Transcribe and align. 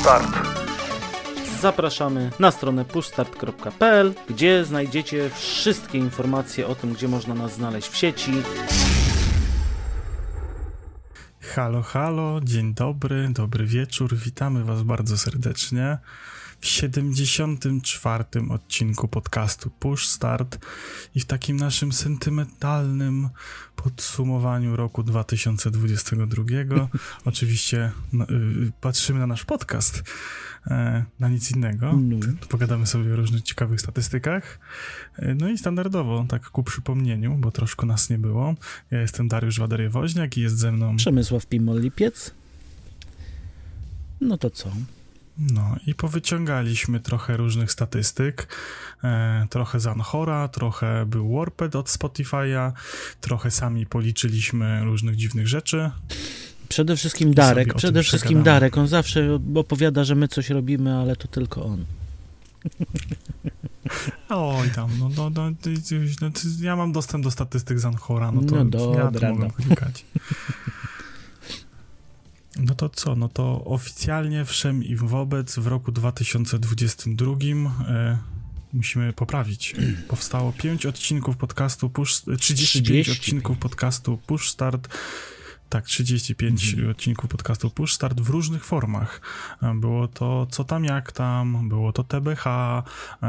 Start. 0.00 0.48
Zapraszamy 1.60 2.30
na 2.38 2.50
stronę 2.50 2.84
pushstart.pl, 2.84 4.14
gdzie 4.28 4.64
znajdziecie 4.64 5.30
wszystkie 5.30 5.98
informacje 5.98 6.66
o 6.66 6.74
tym, 6.74 6.92
gdzie 6.92 7.08
można 7.08 7.34
nas 7.34 7.54
znaleźć 7.54 7.88
w 7.88 7.96
sieci. 7.96 8.32
Halo, 11.40 11.82
halo, 11.82 12.40
dzień 12.42 12.74
dobry, 12.74 13.28
dobry 13.30 13.66
wieczór, 13.66 14.16
witamy 14.16 14.64
Was 14.64 14.82
bardzo 14.82 15.18
serdecznie 15.18 15.98
w 16.60 16.66
74. 16.66 18.24
odcinku 18.50 19.08
podcastu 19.08 19.70
Push 19.70 20.06
Start 20.06 20.58
i 21.14 21.20
w 21.20 21.24
takim 21.24 21.56
naszym 21.56 21.92
sentymentalnym 21.92 23.28
podsumowaniu 23.76 24.76
roku 24.76 25.02
2022. 25.02 26.44
Oczywiście 27.24 27.92
no, 28.12 28.24
y, 28.24 28.72
patrzymy 28.80 29.18
na 29.18 29.26
nasz 29.26 29.44
podcast, 29.44 30.02
e, 30.66 31.04
na 31.20 31.28
nic 31.28 31.50
innego. 31.50 31.92
No. 31.92 32.16
Pogadamy 32.48 32.86
sobie 32.86 33.12
o 33.12 33.16
różnych 33.16 33.42
ciekawych 33.42 33.80
statystykach. 33.80 34.58
E, 35.16 35.34
no 35.34 35.48
i 35.48 35.58
standardowo, 35.58 36.26
tak 36.28 36.50
ku 36.50 36.62
przypomnieniu, 36.62 37.34
bo 37.34 37.50
troszkę 37.50 37.86
nas 37.86 38.10
nie 38.10 38.18
było. 38.18 38.54
Ja 38.90 39.00
jestem 39.00 39.28
Dariusz 39.28 39.60
Wadery-Woźniak 39.60 40.38
i 40.38 40.40
jest 40.40 40.58
ze 40.58 40.72
mną... 40.72 40.96
Przemysław 40.96 41.46
Pimol-Lipiec. 41.46 42.30
No 44.20 44.38
to 44.38 44.50
co? 44.50 44.72
No 45.38 45.76
i 45.86 45.94
powyciągaliśmy 45.94 47.00
trochę 47.00 47.36
różnych 47.36 47.72
statystyk, 47.72 48.48
e, 49.04 49.46
trochę 49.50 49.80
z 49.80 49.86
Anchora, 49.86 50.48
trochę 50.48 51.06
był 51.06 51.36
Warped 51.36 51.76
od 51.76 51.88
Spotify'a, 51.88 52.72
trochę 53.20 53.50
sami 53.50 53.86
policzyliśmy 53.86 54.84
różnych 54.84 55.16
dziwnych 55.16 55.48
rzeczy. 55.48 55.90
Przede 56.68 56.96
wszystkim 56.96 57.34
Darek, 57.34 57.74
przede 57.74 58.02
wszystkim 58.02 58.42
Darek, 58.42 58.78
on 58.78 58.88
zawsze 58.88 59.38
opowiada, 59.54 60.04
że 60.04 60.14
my 60.14 60.28
coś 60.28 60.50
robimy, 60.50 60.96
ale 60.96 61.16
to 61.16 61.28
tylko 61.28 61.64
on. 61.64 61.84
Oj 64.28 64.70
tam, 64.70 64.90
no, 64.98 65.08
no, 65.16 65.30
no, 65.30 65.50
no, 66.20 66.30
ja 66.60 66.76
mam 66.76 66.92
dostęp 66.92 67.24
do 67.24 67.30
statystyk 67.30 67.78
z 67.78 67.84
Anchora, 67.84 68.32
no 68.32 68.42
to 68.42 68.56
no 68.56 68.64
dobra, 68.64 69.28
ja 69.28 69.34
mogę 69.34 69.50
no. 69.68 69.76
No 72.58 72.74
to 72.74 72.88
co? 72.88 73.16
No 73.16 73.28
to 73.28 73.64
oficjalnie 73.64 74.44
wszem 74.44 74.84
i 74.84 74.96
wobec 74.96 75.58
w 75.58 75.66
roku 75.66 75.92
2022 75.92 77.32
e, 77.88 78.18
musimy 78.72 79.12
poprawić. 79.12 79.74
Powstało 80.08 80.52
5 80.52 80.86
odcinków 80.86 81.36
podcastu 81.36 81.90
Push, 81.90 82.22
35 82.38 82.84
30. 82.84 83.12
odcinków 83.12 83.58
podcastu 83.58 84.18
Push 84.26 84.50
Start 84.50 84.88
tak, 85.68 85.84
35 85.84 86.74
mhm. 86.74 86.90
odcinków 86.90 87.30
podcastu 87.30 87.70
Push 87.70 87.92
Start 87.92 88.20
w 88.20 88.30
różnych 88.30 88.64
formach. 88.64 89.20
Było 89.74 90.08
to 90.08 90.46
co 90.50 90.64
tam, 90.64 90.84
jak 90.84 91.12
tam, 91.12 91.68
było 91.68 91.92
to 91.92 92.04
TBH, 92.04 92.44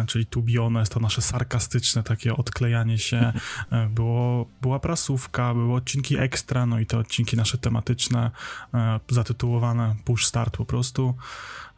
czyli 0.07 0.25
to 0.25 0.41
be 0.41 0.57
honest, 0.57 0.93
to 0.93 0.99
nasze 0.99 1.21
sarkastyczne 1.21 2.03
takie 2.03 2.35
odklejanie 2.35 2.97
się, 2.97 3.33
było, 3.89 4.45
była 4.61 4.79
prasówka, 4.79 5.53
były 5.53 5.73
odcinki 5.73 6.17
ekstra, 6.17 6.65
no 6.65 6.79
i 6.79 6.85
te 6.85 6.97
odcinki 6.97 7.37
nasze 7.37 7.57
tematyczne, 7.57 8.31
e, 8.73 8.99
zatytułowane 9.09 9.95
Push 10.05 10.25
Start 10.25 10.57
po 10.57 10.65
prostu. 10.65 11.15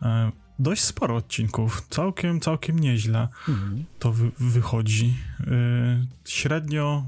E, 0.01 0.31
dość 0.59 0.81
sporo 0.81 1.15
odcinków, 1.15 1.87
całkiem, 1.89 2.39
całkiem 2.39 2.79
nieźle 2.79 3.27
mhm. 3.49 3.85
to 3.99 4.11
wy 4.11 4.31
wychodzi. 4.39 5.17
E, 5.39 6.05
średnio 6.25 7.05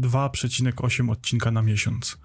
2,8 0.00 1.10
odcinka 1.10 1.50
na 1.50 1.62
miesiąc. 1.62 2.18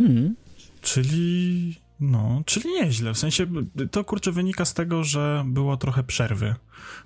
Mhm. 0.00 0.36
Czyli, 0.80 1.76
no, 2.00 2.42
czyli 2.46 2.70
nieźle. 2.70 3.14
W 3.14 3.18
sensie, 3.18 3.46
to 3.90 4.04
kurczę 4.04 4.32
wynika 4.32 4.64
z 4.64 4.74
tego, 4.74 5.04
że 5.04 5.44
było 5.46 5.76
trochę 5.76 6.04
przerwy 6.04 6.54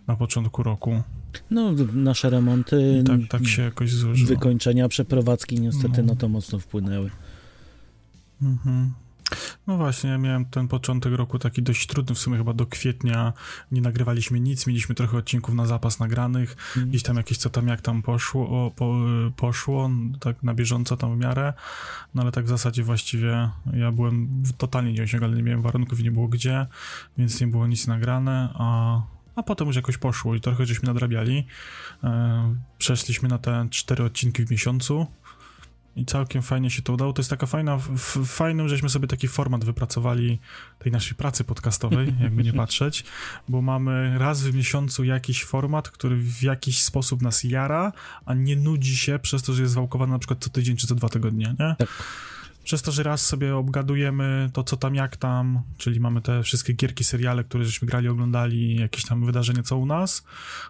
na 0.06 0.16
początku 0.16 0.62
roku. 0.62 1.02
No, 1.50 1.72
nasze 1.92 2.30
remonty, 2.30 3.04
tak, 3.06 3.20
tak 3.30 3.46
się 3.46 3.62
jakoś 3.62 3.92
złożyło. 3.92 4.28
wykończenia, 4.28 4.88
przeprowadzki 4.88 5.60
niestety 5.60 6.02
no. 6.02 6.12
na 6.12 6.20
to 6.20 6.28
mocno 6.28 6.58
wpłynęły. 6.58 7.10
Mhm. 8.42 8.92
No 9.66 9.76
właśnie, 9.76 10.10
ja 10.10 10.18
miałem 10.18 10.44
ten 10.44 10.68
początek 10.68 11.12
roku 11.12 11.38
taki 11.38 11.62
dość 11.62 11.86
trudny, 11.86 12.14
w 12.14 12.18
sumie 12.18 12.38
chyba 12.38 12.52
do 12.52 12.66
kwietnia 12.66 13.32
nie 13.72 13.80
nagrywaliśmy 13.80 14.40
nic, 14.40 14.66
mieliśmy 14.66 14.94
trochę 14.94 15.18
odcinków 15.18 15.54
na 15.54 15.66
zapas 15.66 16.00
nagranych, 16.00 16.56
mm. 16.76 16.88
gdzieś 16.88 17.02
tam 17.02 17.16
jakieś 17.16 17.38
co 17.38 17.50
tam 17.50 17.68
jak 17.68 17.80
tam 17.80 18.02
poszło, 18.02 18.48
o, 18.48 18.70
po, 18.70 18.96
poszło, 19.36 19.90
tak 20.20 20.42
na 20.42 20.54
bieżąco 20.54 20.96
tam 20.96 21.16
w 21.16 21.18
miarę, 21.18 21.52
no 22.14 22.22
ale 22.22 22.32
tak 22.32 22.44
w 22.44 22.48
zasadzie 22.48 22.82
właściwie 22.82 23.50
ja 23.72 23.92
byłem 23.92 24.42
totalnie 24.58 24.92
nieosiągalny, 24.92 25.36
nie 25.36 25.42
miałem 25.42 25.62
warunków 25.62 26.00
i 26.00 26.04
nie 26.04 26.10
było 26.10 26.28
gdzie, 26.28 26.66
więc 27.18 27.40
nie 27.40 27.46
było 27.46 27.66
nic 27.66 27.86
nagrane, 27.86 28.48
a 28.54 29.00
a 29.36 29.42
potem 29.42 29.66
już 29.66 29.76
jakoś 29.76 29.98
poszło 29.98 30.34
i 30.34 30.40
trochę 30.40 30.66
żeśmy 30.66 30.86
nadrabiali. 30.86 31.46
E, 32.04 32.54
przeszliśmy 32.78 33.28
na 33.28 33.38
te 33.38 33.66
cztery 33.70 34.04
odcinki 34.04 34.46
w 34.46 34.50
miesiącu, 34.50 35.06
i 35.96 36.04
całkiem 36.06 36.42
fajnie 36.42 36.70
się 36.70 36.82
to 36.82 36.92
udało. 36.92 37.12
To 37.12 37.20
jest 37.20 37.30
taka 37.30 37.46
fajna, 37.46 37.78
fajnym, 38.24 38.68
żeśmy 38.68 38.88
sobie 38.88 39.08
taki 39.08 39.28
format 39.28 39.64
wypracowali 39.64 40.38
tej 40.78 40.92
naszej 40.92 41.14
pracy 41.16 41.44
podcastowej, 41.44 42.14
jakby 42.22 42.44
nie 42.44 42.52
patrzeć, 42.52 43.04
bo 43.48 43.62
mamy 43.62 44.18
raz 44.18 44.42
w 44.42 44.54
miesiącu 44.54 45.04
jakiś 45.04 45.44
format, 45.44 45.90
który 45.90 46.16
w 46.16 46.42
jakiś 46.42 46.82
sposób 46.82 47.22
nas 47.22 47.44
jara, 47.44 47.92
a 48.26 48.34
nie 48.34 48.56
nudzi 48.56 48.96
się 48.96 49.18
przez 49.18 49.42
to, 49.42 49.52
że 49.52 49.62
jest 49.62 49.74
wałkowany 49.74 50.12
na 50.12 50.18
przykład 50.18 50.44
co 50.44 50.50
tydzień 50.50 50.76
czy 50.76 50.86
co 50.86 50.94
dwa 50.94 51.08
tygodnie, 51.08 51.54
nie? 51.58 51.76
Tak. 51.78 51.88
Przez 52.64 52.82
to, 52.82 52.92
że 52.92 53.02
raz 53.02 53.26
sobie 53.26 53.56
obgadujemy 53.56 54.50
to, 54.52 54.64
co 54.64 54.76
tam, 54.76 54.94
jak 54.94 55.16
tam, 55.16 55.62
czyli 55.78 56.00
mamy 56.00 56.20
te 56.20 56.42
wszystkie 56.42 56.72
gierki, 56.72 57.04
seriale, 57.04 57.44
które 57.44 57.64
żeśmy 57.64 57.88
grali, 57.88 58.08
oglądali, 58.08 58.76
jakieś 58.76 59.04
tam 59.04 59.26
wydarzenia, 59.26 59.62
co 59.62 59.76
u 59.76 59.86
nas, 59.86 60.24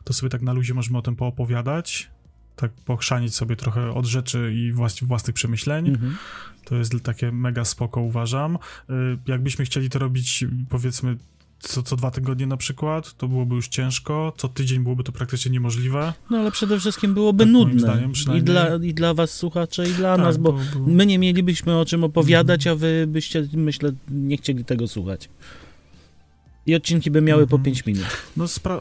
to 0.04 0.12
sobie 0.12 0.30
tak 0.30 0.42
na 0.42 0.52
luzie 0.52 0.74
możemy 0.74 0.98
o 0.98 1.02
tym 1.02 1.16
poopowiadać 1.16 2.10
tak 2.56 2.72
pochrzanić 2.72 3.34
sobie 3.34 3.56
trochę 3.56 3.94
od 3.94 4.06
rzeczy 4.06 4.52
i 4.54 4.72
włas 4.72 5.00
własnych 5.00 5.34
przemyśleń. 5.34 5.88
Mhm. 5.88 6.16
To 6.64 6.76
jest 6.76 6.92
takie 7.02 7.32
mega 7.32 7.64
spoko, 7.64 8.00
uważam. 8.00 8.58
Y, 8.90 8.92
jakbyśmy 9.26 9.64
chcieli 9.64 9.90
to 9.90 9.98
robić, 9.98 10.44
powiedzmy, 10.68 11.16
co, 11.58 11.82
co 11.82 11.96
dwa 11.96 12.10
tygodnie 12.10 12.46
na 12.46 12.56
przykład, 12.56 13.16
to 13.16 13.28
byłoby 13.28 13.54
już 13.54 13.68
ciężko, 13.68 14.32
co 14.36 14.48
tydzień 14.48 14.82
byłoby 14.82 15.04
to 15.04 15.12
praktycznie 15.12 15.50
niemożliwe. 15.50 16.12
No 16.30 16.38
ale 16.38 16.50
przede 16.50 16.80
wszystkim 16.80 17.14
byłoby 17.14 17.44
tak, 17.44 17.52
nudne. 17.52 17.80
Zdaniem, 17.80 18.12
I, 18.34 18.42
dla, 18.42 18.76
I 18.76 18.94
dla 18.94 19.14
was 19.14 19.30
słuchacze, 19.30 19.88
i 19.88 19.92
dla 19.92 20.16
tak, 20.16 20.24
nas, 20.24 20.36
bo, 20.36 20.58
my 20.86 21.06
nie 21.06 21.18
mielibyśmy 21.18 21.78
o 21.78 21.84
czym 21.84 22.04
opowiadać, 22.04 22.66
mhm. 22.66 22.76
a 22.76 22.80
wy 22.80 23.06
byście, 23.06 23.48
myślę, 23.52 23.92
nie 24.08 24.36
chcieli 24.36 24.64
tego 24.64 24.88
słuchać. 24.88 25.28
I 26.66 26.74
odcinki 26.74 27.10
by 27.10 27.20
miały 27.20 27.46
po 27.46 27.58
5 27.58 27.78
mhm. 27.78 27.96
minut. 27.96 28.10
No 28.36 28.48
spra 28.48 28.80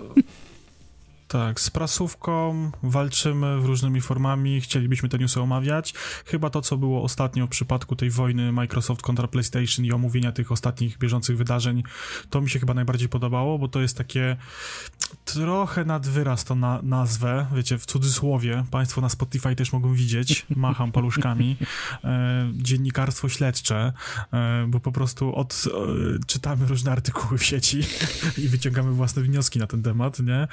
tak, 1.33 1.59
z 1.59 1.69
prasówką 1.69 2.71
walczymy 2.83 3.59
w 3.59 3.65
różnymi 3.65 4.01
formami, 4.01 4.61
chcielibyśmy 4.61 5.09
te 5.09 5.17
newsy 5.17 5.41
omawiać. 5.41 5.93
Chyba 6.25 6.49
to, 6.49 6.61
co 6.61 6.77
było 6.77 7.03
ostatnio 7.03 7.47
w 7.47 7.49
przypadku 7.49 7.95
tej 7.95 8.09
wojny 8.09 8.51
Microsoft 8.51 9.01
kontra 9.01 9.27
PlayStation 9.27 9.85
i 9.85 9.91
omówienia 9.91 10.31
tych 10.31 10.51
ostatnich 10.51 10.97
bieżących 10.97 11.37
wydarzeń, 11.37 11.83
to 12.29 12.41
mi 12.41 12.49
się 12.49 12.59
chyba 12.59 12.73
najbardziej 12.73 13.09
podobało, 13.09 13.59
bo 13.59 13.67
to 13.67 13.81
jest 13.81 13.97
takie 13.97 14.37
trochę 15.25 15.85
nad 15.85 16.07
wyraz 16.07 16.43
to 16.43 16.55
na 16.55 16.79
nazwę, 16.83 17.45
wiecie, 17.55 17.77
w 17.77 17.85
cudzysłowie, 17.85 18.65
państwo 18.71 19.01
na 19.01 19.09
Spotify 19.09 19.55
też 19.55 19.73
mogą 19.73 19.93
widzieć, 19.93 20.45
macham 20.55 20.91
paluszkami, 20.91 21.57
e, 22.03 22.51
dziennikarstwo 22.53 23.29
śledcze, 23.29 23.93
e, 24.33 24.65
bo 24.67 24.79
po 24.79 24.91
prostu 24.91 25.35
od, 25.35 25.63
e, 25.67 26.25
czytamy 26.27 26.65
różne 26.65 26.91
artykuły 26.91 27.37
w 27.37 27.43
sieci 27.43 27.79
i 28.37 28.47
wyciągamy 28.47 28.91
własne 28.91 29.21
wnioski 29.21 29.59
na 29.59 29.67
ten 29.67 29.83
temat, 29.83 30.19
nie? 30.19 30.47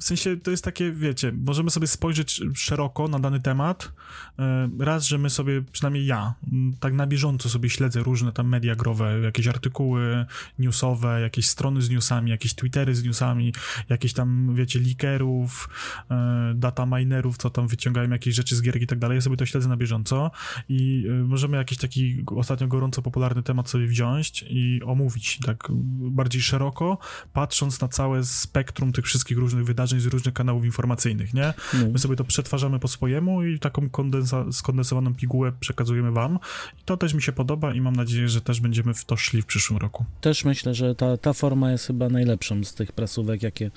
W 0.00 0.04
sensie 0.04 0.36
to 0.36 0.50
jest 0.50 0.64
takie, 0.64 0.92
wiecie, 0.92 1.32
możemy 1.46 1.70
sobie 1.70 1.86
spojrzeć 1.86 2.40
szeroko 2.54 3.08
na 3.08 3.18
dany 3.18 3.40
temat. 3.40 3.92
E, 4.38 4.70
raz, 4.78 5.04
że 5.04 5.18
my 5.18 5.30
sobie, 5.30 5.62
przynajmniej 5.72 6.06
ja, 6.06 6.34
tak 6.80 6.94
na 6.94 7.06
bieżąco 7.06 7.48
sobie 7.48 7.70
śledzę 7.70 8.02
różne 8.02 8.32
tam 8.32 8.48
media 8.48 8.74
growe, 8.74 9.20
jakieś 9.20 9.46
artykuły 9.46 10.26
newsowe, 10.58 11.20
jakieś 11.20 11.46
strony 11.46 11.82
z 11.82 11.90
newsami, 11.90 12.30
jakieś 12.30 12.54
twittery 12.54 12.94
z 12.94 13.04
newsami, 13.04 13.54
jakieś 13.88 14.12
tam, 14.12 14.54
wiecie, 14.54 14.80
leakerów, 14.80 15.68
e, 16.10 16.52
data 16.54 16.86
minerów, 16.86 17.36
co 17.38 17.50
tam 17.50 17.68
wyciągają 17.68 18.10
jakieś 18.10 18.34
rzeczy 18.34 18.56
z 18.56 18.62
gier 18.62 18.82
i 18.82 18.86
tak 18.86 18.98
dalej. 18.98 19.16
Ja 19.16 19.20
sobie 19.20 19.36
to 19.36 19.46
śledzę 19.46 19.68
na 19.68 19.76
bieżąco 19.76 20.30
i 20.68 21.06
e, 21.08 21.12
możemy 21.12 21.56
jakiś 21.56 21.78
taki 21.78 22.24
ostatnio 22.36 22.68
gorąco 22.68 23.02
popularny 23.02 23.42
temat 23.42 23.70
sobie 23.70 23.86
wziąć 23.86 24.44
i 24.48 24.80
omówić 24.84 25.38
tak 25.46 25.68
bardziej 26.10 26.42
szeroko, 26.42 26.98
patrząc 27.32 27.80
na 27.80 27.88
całe 27.88 28.24
spektrum 28.24 28.92
tych 28.92 29.04
wszystkich 29.04 29.38
różnych 29.38 29.64
wydarzeń 29.70 30.00
z 30.00 30.06
różnych 30.06 30.34
kanałów 30.34 30.64
informacyjnych, 30.64 31.34
nie? 31.34 31.54
No. 31.74 31.90
My 31.92 31.98
sobie 31.98 32.16
to 32.16 32.24
przetwarzamy 32.24 32.78
po 32.78 32.88
swojemu 32.88 33.42
i 33.44 33.58
taką 33.58 33.86
kondensa- 33.86 34.52
skondensowaną 34.52 35.14
pigułę 35.14 35.52
przekazujemy 35.60 36.10
wam. 36.12 36.38
I 36.80 36.84
to 36.84 36.96
też 36.96 37.14
mi 37.14 37.22
się 37.22 37.32
podoba 37.32 37.74
i 37.74 37.80
mam 37.80 37.96
nadzieję, 37.96 38.28
że 38.28 38.40
też 38.40 38.60
będziemy 38.60 38.94
w 38.94 39.04
to 39.04 39.16
szli 39.16 39.42
w 39.42 39.46
przyszłym 39.46 39.78
roku. 39.78 40.04
Też 40.20 40.44
myślę, 40.44 40.74
że 40.74 40.94
ta, 40.94 41.16
ta 41.16 41.32
forma 41.32 41.72
jest 41.72 41.86
chyba 41.86 42.08
najlepszą 42.08 42.64
z 42.64 42.74
tych 42.74 42.92
prasówek, 42.92 43.42
jakie, 43.42 43.70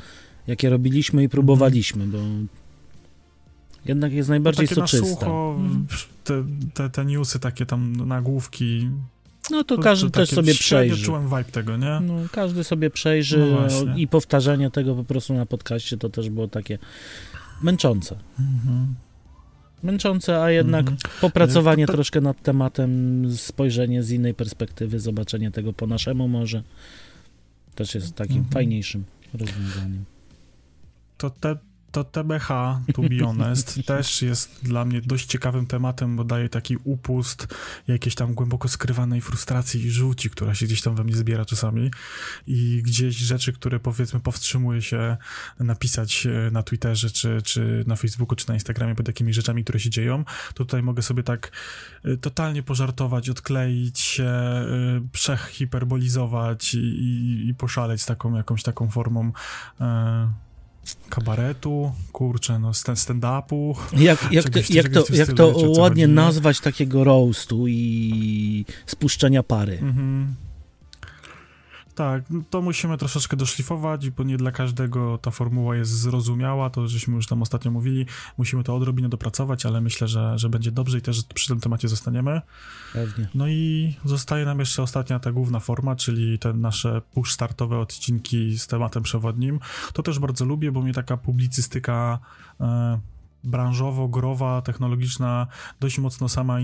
jakie 0.47 0.69
robiliśmy 0.69 1.23
i 1.23 1.29
próbowaliśmy, 1.29 2.07
bo 2.07 2.17
jednak 3.85 4.13
jest 4.13 4.29
najbardziej 4.29 4.67
no, 4.71 4.75
takie 4.75 4.87
soczysta. 4.87 5.25
Na 5.25 5.31
sucho, 5.31 5.59
te, 6.23 6.43
te, 6.73 6.89
te 6.89 7.05
newsy, 7.05 7.39
takie 7.39 7.65
tam 7.65 7.95
nagłówki, 7.95 8.89
No 9.51 9.63
to 9.63 9.77
każdy 9.77 10.11
to 10.11 10.19
też 10.19 10.29
sobie 10.29 10.53
przejrzy. 10.53 11.05
czułem 11.05 11.23
vibe 11.23 11.43
tego, 11.43 11.77
nie? 11.77 11.99
No, 12.01 12.13
każdy 12.31 12.63
sobie 12.63 12.89
przejrzy 12.89 13.55
no 13.85 13.97
i 13.97 14.07
powtarzanie 14.07 14.71
tego 14.71 14.95
po 14.95 15.03
prostu 15.03 15.33
na 15.33 15.45
podcaście 15.45 15.97
to 15.97 16.09
też 16.09 16.29
było 16.29 16.47
takie 16.47 16.79
męczące. 17.61 18.15
Mhm. 18.39 18.95
Męczące, 19.83 20.41
a 20.41 20.51
jednak 20.51 20.79
mhm. 20.79 20.97
popracowanie 21.21 21.85
to, 21.85 21.91
to... 21.91 21.97
troszkę 21.97 22.21
nad 22.21 22.41
tematem, 22.41 23.23
spojrzenie 23.37 24.03
z 24.03 24.11
innej 24.11 24.33
perspektywy, 24.33 24.99
zobaczenie 24.99 25.51
tego 25.51 25.73
po 25.73 25.87
naszemu 25.87 26.27
może 26.27 26.63
też 27.75 27.95
jest 27.95 28.15
takim 28.15 28.37
mhm. 28.37 28.53
fajniejszym 28.53 29.03
rozwiązaniem. 29.33 30.05
To 31.17 31.29
te 31.29 31.55
to 31.93 32.03
TBH, 32.03 32.47
to 32.93 33.01
be 33.01 33.19
honest, 33.23 33.79
też 33.85 34.21
jest 34.21 34.59
dla 34.63 34.85
mnie 34.85 35.01
dość 35.01 35.25
ciekawym 35.25 35.67
tematem, 35.67 36.15
bo 36.15 36.23
daje 36.23 36.49
taki 36.49 36.77
upust 36.83 37.47
jakiejś 37.87 38.15
tam 38.15 38.33
głęboko 38.33 38.67
skrywanej 38.67 39.21
frustracji 39.21 39.85
i 39.85 39.91
żółci, 39.91 40.29
która 40.29 40.55
się 40.55 40.65
gdzieś 40.65 40.81
tam 40.81 40.95
we 40.95 41.03
mnie 41.03 41.15
zbiera 41.15 41.45
czasami. 41.45 41.91
I 42.47 42.81
gdzieś 42.83 43.15
rzeczy, 43.15 43.53
które 43.53 43.79
powiedzmy 43.79 44.19
powstrzymuje 44.19 44.81
się 44.81 45.17
napisać 45.59 46.25
e, 46.25 46.51
na 46.51 46.63
Twitterze, 46.63 47.09
czy, 47.09 47.41
czy 47.43 47.83
na 47.87 47.95
Facebooku, 47.95 48.35
czy 48.35 48.47
na 48.47 48.53
Instagramie 48.53 48.95
pod 48.95 49.05
takimi 49.05 49.33
rzeczami, 49.33 49.63
które 49.63 49.79
się 49.79 49.89
dzieją, 49.89 50.23
to 50.47 50.53
tutaj 50.65 50.83
mogę 50.83 51.01
sobie 51.01 51.23
tak 51.23 51.51
e, 52.03 52.17
totalnie 52.17 52.63
pożartować, 52.63 53.29
odkleić 53.29 53.99
się, 53.99 54.23
e, 54.23 54.65
przehiperbolizować 55.11 56.73
i, 56.73 56.77
i, 56.77 57.47
i 57.49 57.53
poszaleć 57.53 58.01
z 58.01 58.05
taką 58.05 58.35
jakąś 58.35 58.63
taką 58.63 58.89
formą 58.89 59.31
kabaretu, 61.09 61.91
kurczę, 62.11 62.59
no 62.59 62.71
stand-upu. 62.71 63.75
Jak, 63.97 64.31
jak, 64.31 64.49
to, 64.49 64.59
jak 64.69 64.89
to, 64.89 65.05
jak 65.13 65.33
to 65.33 65.53
ładnie 65.77 66.07
nazwać 66.07 66.59
takiego 66.59 67.03
roastu 67.03 67.67
i 67.67 68.65
spuszczenia 68.85 69.43
pary. 69.43 69.77
Mhm. 69.81 70.35
Tak, 71.95 72.29
no 72.29 72.41
to 72.49 72.61
musimy 72.61 72.97
troszeczkę 72.97 73.37
doszlifować, 73.37 74.09
bo 74.09 74.23
nie 74.23 74.37
dla 74.37 74.51
każdego 74.51 75.17
ta 75.17 75.31
formuła 75.31 75.75
jest 75.75 75.91
zrozumiała, 75.91 76.69
to 76.69 76.87
żeśmy 76.87 77.15
już 77.15 77.27
tam 77.27 77.41
ostatnio 77.41 77.71
mówili, 77.71 78.05
musimy 78.37 78.63
to 78.63 78.75
odrobinę 78.75 79.09
dopracować, 79.09 79.65
ale 79.65 79.81
myślę, 79.81 80.07
że, 80.07 80.37
że 80.37 80.49
będzie 80.49 80.71
dobrze 80.71 80.97
i 80.97 81.01
też 81.01 81.23
przy 81.33 81.47
tym 81.47 81.59
temacie 81.59 81.87
zostaniemy. 81.87 82.41
Pewnie. 82.93 83.27
No 83.35 83.47
i 83.47 83.95
zostaje 84.05 84.45
nam 84.45 84.59
jeszcze 84.59 84.83
ostatnia 84.83 85.19
ta 85.19 85.31
główna 85.31 85.59
forma, 85.59 85.95
czyli 85.95 86.39
te 86.39 86.53
nasze 86.53 87.01
push 87.13 87.31
startowe 87.31 87.79
odcinki 87.79 88.59
z 88.59 88.67
tematem 88.67 89.03
przewodnim. 89.03 89.59
To 89.93 90.03
też 90.03 90.19
bardzo 90.19 90.45
lubię, 90.45 90.71
bo 90.71 90.81
mnie 90.81 90.93
taka 90.93 91.17
publicystyka... 91.17 92.19
E, 93.45 93.49
branżowo-growa, 93.49 94.61
technologiczna 94.61 95.47
dość 95.79 95.99
mocno 95.99 96.29
sama, 96.29 96.57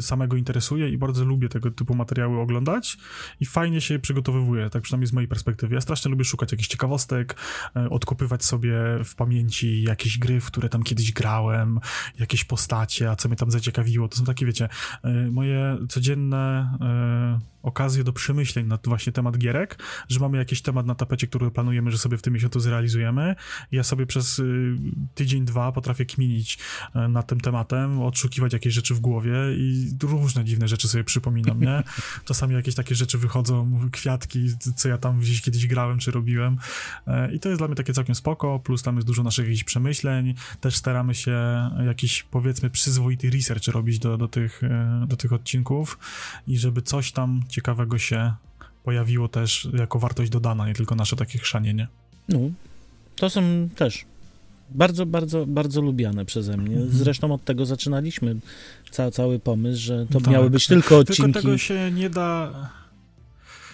samego 0.00 0.36
interesuje 0.36 0.88
i 0.88 0.98
bardzo 0.98 1.24
lubię 1.24 1.48
tego 1.48 1.70
typu 1.70 1.94
materiały 1.94 2.40
oglądać 2.40 2.98
i 3.40 3.46
fajnie 3.46 3.80
się 3.80 3.98
przygotowywuję, 3.98 4.70
tak 4.70 4.82
przynajmniej 4.82 5.06
z 5.06 5.12
mojej 5.12 5.28
perspektywy. 5.28 5.74
Ja 5.74 5.80
strasznie 5.80 6.10
lubię 6.10 6.24
szukać 6.24 6.52
jakichś 6.52 6.68
ciekawostek, 6.68 7.36
e, 7.76 7.90
odkopywać 7.90 8.44
sobie 8.44 8.74
w 9.04 9.14
pamięci 9.14 9.82
jakieś 9.82 10.18
gry, 10.18 10.40
w 10.40 10.46
które 10.46 10.68
tam 10.68 10.82
kiedyś 10.82 11.12
grałem, 11.12 11.80
jakieś 12.18 12.44
postacie, 12.44 13.10
a 13.10 13.16
co 13.16 13.28
mnie 13.28 13.36
tam 13.36 13.50
zaciekawiło. 13.50 14.08
To 14.08 14.16
są 14.16 14.24
takie, 14.24 14.46
wiecie, 14.46 14.68
e, 15.02 15.30
moje 15.30 15.78
codzienne 15.88 16.78
e, 16.80 17.54
okazję 17.64 18.04
do 18.04 18.12
przemyśleń 18.12 18.66
na 18.66 18.78
właśnie 18.84 19.12
temat 19.12 19.38
gierek, 19.38 19.78
że 20.08 20.20
mamy 20.20 20.38
jakiś 20.38 20.62
temat 20.62 20.86
na 20.86 20.94
tapecie, 20.94 21.26
który 21.26 21.50
planujemy, 21.50 21.90
że 21.90 21.98
sobie 21.98 22.18
w 22.18 22.22
tym 22.22 22.34
miesiącu 22.34 22.60
zrealizujemy. 22.60 23.34
Ja 23.72 23.82
sobie 23.82 24.06
przez 24.06 24.38
y, 24.38 24.76
tydzień, 25.14 25.44
dwa 25.44 25.72
potrafię 25.72 26.06
kminić 26.06 26.23
y, 26.96 27.08
nad 27.08 27.26
tym 27.26 27.40
tematem, 27.40 28.02
odszukiwać 28.02 28.52
jakieś 28.52 28.74
rzeczy 28.74 28.94
w 28.94 29.00
głowie 29.00 29.34
i 29.56 29.90
różne 30.02 30.44
dziwne 30.44 30.68
rzeczy 30.68 30.88
sobie 30.88 31.04
przypominam, 31.04 31.60
nie? 31.60 31.82
Czasami 32.24 32.54
jakieś 32.54 32.74
takie 32.74 32.94
rzeczy 32.94 33.18
wychodzą, 33.18 33.80
kwiatki, 33.92 34.48
co 34.76 34.88
ja 34.88 34.98
tam 34.98 35.20
gdzieś 35.20 35.42
kiedyś 35.42 35.66
grałem, 35.66 35.98
czy 35.98 36.10
robiłem. 36.10 36.58
Y, 37.08 37.34
I 37.34 37.40
to 37.40 37.48
jest 37.48 37.60
dla 37.60 37.68
mnie 37.68 37.76
takie 37.76 37.92
całkiem 37.92 38.14
spoko, 38.14 38.58
plus 38.58 38.82
tam 38.82 38.96
jest 38.96 39.06
dużo 39.06 39.22
naszych 39.22 39.46
jakichś 39.46 39.64
przemyśleń. 39.64 40.34
Też 40.60 40.76
staramy 40.76 41.14
się 41.14 41.34
jakiś, 41.86 42.22
powiedzmy, 42.22 42.70
przyzwoity 42.70 43.30
research 43.30 43.68
robić 43.68 43.98
do, 43.98 44.18
do, 44.18 44.28
tych, 44.28 44.62
do 45.06 45.16
tych 45.16 45.32
odcinków 45.32 45.98
i 46.46 46.58
żeby 46.58 46.82
coś 46.82 47.12
tam 47.12 47.42
ciekawego 47.48 47.98
się 47.98 48.34
pojawiło 48.84 49.28
też 49.28 49.68
jako 49.78 49.98
wartość 49.98 50.30
dodana, 50.30 50.66
nie 50.66 50.74
tylko 50.74 50.94
nasze 50.94 51.16
takie 51.16 51.38
chrzanienie. 51.38 51.88
No, 52.28 52.38
to 53.16 53.30
są 53.30 53.68
też 53.76 54.04
bardzo, 54.70 55.06
bardzo, 55.06 55.46
bardzo 55.46 55.80
lubiane 55.80 56.24
przeze 56.24 56.56
mnie. 56.56 56.76
Mhm. 56.76 56.90
Zresztą 56.90 57.34
od 57.34 57.44
tego 57.44 57.66
zaczynaliśmy 57.66 58.36
ca 58.90 59.10
cały 59.10 59.38
pomysł, 59.38 59.80
że 59.80 60.06
to 60.12 60.20
tak. 60.20 60.32
miały 60.32 60.50
być 60.50 60.66
tylko 60.66 60.98
odcinki. 60.98 61.22
Tylko 61.22 61.40
tego 61.40 61.58
się 61.58 61.90
nie 61.94 62.10
da... 62.10 62.52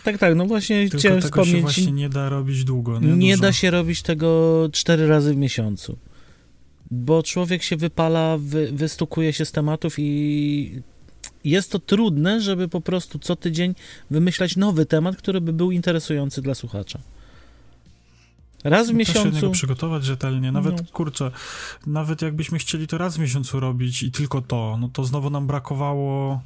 Tak, 0.05 0.19
tak, 0.19 0.35
no 0.35 0.47
właśnie 0.47 0.81
Tylko 0.83 0.99
chciałem 0.99 1.21
tego 1.21 1.29
wspomnieć. 1.29 1.57
Się 1.57 1.63
właśnie 1.63 1.93
nie 1.93 2.09
da 2.09 2.29
robić 2.29 2.65
długo. 2.65 3.01
Nie, 3.01 3.17
nie 3.17 3.37
da 3.37 3.53
się 3.53 3.71
robić 3.71 4.03
tego 4.03 4.69
cztery 4.73 5.07
razy 5.07 5.35
w 5.35 5.37
miesiącu. 5.37 5.97
Bo 6.91 7.23
człowiek 7.23 7.63
się 7.63 7.77
wypala, 7.77 8.39
wy, 8.39 8.73
wystukuje 8.73 9.33
się 9.33 9.45
z 9.45 9.53
tematów 9.53 9.95
i 9.99 10.83
jest 11.45 11.73
to 11.73 11.79
trudne, 11.79 12.41
żeby 12.41 12.69
po 12.69 12.81
prostu 12.81 13.19
co 13.19 13.37
tydzień 13.37 13.75
wymyślać 14.11 14.57
nowy 14.57 14.87
temat, 14.87 15.17
który 15.17 15.41
by 15.41 15.53
był 15.53 15.71
interesujący 15.71 16.43
dla 16.43 16.55
słuchacza. 16.55 16.99
Raz 18.65 18.91
w 18.91 18.95
miesiącu. 18.95 19.31
Trzeba 19.31 19.41
się 19.41 19.51
przygotować 19.53 20.05
rzetelnie. 20.05 20.53
Nawet, 20.53 20.77
no. 20.77 20.85
kurczę, 20.93 21.31
nawet 21.87 22.23
jakbyśmy 22.23 22.59
chcieli 22.59 22.87
to 22.87 22.99
raz 22.99 23.17
w 23.17 23.21
miesiącu 23.21 23.61
robić 23.61 24.03
i 24.03 24.11
tylko 24.11 24.43
to, 24.43 24.77
no 24.81 24.89
to 24.89 25.05
znowu 25.05 25.31
nam 25.31 25.47
brakowało 25.47 26.41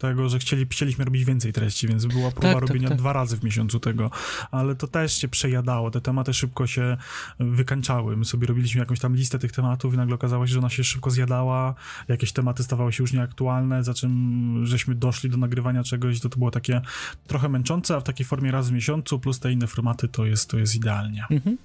tego, 0.00 0.28
że 0.28 0.38
chcieli, 0.38 0.66
chcieliśmy 0.70 1.04
robić 1.04 1.24
więcej 1.24 1.52
treści, 1.52 1.88
więc 1.88 2.06
była 2.06 2.30
próba 2.30 2.48
tak, 2.48 2.54
tak 2.54 2.68
robienia 2.68 2.88
tak, 2.88 2.96
tak. 2.96 2.98
dwa 2.98 3.12
razy 3.12 3.36
w 3.36 3.44
miesiącu 3.44 3.80
tego, 3.80 4.10
ale 4.50 4.74
to 4.74 4.88
też 4.88 5.18
się 5.18 5.28
przejadało, 5.28 5.90
te 5.90 6.00
tematy 6.00 6.34
szybko 6.34 6.66
się 6.66 6.96
wykańczały. 7.38 8.16
My 8.16 8.24
sobie 8.24 8.46
robiliśmy 8.46 8.80
jakąś 8.80 9.00
tam 9.00 9.16
listę 9.16 9.38
tych 9.38 9.52
tematów 9.52 9.94
i 9.94 9.96
nagle 9.96 10.14
okazało 10.14 10.46
się, 10.46 10.52
że 10.52 10.58
ona 10.58 10.70
się 10.70 10.84
szybko 10.84 11.10
zjadała, 11.10 11.74
jakieś 12.08 12.32
tematy 12.32 12.62
stawały 12.62 12.92
się 12.92 13.02
już 13.02 13.12
nieaktualne, 13.12 13.84
za 13.84 13.94
czym 13.94 14.66
żeśmy 14.66 14.94
doszli 14.94 15.30
do 15.30 15.36
nagrywania 15.36 15.84
czegoś, 15.84 16.20
to 16.20 16.28
to 16.28 16.38
było 16.38 16.50
takie 16.50 16.80
trochę 17.26 17.48
męczące, 17.48 17.96
a 17.96 18.00
w 18.00 18.04
takiej 18.04 18.26
formie 18.26 18.50
raz 18.50 18.70
w 18.70 18.72
miesiącu 18.72 19.18
plus 19.18 19.40
te 19.40 19.52
inne 19.52 19.66
formaty 19.66 20.08
to 20.08 20.26
jest, 20.26 20.50
to 20.50 20.58
jest 20.58 20.76
idealnie. 20.76 21.24
Mhm. 21.30 21.56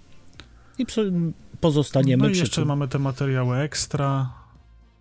I 0.77 0.85
pozostaniemy 1.61 2.23
no 2.23 2.33
i 2.33 2.37
jeszcze 2.37 2.61
tym. 2.61 2.67
mamy 2.67 2.87
te 2.87 2.99
materiały 2.99 3.57
ekstra, 3.57 4.33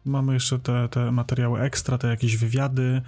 Mamy 0.05 0.35
jeszcze 0.35 0.59
te, 0.59 0.89
te 0.89 1.13
materiały 1.13 1.61
ekstra, 1.61 1.99
te 1.99 2.09
jakieś 2.09 2.37
wywiady 2.37 3.03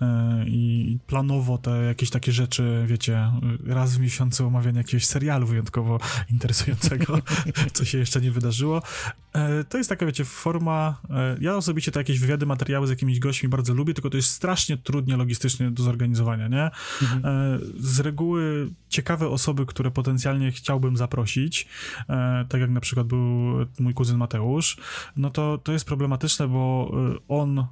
yy, 0.00 0.06
i 0.46 0.98
planowo 1.06 1.58
te 1.58 1.70
jakieś 1.70 2.10
takie 2.10 2.32
rzeczy, 2.32 2.84
wiecie, 2.86 3.32
raz 3.66 3.96
w 3.96 4.00
miesiącu 4.00 4.46
omawianie 4.46 4.78
jakiegoś 4.78 5.06
serialu 5.06 5.46
wyjątkowo 5.46 5.98
interesującego, 6.30 7.18
co 7.74 7.84
się 7.84 7.98
jeszcze 7.98 8.20
nie 8.20 8.30
wydarzyło. 8.30 8.82
Yy, 9.34 9.64
to 9.64 9.78
jest 9.78 9.90
taka, 9.90 10.06
wiecie, 10.06 10.24
forma, 10.24 11.00
yy, 11.08 11.16
ja 11.40 11.56
osobiście 11.56 11.92
te 11.92 12.00
jakieś 12.00 12.18
wywiady, 12.18 12.46
materiały 12.46 12.86
z 12.86 12.90
jakimiś 12.90 13.18
gośćmi 13.18 13.48
bardzo 13.48 13.74
lubię, 13.74 13.94
tylko 13.94 14.10
to 14.10 14.16
jest 14.16 14.30
strasznie 14.30 14.76
trudnie 14.76 15.16
logistycznie 15.16 15.70
do 15.70 15.82
zorganizowania, 15.82 16.48
nie? 16.48 16.70
Mhm. 17.02 17.22
z 17.76 18.00
reguły 18.00 18.70
ciekawe 18.88 19.28
osoby, 19.28 19.66
które 19.66 19.90
potencjalnie 19.90 20.52
chciałbym 20.52 20.96
zaprosić, 20.96 21.68
tak 22.48 22.60
jak 22.60 22.70
na 22.70 22.80
przykład 22.80 23.06
był 23.06 23.20
mój 23.78 23.94
kuzyn 23.94 24.16
Mateusz, 24.16 24.76
no 25.16 25.30
to 25.30 25.58
to 25.58 25.72
jest 25.72 25.84
problematyczne 25.84 26.48
bo 26.48 26.92
on 27.28 27.66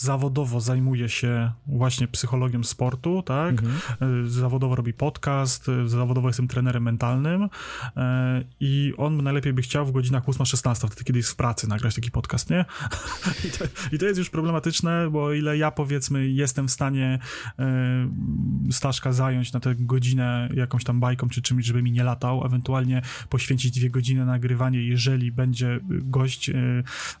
zawodowo 0.00 0.60
zajmuje 0.60 1.08
się 1.08 1.52
właśnie 1.66 2.08
psychologią 2.08 2.64
sportu, 2.64 3.22
tak? 3.22 3.50
Mhm. 3.50 4.24
Y, 4.24 4.30
zawodowo 4.30 4.74
robi 4.74 4.92
podcast, 4.92 5.68
y, 5.68 5.88
zawodowo 5.88 6.28
jestem 6.28 6.48
trenerem 6.48 6.82
mentalnym 6.82 7.48
i 8.60 8.92
on 8.96 9.22
najlepiej 9.22 9.52
by 9.52 9.62
chciał 9.62 9.86
w 9.86 9.92
godzinach 9.92 10.26
8-16, 10.26 10.86
wtedy 10.86 11.04
kiedy 11.04 11.18
jest 11.18 11.30
w 11.30 11.36
pracy, 11.36 11.68
nagrać 11.68 11.94
taki 11.94 12.10
podcast, 12.10 12.50
nie? 12.50 12.64
I 13.48 13.50
to, 13.50 13.64
I 13.92 13.98
to, 13.98 14.06
jest 14.06 14.18
już 14.18 14.30
problematyczne, 14.30 15.10
bo 15.10 15.32
ile 15.32 15.58
ja 15.58 15.70
powiedzmy 15.70 16.28
jestem 16.28 16.68
w 16.68 16.70
stanie 16.70 17.18
Staszka 18.70 19.12
zająć 19.12 19.52
na 19.52 19.60
tę 19.60 19.74
godzinę 19.78 20.48
jakąś 20.54 20.84
tam 20.84 21.00
bajką 21.00 21.28
czy 21.28 21.42
czymś, 21.42 21.64
żeby 21.64 21.82
mi 21.82 21.92
nie 21.92 22.04
latał, 22.04 22.46
ewentualnie 22.46 23.02
poświęcić 23.28 23.78
dwie 23.78 23.90
godziny 23.90 24.20
na 24.20 24.26
nagrywanie, 24.26 24.82
jeżeli 24.82 25.32
będzie 25.32 25.80
gość 25.88 26.50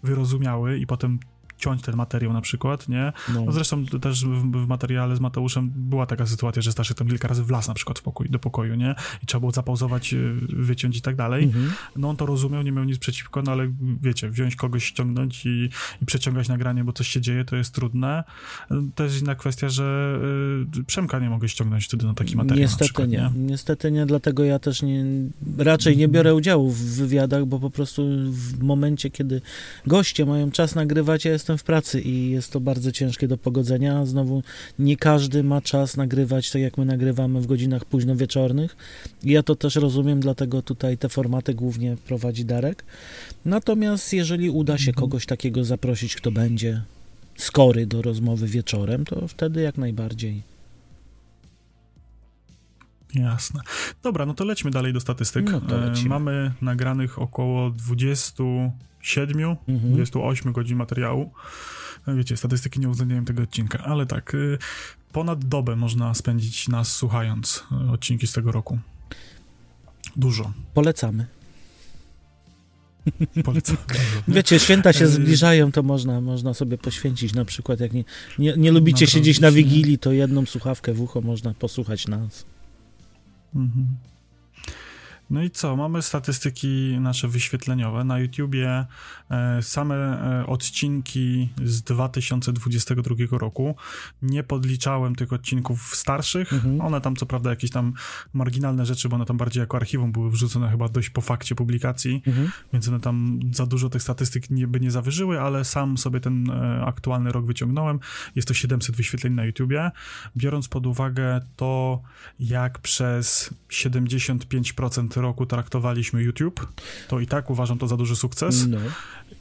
wyrozumiały 0.02 0.78
i 0.78 0.86
potem 0.86 1.18
ciąć 1.60 1.82
ten 1.82 1.96
materiał 1.96 2.32
na 2.32 2.40
przykład, 2.40 2.88
nie? 2.88 3.12
No. 3.34 3.44
no 3.44 3.52
zresztą 3.52 3.86
też 3.86 4.24
w, 4.24 4.50
w, 4.52 4.68
materiale 4.68 5.16
z 5.16 5.20
Mateuszem 5.20 5.70
była 5.74 6.06
taka 6.06 6.26
sytuacja, 6.26 6.62
że 6.62 6.72
Staszek 6.72 6.96
tam 6.96 7.08
kilka 7.08 7.28
razy 7.28 7.44
wlazł 7.44 7.68
na 7.68 7.74
przykład 7.74 8.00
pokój, 8.00 8.30
do 8.30 8.38
pokoju, 8.38 8.74
nie? 8.74 8.94
I 9.22 9.26
trzeba 9.26 9.40
było 9.40 9.52
zapauzować, 9.52 10.14
y, 10.14 10.34
wyciąć 10.48 10.96
i 10.96 11.02
tak 11.02 11.16
dalej. 11.16 11.44
Mhm. 11.44 11.72
No 11.96 12.08
on 12.08 12.16
to 12.16 12.26
rozumiał, 12.26 12.62
nie 12.62 12.72
miał 12.72 12.84
nic 12.84 12.98
przeciwko, 12.98 13.42
no 13.42 13.52
ale 13.52 13.72
wiecie, 14.02 14.30
wziąć 14.30 14.56
kogoś, 14.56 14.84
ściągnąć 14.84 15.46
i, 15.46 15.68
i 16.02 16.06
przeciągać 16.06 16.48
nagranie, 16.48 16.84
bo 16.84 16.92
coś 16.92 17.08
się 17.08 17.20
dzieje, 17.20 17.44
to 17.44 17.56
jest 17.56 17.74
trudne. 17.74 18.24
Jest 18.98 19.22
inna 19.22 19.34
kwestia, 19.34 19.68
że 19.68 20.18
y, 20.78 20.84
Przemka 20.84 21.18
nie 21.18 21.30
mogę 21.30 21.48
ściągnąć 21.48 21.84
wtedy 21.84 22.06
na 22.06 22.14
taki 22.14 22.36
materiał 22.36 22.62
Niestety 22.62 22.84
przykład, 22.84 23.08
nie. 23.08 23.18
nie. 23.18 23.30
Niestety 23.34 23.90
nie, 23.90 24.06
dlatego 24.06 24.44
ja 24.44 24.58
też 24.58 24.82
nie, 24.82 25.04
raczej 25.58 25.96
nie 25.96 26.08
biorę 26.08 26.34
udziału 26.34 26.70
w 26.70 26.78
wywiadach, 26.78 27.44
bo 27.44 27.58
po 27.58 27.70
prostu 27.70 28.02
w 28.30 28.62
momencie, 28.62 29.10
kiedy 29.10 29.40
goście 29.86 30.26
mają 30.26 30.50
czas 30.50 30.74
nagrywać, 30.74 31.24
ja 31.24 31.32
jestem 31.32 31.49
jestem 31.50 31.58
w 31.58 31.66
pracy 31.66 32.00
i 32.00 32.30
jest 32.30 32.52
to 32.52 32.60
bardzo 32.60 32.92
ciężkie 32.92 33.28
do 33.28 33.38
pogodzenia. 33.38 34.06
Znowu 34.06 34.42
nie 34.78 34.96
każdy 34.96 35.42
ma 35.42 35.60
czas 35.60 35.96
nagrywać 35.96 36.50
tak 36.50 36.62
jak 36.62 36.78
my 36.78 36.84
nagrywamy 36.84 37.40
w 37.40 37.46
godzinach 37.46 37.84
późno 37.84 38.16
wieczornych. 38.16 38.76
Ja 39.24 39.42
to 39.42 39.56
też 39.56 39.76
rozumiem, 39.76 40.20
dlatego 40.20 40.62
tutaj 40.62 40.98
te 40.98 41.08
formaty 41.08 41.54
głównie 41.54 41.96
prowadzi 42.06 42.44
Darek. 42.44 42.84
Natomiast 43.44 44.12
jeżeli 44.12 44.50
uda 44.50 44.78
się 44.78 44.90
mhm. 44.90 44.94
kogoś 44.94 45.26
takiego 45.26 45.64
zaprosić, 45.64 46.16
kto 46.16 46.30
będzie 46.30 46.82
skory 47.36 47.86
do 47.86 48.02
rozmowy 48.02 48.46
wieczorem, 48.46 49.04
to 49.04 49.28
wtedy 49.28 49.60
jak 49.60 49.78
najbardziej. 49.78 50.42
Jasne. 53.14 53.60
Dobra, 54.02 54.26
no 54.26 54.34
to 54.34 54.44
lećmy 54.44 54.70
dalej 54.70 54.92
do 54.92 55.00
statystyk. 55.00 55.50
No 55.50 55.60
e, 55.86 56.08
Mamy 56.08 56.52
nagranych 56.62 57.18
około 57.18 57.70
27, 57.70 59.56
mhm. 59.68 59.92
28 59.92 60.52
godzin 60.52 60.78
materiału. 60.78 61.30
E, 62.08 62.14
wiecie, 62.14 62.36
statystyki 62.36 62.80
nie 62.80 62.88
uwzględniają 62.88 63.24
tego 63.24 63.42
odcinka, 63.42 63.78
ale 63.84 64.06
tak, 64.06 64.34
e, 64.34 64.38
ponad 65.12 65.44
dobę 65.44 65.76
można 65.76 66.14
spędzić 66.14 66.68
nas 66.68 66.96
słuchając 66.96 67.64
odcinki 67.92 68.26
z 68.26 68.32
tego 68.32 68.52
roku. 68.52 68.78
Dużo. 70.16 70.52
Polecamy. 70.74 71.26
Polecam. 73.44 73.76
Wiecie, 74.28 74.58
święta 74.58 74.92
się 74.92 75.06
zbliżają, 75.06 75.72
to 75.72 75.82
można, 75.82 76.20
można 76.20 76.54
sobie 76.54 76.78
poświęcić 76.78 77.34
na 77.34 77.44
przykład, 77.44 77.80
jak 77.80 77.92
nie, 77.92 78.04
nie, 78.38 78.54
nie 78.56 78.72
lubicie 78.72 79.06
siedzieć 79.06 79.40
na 79.40 79.50
Wigilii, 79.50 79.98
to 79.98 80.12
jedną 80.12 80.46
słuchawkę 80.46 80.92
w 80.92 81.00
ucho 81.00 81.20
można 81.20 81.54
posłuchać 81.54 82.08
nas. 82.08 82.44
Mhm. 83.52 83.98
No 85.30 85.42
i 85.42 85.50
co? 85.50 85.76
Mamy 85.76 86.02
statystyki 86.02 86.96
nasze 87.00 87.28
wyświetleniowe. 87.28 88.04
Na 88.04 88.18
YouTubie 88.18 88.86
e, 89.30 89.62
same 89.62 89.94
e, 89.94 90.46
odcinki 90.46 91.48
z 91.64 91.82
2022 91.82 93.38
roku. 93.38 93.76
Nie 94.22 94.42
podliczałem 94.42 95.14
tych 95.14 95.32
odcinków 95.32 95.96
starszych. 95.96 96.52
Mhm. 96.52 96.80
One 96.80 97.00
tam, 97.00 97.16
co 97.16 97.26
prawda, 97.26 97.50
jakieś 97.50 97.70
tam 97.70 97.92
marginalne 98.32 98.86
rzeczy, 98.86 99.08
bo 99.08 99.16
one 99.16 99.26
tam 99.26 99.36
bardziej 99.36 99.60
jako 99.60 99.76
archiwum 99.76 100.12
były 100.12 100.30
wrzucone 100.30 100.70
chyba 100.70 100.88
dość 100.88 101.10
po 101.10 101.20
fakcie 101.20 101.54
publikacji, 101.54 102.22
mhm. 102.26 102.50
więc 102.72 102.88
one 102.88 103.00
tam 103.00 103.40
za 103.52 103.66
dużo 103.66 103.88
tych 103.88 104.02
statystyk 104.02 104.50
nie, 104.50 104.66
by 104.66 104.80
nie 104.80 104.90
zawyżyły, 104.90 105.40
ale 105.40 105.64
sam 105.64 105.98
sobie 105.98 106.20
ten 106.20 106.50
e, 106.50 106.84
aktualny 106.86 107.32
rok 107.32 107.46
wyciągnąłem. 107.46 108.00
Jest 108.34 108.48
to 108.48 108.54
700 108.54 108.96
wyświetleń 108.96 109.32
na 109.32 109.44
YouTubie. 109.44 109.90
Biorąc 110.36 110.68
pod 110.68 110.86
uwagę 110.86 111.40
to, 111.56 112.02
jak 112.40 112.78
przez 112.78 113.54
75% 113.68 115.19
roku 115.20 115.46
traktowaliśmy 115.46 116.22
YouTube, 116.22 116.68
to 117.08 117.20
i 117.20 117.26
tak 117.26 117.50
uważam 117.50 117.78
to 117.78 117.88
za 117.88 117.96
duży 117.96 118.16
sukces. 118.16 118.66
No. 118.68 118.78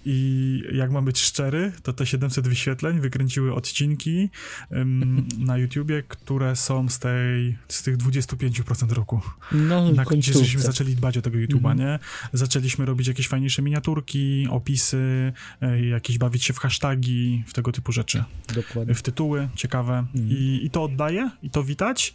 I 0.05 0.63
jak 0.71 0.91
mam 0.91 1.05
być 1.05 1.19
szczery, 1.19 1.71
to 1.83 1.93
te 1.93 2.05
700 2.05 2.47
wyświetleń 2.47 2.99
wykręciły 2.99 3.53
odcinki 3.53 4.29
um, 4.71 5.27
na 5.49 5.57
YouTubie, 5.57 6.03
które 6.07 6.55
są 6.55 6.89
z 6.89 6.99
tej, 6.99 7.57
z 7.67 7.83
tych 7.83 7.97
25% 7.97 8.91
roku. 8.91 9.21
No, 9.51 9.91
na 9.91 10.05
gdzie 10.05 10.33
żeśmy 10.33 10.61
zaczęli 10.61 10.95
dbać 10.95 11.17
o 11.17 11.21
tego 11.21 11.37
YouTube'a, 11.37 11.71
mhm. 11.71 11.77
nie? 11.77 11.99
Zaczęliśmy 12.33 12.85
robić 12.85 13.07
jakieś 13.07 13.27
fajniejsze 13.27 13.61
miniaturki, 13.61 14.47
opisy, 14.49 15.33
e, 15.61 15.85
jakieś 15.85 16.17
bawić 16.17 16.43
się 16.43 16.53
w 16.53 16.59
hasztagi, 16.59 17.43
w 17.47 17.53
tego 17.53 17.71
typu 17.71 17.91
rzeczy. 17.91 18.23
Dokładnie. 18.55 18.93
W 18.93 19.01
tytuły 19.01 19.49
ciekawe. 19.55 19.97
Mhm. 19.97 20.29
I, 20.29 20.59
I 20.63 20.69
to 20.69 20.83
oddaję, 20.83 21.29
i 21.43 21.49
to 21.49 21.63
widać. 21.63 22.13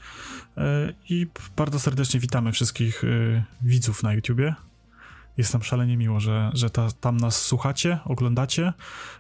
E, 0.57 0.93
I 1.09 1.26
bardzo 1.57 1.81
serdecznie 1.81 2.21
witamy 2.21 2.53
wszystkich 2.53 3.05
e, 3.05 3.45
widzów 3.62 4.03
na 4.03 4.14
YouTubie. 4.14 4.55
Jest 5.37 5.53
nam 5.53 5.62
szalenie 5.62 5.97
miło, 5.97 6.21
że, 6.21 6.50
że 6.55 6.71
ta, 6.71 6.91
tam 7.00 7.17
nas 7.17 7.43
słuchacie, 7.43 7.99
oglądacie, 8.05 8.73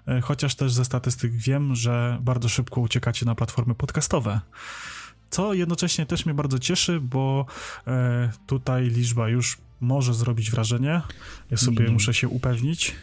e, 0.08 0.20
chociaż 0.20 0.54
też 0.54 0.72
ze 0.72 0.84
statystyk 0.84 1.32
wiem, 1.32 1.74
że 1.74 2.18
bardzo 2.20 2.48
szybko 2.48 2.80
uciekacie 2.80 3.26
na 3.26 3.34
platformy 3.34 3.74
podcastowe. 3.74 4.40
Co 5.30 5.54
jednocześnie 5.54 6.06
też 6.06 6.26
mnie 6.26 6.34
bardzo 6.34 6.58
cieszy, 6.58 7.00
bo 7.00 7.46
e, 7.86 8.30
tutaj 8.46 8.84
liczba 8.84 9.28
już 9.28 9.58
może 9.80 10.14
zrobić 10.14 10.50
wrażenie. 10.50 11.00
Ja 11.50 11.56
sobie 11.56 11.80
mm. 11.80 11.92
muszę 11.92 12.14
się 12.14 12.28
upewnić. 12.28 12.94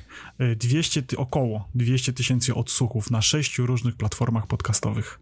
200, 0.56 1.03
około 1.18 1.68
200 1.75 2.13
tysięcy 2.13 2.56
odsłuchów 2.56 3.12
na 3.12 3.22
sześciu 3.22 3.65
różnych 3.65 3.96
platformach 3.96 4.48
podcastowych. 4.48 5.20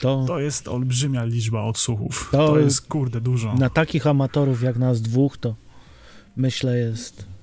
To, 0.00 0.24
to 0.26 0.38
jest 0.38 0.68
olbrzymia 0.68 1.24
liczba 1.24 1.62
odsłuchów. 1.62 2.28
To, 2.32 2.48
to 2.48 2.58
jest, 2.58 2.86
kurde, 2.86 3.20
dużo. 3.20 3.54
Na 3.54 3.70
takich 3.70 4.06
amatorów 4.06 4.62
jak 4.62 4.76
nas 4.76 5.02
dwóch, 5.02 5.36
to 5.36 5.54
myślę 6.36 6.78
jest 6.78 7.36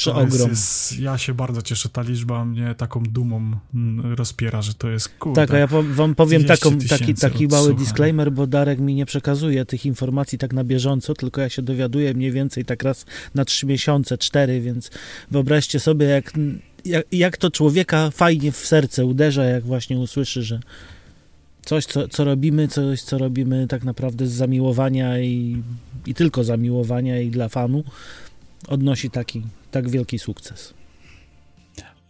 przeogrom. 0.00 0.50
Jest, 0.50 0.98
ja 0.98 1.18
się 1.18 1.34
bardzo 1.34 1.62
cieszę, 1.62 1.88
ta 1.88 2.02
liczba 2.02 2.44
mnie 2.44 2.74
taką 2.74 3.02
dumą 3.02 3.36
mm, 3.74 4.14
rozpiera, 4.14 4.62
że 4.62 4.74
to 4.74 4.90
jest 4.90 5.08
kurde. 5.08 5.46
Tak, 5.46 5.54
a 5.54 5.58
ja 5.58 5.66
wam 5.66 6.14
powiem 6.14 6.44
taką, 6.44 6.78
taki, 6.78 7.14
taki 7.14 7.48
mały 7.48 7.74
disclaimer, 7.74 8.32
bo 8.32 8.46
Darek 8.46 8.78
mi 8.78 8.94
nie 8.94 9.06
przekazuje 9.06 9.64
tych 9.64 9.86
informacji 9.86 10.38
tak 10.38 10.52
na 10.52 10.64
bieżąco, 10.64 11.14
tylko 11.14 11.40
ja 11.40 11.48
się 11.48 11.62
dowiaduję 11.62 12.14
mniej 12.14 12.32
więcej 12.32 12.64
tak 12.64 12.82
raz 12.82 13.06
na 13.34 13.44
trzy 13.44 13.66
miesiące, 13.66 14.18
cztery, 14.18 14.60
więc 14.60 14.90
wyobraźcie 15.30 15.80
sobie, 15.80 16.06
jak, 16.06 16.32
jak, 16.84 17.06
jak 17.12 17.36
to 17.36 17.50
człowieka 17.50 18.10
fajnie 18.10 18.52
w 18.52 18.56
serce 18.56 19.06
uderza, 19.06 19.44
jak 19.44 19.64
właśnie 19.64 19.98
usłyszy, 19.98 20.42
że 20.42 20.60
coś, 21.64 21.86
co, 21.86 22.08
co 22.08 22.24
robimy, 22.24 22.68
coś, 22.68 23.02
co 23.02 23.18
robimy 23.18 23.66
tak 23.66 23.84
naprawdę 23.84 24.26
z 24.26 24.32
zamiłowania 24.32 25.20
i, 25.20 25.62
i 26.06 26.14
tylko 26.14 26.44
zamiłowania 26.44 27.20
i 27.20 27.30
dla 27.30 27.48
fanu, 27.48 27.84
odnosi 28.68 29.10
taki, 29.10 29.42
tak 29.70 29.90
wielki 29.90 30.18
sukces. 30.18 30.74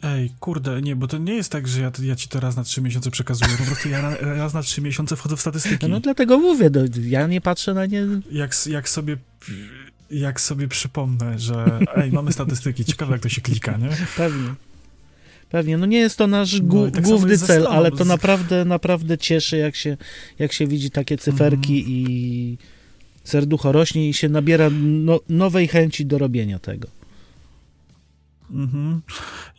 Ej, 0.02 0.32
kurde, 0.40 0.82
nie, 0.82 0.96
bo 0.96 1.06
to 1.06 1.18
nie 1.18 1.34
jest 1.34 1.52
tak, 1.52 1.68
że 1.68 1.80
ja, 1.80 1.92
ja 2.02 2.16
ci 2.16 2.28
to 2.28 2.40
raz 2.40 2.56
na 2.56 2.64
trzy 2.64 2.82
miesiące 2.82 3.10
przekazuję, 3.10 3.50
po 3.58 3.64
prostu 3.64 3.88
ja 3.88 4.16
raz 4.20 4.54
na 4.54 4.62
trzy 4.62 4.80
miesiące 4.82 5.16
wchodzę 5.16 5.36
w 5.36 5.40
statystyki. 5.40 5.88
No, 5.88 6.00
dlatego 6.00 6.38
mówię, 6.38 6.70
no, 6.74 6.80
ja 7.02 7.26
nie 7.26 7.40
patrzę 7.40 7.74
na 7.74 7.86
nie... 7.86 8.06
Jak, 8.32 8.66
jak 8.66 8.88
sobie 8.88 9.16
jak 10.10 10.40
sobie 10.40 10.68
przypomnę, 10.68 11.38
że 11.38 11.80
ej, 11.96 12.12
mamy 12.12 12.32
statystyki, 12.32 12.84
ciekawe 12.84 13.12
jak 13.12 13.22
to 13.22 13.28
się 13.28 13.40
klika, 13.40 13.76
nie? 13.76 13.88
Pewnie. 14.16 14.54
Pewnie, 15.50 15.78
no 15.78 15.86
nie 15.86 15.98
jest 15.98 16.16
to 16.18 16.26
nasz 16.26 16.60
no, 16.60 16.90
tak 16.90 17.04
główny 17.04 17.38
cel, 17.38 17.66
ale 17.66 17.90
to 17.90 18.04
naprawdę, 18.04 18.64
naprawdę 18.64 19.18
cieszy, 19.18 19.56
jak 19.56 19.76
się, 19.76 19.96
jak 20.38 20.52
się 20.52 20.66
widzi 20.66 20.90
takie 20.90 21.18
cyferki 21.18 21.80
mm. 21.80 21.92
i 21.92 22.58
serducho 23.30 23.72
rośnie 23.72 24.08
i 24.08 24.14
się 24.14 24.28
nabiera 24.28 24.70
no, 24.82 25.20
nowej 25.28 25.68
chęci 25.68 26.06
do 26.06 26.18
robienia 26.18 26.58
tego. 26.58 26.99
Mhm. 28.52 29.02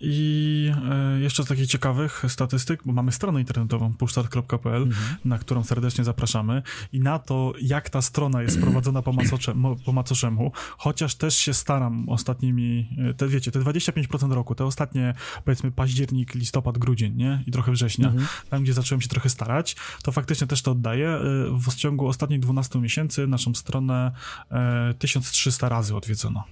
I 0.02 0.72
e, 0.92 1.20
jeszcze 1.20 1.44
z 1.44 1.48
takich 1.48 1.68
ciekawych 1.68 2.24
statystyk, 2.28 2.82
bo 2.86 2.94
mamy 2.94 3.12
stronę 3.12 3.40
internetową 3.40 3.94
pushstart.pl, 3.94 4.84
mhm. 4.84 5.16
na 5.26 5.38
którą 5.38 5.64
serdecznie 5.64 6.04
zapraszamy 6.04 6.64
i 6.94 7.00
na 7.00 7.20
to, 7.20 7.54
jak 7.62 7.90
ta 7.90 8.02
strona 8.02 8.42
jest 8.42 8.62
prowadzona 8.62 9.02
po, 9.02 9.14
macoczemu, 9.14 9.76
po 9.86 9.92
macoszemu, 9.92 10.52
chociaż 10.78 11.16
też 11.16 11.36
się 11.36 11.54
staram 11.54 12.10
ostatnimi, 12.10 12.90
e, 13.10 13.14
te 13.14 13.28
wiecie, 13.28 13.52
te 13.52 13.60
25% 13.60 14.32
roku, 14.32 14.56
te 14.56 14.66
ostatnie, 14.66 15.14
powiedzmy 15.46 15.72
październik, 15.72 16.36
listopad, 16.36 16.78
grudzień, 16.78 17.16
nie? 17.16 17.44
I 17.48 17.52
trochę 17.52 17.72
września, 17.72 18.08
mhm. 18.08 18.28
tam 18.50 18.64
gdzie 18.64 18.74
zacząłem 18.74 19.02
się 19.02 19.08
trochę 19.08 19.30
starać, 19.30 19.76
to 20.04 20.12
faktycznie 20.12 20.48
też 20.48 20.62
to 20.62 20.72
oddaję. 20.72 21.08
E, 21.10 21.22
w 21.70 21.76
ciągu 21.76 22.08
ostatnich 22.08 22.40
12 22.40 22.80
miesięcy 22.80 23.28
naszą 23.28 23.54
stronę 23.54 24.12
1300 25.00 25.70
razy 25.70 25.96
odwiedzono. 25.96 26.44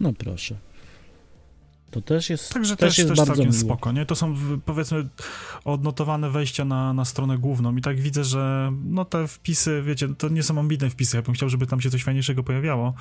No 0.00 0.12
proszę. 0.12 0.56
To 1.90 2.00
też 2.00 2.30
jest, 2.30 2.52
Także 2.52 2.76
też, 2.76 2.88
też 2.88 2.98
jest 2.98 3.08
też 3.08 3.16
bardzo 3.18 3.32
całkiem 3.34 3.52
miło. 3.52 3.64
spoko, 3.64 3.92
nie? 3.92 4.06
To 4.06 4.14
są 4.14 4.34
powiedzmy 4.64 5.08
odnotowane 5.64 6.30
wejścia 6.30 6.64
na, 6.64 6.92
na 6.92 7.04
stronę 7.04 7.38
główną 7.38 7.76
i 7.76 7.80
tak 7.82 8.00
widzę, 8.00 8.24
że 8.24 8.72
no 8.84 9.04
te 9.04 9.28
wpisy, 9.28 9.82
wiecie, 9.86 10.08
to 10.08 10.28
nie 10.28 10.42
są 10.42 10.58
ambitne 10.58 10.90
wpisy, 10.90 11.16
ja 11.16 11.22
bym 11.22 11.34
chciał, 11.34 11.48
żeby 11.48 11.66
tam 11.66 11.80
się 11.80 11.90
coś 11.90 12.04
fajniejszego 12.04 12.42
pojawiało, 12.42 12.94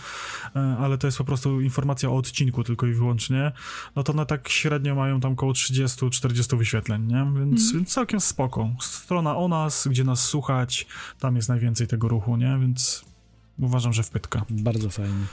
e, 0.55 0.59
ale 0.79 0.97
to 0.97 1.07
jest 1.07 1.17
po 1.17 1.23
prostu 1.23 1.61
informacja 1.61 2.09
o 2.09 2.15
odcinku 2.15 2.63
tylko 2.63 2.87
i 2.87 2.93
wyłącznie, 2.93 3.51
no 3.95 4.03
to 4.03 4.13
one 4.13 4.25
tak 4.25 4.49
średnio 4.49 4.95
mają 4.95 5.19
tam 5.19 5.31
około 5.31 5.51
30-40 5.51 6.57
wyświetleń, 6.57 7.07
nie? 7.07 7.31
Więc, 7.39 7.71
mm. 7.71 7.85
całkiem 7.85 8.19
spoko. 8.19 8.69
Strona 8.81 9.37
o 9.37 9.47
nas, 9.47 9.87
gdzie 9.87 10.03
nas 10.03 10.23
słuchać, 10.23 10.87
tam 11.19 11.35
jest 11.35 11.49
najwięcej 11.49 11.87
tego 11.87 12.07
ruchu, 12.07 12.37
nie? 12.37 12.57
Więc 12.61 13.05
uważam, 13.59 13.93
że 13.93 14.03
wpytka. 14.03 14.45
Bardzo 14.49 14.89
fajnie. 14.89 15.25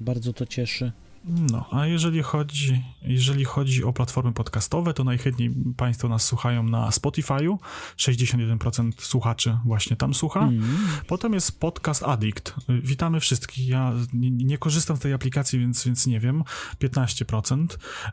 Bardzo 0.00 0.32
to 0.32 0.46
cieszy. 0.46 0.92
No, 1.26 1.68
a 1.70 1.86
jeżeli 1.86 2.22
chodzi, 2.22 2.84
jeżeli 3.02 3.44
chodzi 3.44 3.84
o 3.84 3.92
platformy 3.92 4.32
podcastowe, 4.32 4.94
to 4.94 5.04
najchętniej 5.04 5.54
Państwo 5.76 6.08
nas 6.08 6.24
słuchają 6.24 6.62
na 6.62 6.90
Spotify'u. 6.90 7.56
61% 7.96 8.92
słuchaczy 8.98 9.58
właśnie 9.64 9.96
tam 9.96 10.14
słucha. 10.14 10.40
Mm. 10.40 10.76
Potem 11.06 11.32
jest 11.34 11.60
Podcast 11.60 12.02
Addict. 12.02 12.54
Witamy 12.68 13.20
wszystkich. 13.20 13.68
Ja 13.68 13.92
nie, 14.12 14.30
nie, 14.30 14.58
korzystam 14.58 14.96
z 14.96 15.00
tej 15.00 15.12
aplikacji, 15.12 15.58
więc, 15.58 15.84
więc 15.84 16.06
nie 16.06 16.20
wiem. 16.20 16.44
15%. 16.80 17.66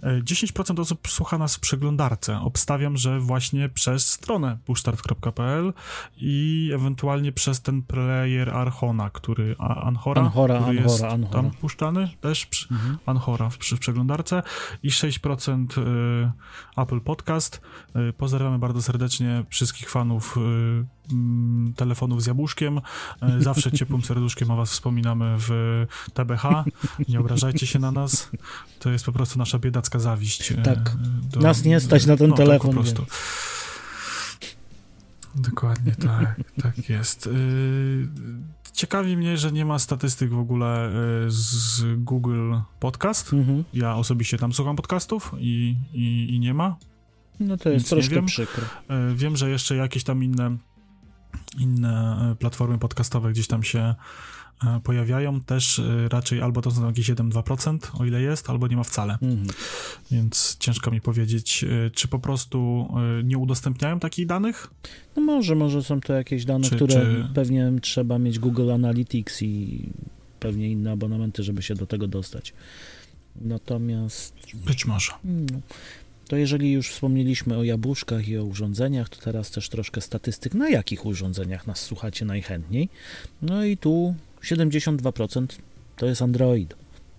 10% 0.03 0.79
osób 0.79 1.07
słucha 1.07 1.37
nas 1.37 1.55
w 1.55 1.59
przeglądarce. 1.59 2.39
Obstawiam, 2.39 2.97
że 2.97 3.19
właśnie 3.19 3.69
przez 3.69 4.11
stronę 4.11 4.57
pushstart.pl 4.65 5.73
i 6.17 6.71
ewentualnie 6.75 7.31
przez 7.31 7.61
ten 7.61 7.81
player 7.81 8.49
Archona, 8.49 9.09
który 9.09 9.55
Anhora, 9.59 10.21
Anhora, 10.21 10.29
który 10.29 10.53
Anhora, 10.53 10.73
jest 10.73 11.03
Anhora. 11.03 11.33
tam 11.33 11.51
puszczany 11.51 12.09
też. 12.21 12.45
Przy, 12.45 12.67
mm 12.71 13.02
Anchora 13.05 13.49
w, 13.49 13.57
przy 13.57 13.77
przeglądarce 13.77 14.43
i 14.83 14.89
6% 14.89 15.81
y, 15.81 16.81
Apple 16.81 17.01
Podcast. 17.01 17.61
Y, 18.09 18.13
pozdrawiamy 18.13 18.59
bardzo 18.59 18.81
serdecznie 18.81 19.43
wszystkich 19.49 19.89
fanów 19.89 20.37
y, 20.37 20.39
mm, 21.13 21.73
telefonów 21.73 22.23
z 22.23 22.25
jabłuszkiem. 22.25 22.81
Zawsze 23.39 23.71
ciepłym 23.77 24.01
serduszkiem 24.01 24.51
o 24.51 24.55
was 24.55 24.71
wspominamy 24.71 25.35
w 25.39 25.49
TBH. 26.13 26.43
Nie 27.09 27.19
obrażajcie 27.19 27.67
się 27.67 27.79
na 27.79 27.91
nas. 27.91 28.29
To 28.79 28.89
jest 28.89 29.05
po 29.05 29.11
prostu 29.11 29.39
nasza 29.39 29.59
biedacka 29.59 29.99
zawiść. 29.99 30.53
Tak. 30.63 30.95
Do, 31.31 31.39
nas 31.39 31.63
nie 31.63 31.79
stać 31.79 32.05
na 32.05 32.17
ten 32.17 32.29
no, 32.29 32.35
telefon. 32.35 32.71
Tak 32.71 32.77
po 32.77 32.83
prostu. 32.83 33.05
Dokładnie 35.35 35.95
tak, 36.07 36.35
tak 36.61 36.89
jest. 36.89 37.29
Ciekawi 38.73 39.17
mnie, 39.17 39.37
że 39.37 39.51
nie 39.51 39.65
ma 39.65 39.79
statystyk 39.79 40.29
w 40.29 40.39
ogóle 40.39 40.89
y, 40.89 41.31
z 41.31 41.83
Google 41.97 42.55
Podcast. 42.79 43.33
Mhm. 43.33 43.63
Ja 43.73 43.95
osobiście 43.95 44.37
tam 44.37 44.53
słucham 44.53 44.75
podcastów 44.75 45.31
i, 45.37 45.75
i, 45.93 46.35
i 46.35 46.39
nie 46.39 46.53
ma. 46.53 46.75
No 47.39 47.57
to 47.57 47.69
jest 47.69 47.85
Nic 47.85 47.89
troszkę 47.89 48.15
wiem. 48.15 48.25
przykro. 48.25 48.63
Y, 49.11 49.15
wiem, 49.15 49.37
że 49.37 49.49
jeszcze 49.49 49.75
jakieś 49.75 50.03
tam 50.03 50.23
inne 50.23 50.57
inne 51.57 52.31
y, 52.31 52.35
platformy 52.35 52.77
podcastowe 52.77 53.31
gdzieś 53.31 53.47
tam 53.47 53.63
się 53.63 53.95
pojawiają, 54.83 55.41
też 55.41 55.79
e, 55.79 56.09
raczej 56.09 56.41
albo 56.41 56.61
to 56.61 56.71
są 56.71 56.87
jakieś 56.87 57.09
1-2%, 57.09 57.77
o 57.99 58.05
ile 58.05 58.21
jest, 58.21 58.49
albo 58.49 58.67
nie 58.67 58.75
ma 58.75 58.83
wcale. 58.83 59.13
Mhm. 59.13 59.47
Więc 60.11 60.57
ciężko 60.59 60.91
mi 60.91 61.01
powiedzieć, 61.01 61.63
e, 61.63 61.89
czy 61.89 62.07
po 62.07 62.19
prostu 62.19 62.87
nie 63.23 63.37
udostępniają 63.37 63.99
takich 63.99 64.25
danych? 64.25 64.67
No 65.15 65.21
może, 65.21 65.55
może 65.55 65.83
są 65.83 66.01
to 66.01 66.13
jakieś 66.13 66.45
dane, 66.45 66.69
czy, 66.69 66.75
które 66.75 66.93
czy... 66.93 67.27
pewnie 67.33 67.71
trzeba 67.81 68.19
mieć 68.19 68.39
Google 68.39 68.71
Analytics 68.71 69.41
i 69.41 69.83
pewnie 70.39 70.71
inne 70.71 70.91
abonamenty, 70.91 71.43
żeby 71.43 71.61
się 71.61 71.75
do 71.75 71.85
tego 71.85 72.07
dostać. 72.07 72.53
Natomiast... 73.41 74.33
Być 74.65 74.85
może. 74.85 75.11
No, 75.23 75.59
to 76.27 76.37
jeżeli 76.37 76.71
już 76.71 76.89
wspomnieliśmy 76.89 77.57
o 77.57 77.63
jabłuszkach 77.63 78.27
i 78.27 78.37
o 78.37 78.43
urządzeniach, 78.43 79.09
to 79.09 79.21
teraz 79.21 79.51
też 79.51 79.69
troszkę 79.69 80.01
statystyk, 80.01 80.53
na 80.53 80.69
jakich 80.69 81.05
urządzeniach 81.05 81.67
nas 81.67 81.79
słuchacie 81.81 82.25
najchętniej. 82.25 82.89
No 83.41 83.65
i 83.65 83.77
tu 83.77 84.15
72% 84.43 85.45
to 85.97 86.05
jest 86.05 86.21
Android. 86.21 86.75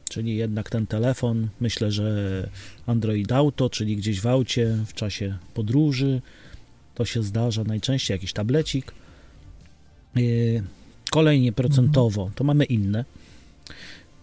Czyli 0.09 0.37
jednak 0.37 0.71
ten 0.71 0.87
telefon, 0.87 1.49
myślę, 1.61 1.90
że 1.90 2.49
Android 2.87 3.33
Auto, 3.33 3.71
czyli 3.71 3.97
gdzieś 3.97 4.21
w 4.21 4.26
aucie, 4.26 4.76
w 4.87 4.95
czasie 4.95 5.38
podróży, 5.54 6.23
to 6.95 7.04
się 7.04 7.23
zdarza 7.23 7.64
najczęściej, 7.64 8.14
jakiś 8.14 8.33
tablecik. 8.33 8.93
Yy, 10.16 10.62
kolejnie 11.11 11.52
procentowo, 11.52 12.31
to 12.35 12.45
mamy 12.45 12.64
inne, 12.64 13.04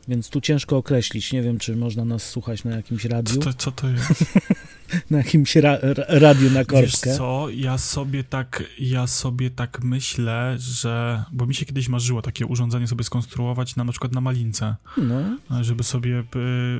więc 0.08 0.30
tu 0.30 0.42
ciężko 0.42 0.78
określić. 0.78 1.34
Nie 1.34 1.42
wiem, 1.42 1.60
czy 1.60 1.76
można 1.76 2.06
nas 2.06 2.30
słuchać 2.30 2.64
na 2.64 2.76
jakimś 2.76 3.06
radiu. 3.06 3.36
Co 3.36 3.42
to, 3.42 3.54
co 3.54 3.72
to 3.72 3.88
jest? 3.90 4.26
na 5.12 5.18
jakimś 5.18 5.56
ra 5.56 5.78
radiu 6.08 6.50
na 6.50 6.66
korbkę. 6.66 6.82
Wiesz 6.82 7.18
co, 7.18 7.48
ja 7.50 7.78
sobie 7.78 8.24
tak, 8.24 8.64
ja 8.80 9.08
sobie 9.08 9.50
tak 9.50 9.80
myślę, 9.84 10.56
że, 10.60 11.24
bo 11.32 11.46
mi 11.46 11.56
się 11.56 11.66
kiedyś 11.66 11.90
marzyło 11.90 12.22
takie 12.22 12.46
urządzenie 12.46 12.88
sobie 12.88 13.04
skonstruować 13.04 13.76
na, 13.76 13.84
na 13.84 13.92
przykład 13.92 14.12
na 14.12 14.22
malince, 14.22 14.76
no. 14.98 15.64
żeby 15.64 15.84
sobie, 15.84 16.20
y, 16.20 16.24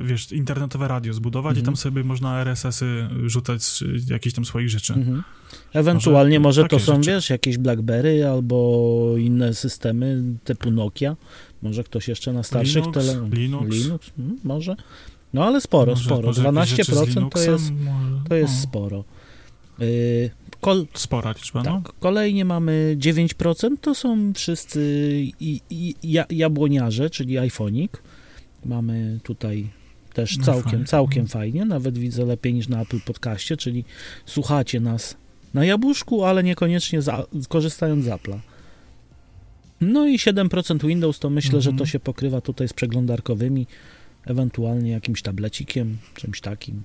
wiesz, 0.04 0.32
internetowe 0.32 0.88
radio 0.88 1.12
zbudować 1.12 1.50
mhm. 1.50 1.64
i 1.64 1.66
tam 1.66 1.76
sobie 1.76 2.04
można 2.04 2.40
RSS-y 2.40 3.08
rzucać 3.26 3.84
jakieś 4.10 4.34
tam 4.34 4.44
swoich 4.44 4.68
rzeczy. 4.70 4.94
Mhm. 4.94 5.22
Ewentualnie 5.72 6.40
może, 6.40 6.62
może 6.62 6.68
to 6.68 6.80
są, 6.80 6.96
rzeczy. 6.96 7.10
wiesz, 7.10 7.30
jakieś 7.30 7.58
BlackBerry 7.58 8.26
albo 8.26 9.14
inne 9.18 9.54
systemy 9.54 10.22
typu 10.44 10.70
Nokia. 10.70 11.16
Może 11.62 11.84
ktoś 11.84 12.08
jeszcze 12.08 12.32
na 12.32 12.42
starszych 12.42 12.84
tele... 12.92 13.28
Linux. 13.32 13.76
Linux? 13.76 14.10
Hmm, 14.16 14.38
może. 14.44 14.76
No 15.32 15.44
ale 15.44 15.60
sporo, 15.60 15.92
może, 15.92 16.04
sporo. 16.04 16.28
Może 16.28 16.42
12% 16.42 17.28
to 17.28 17.40
jest, 17.40 17.72
to 18.28 18.34
jest 18.34 18.60
sporo. 18.60 19.04
Yy, 19.78 20.30
kol... 20.60 20.86
Spora 20.94 21.32
liczba, 21.32 21.62
no. 21.62 21.72
tak, 21.74 21.84
no. 21.84 21.92
Kolejnie 22.00 22.44
mamy 22.44 22.96
9%, 22.98 23.68
to 23.80 23.94
są 23.94 24.32
wszyscy 24.32 24.80
i, 25.40 25.60
i, 25.70 25.94
jabłoniarze, 26.30 27.10
czyli 27.10 27.38
iPhonik. 27.38 28.02
Mamy 28.64 29.20
tutaj 29.22 29.70
też 30.14 30.38
całkiem, 30.38 30.84
całkiem 30.84 31.26
fajnie, 31.26 31.64
nawet 31.64 31.98
widzę 31.98 32.24
lepiej 32.24 32.54
niż 32.54 32.68
na 32.68 32.80
Apple 32.80 33.00
Podcaście, 33.00 33.56
czyli 33.56 33.84
słuchacie 34.26 34.80
nas 34.80 35.16
na 35.54 35.64
jabłuszku, 35.64 36.24
ale 36.24 36.42
niekoniecznie 36.42 37.02
za, 37.02 37.26
korzystając 37.48 38.04
z 38.04 38.08
Apple'a. 38.08 38.38
No 39.82 40.06
i 40.06 40.18
7% 40.18 40.86
Windows 40.86 41.18
to 41.18 41.30
myślę, 41.30 41.48
mhm. 41.48 41.62
że 41.62 41.70
to 41.70 41.72
mhm. 41.72 41.86
się 41.86 42.00
pokrywa 42.00 42.40
tutaj 42.40 42.68
z 42.68 42.72
przeglądarkowymi, 42.72 43.66
ewentualnie 44.24 44.90
jakimś 44.90 45.22
tablecikiem, 45.22 45.98
czymś 46.14 46.40
takim. 46.40 46.82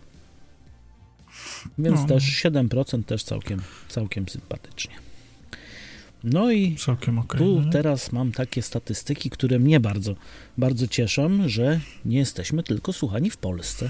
Więc 1.77 2.01
no. 2.01 2.07
też 2.07 2.43
7% 2.43 3.03
też 3.03 3.23
całkiem, 3.23 3.61
całkiem 3.89 4.29
sympatycznie. 4.29 4.95
No 6.23 6.51
i 6.51 6.75
okay, 6.87 7.37
tu 7.37 7.61
no. 7.61 7.71
teraz 7.71 8.11
mam 8.11 8.31
takie 8.31 8.61
statystyki, 8.61 9.29
które 9.29 9.59
mnie 9.59 9.79
bardzo, 9.79 10.15
bardzo 10.57 10.87
cieszą, 10.87 11.49
że 11.49 11.79
nie 12.05 12.17
jesteśmy 12.17 12.63
tylko 12.63 12.93
słuchani 12.93 13.29
w 13.29 13.37
Polsce. 13.37 13.89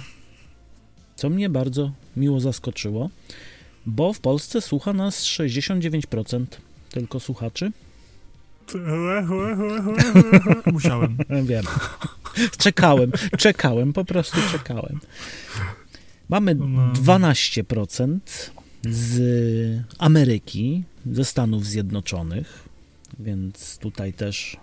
Co 1.15 1.29
mnie 1.29 1.49
bardzo 1.49 1.91
miło 2.17 2.39
zaskoczyło, 2.39 3.09
bo 3.85 4.13
w 4.13 4.19
Polsce 4.19 4.61
słucha 4.61 4.93
nas 4.93 5.23
69% 5.23 6.45
tylko 6.89 7.19
słuchaczy, 7.19 7.71
Musiałem. 10.73 11.17
Wiem. 11.43 11.65
Czekałem, 12.57 13.11
czekałem, 13.37 13.93
po 13.93 14.05
prostu 14.05 14.37
czekałem. 14.51 14.99
Mamy 16.29 16.55
12% 16.55 18.09
no. 18.09 18.19
z 18.91 19.21
Ameryki, 19.97 20.83
ze 21.11 21.25
Stanów 21.25 21.65
Zjednoczonych, 21.65 22.63
więc 23.19 23.77
tutaj 23.77 24.13
też 24.13 24.57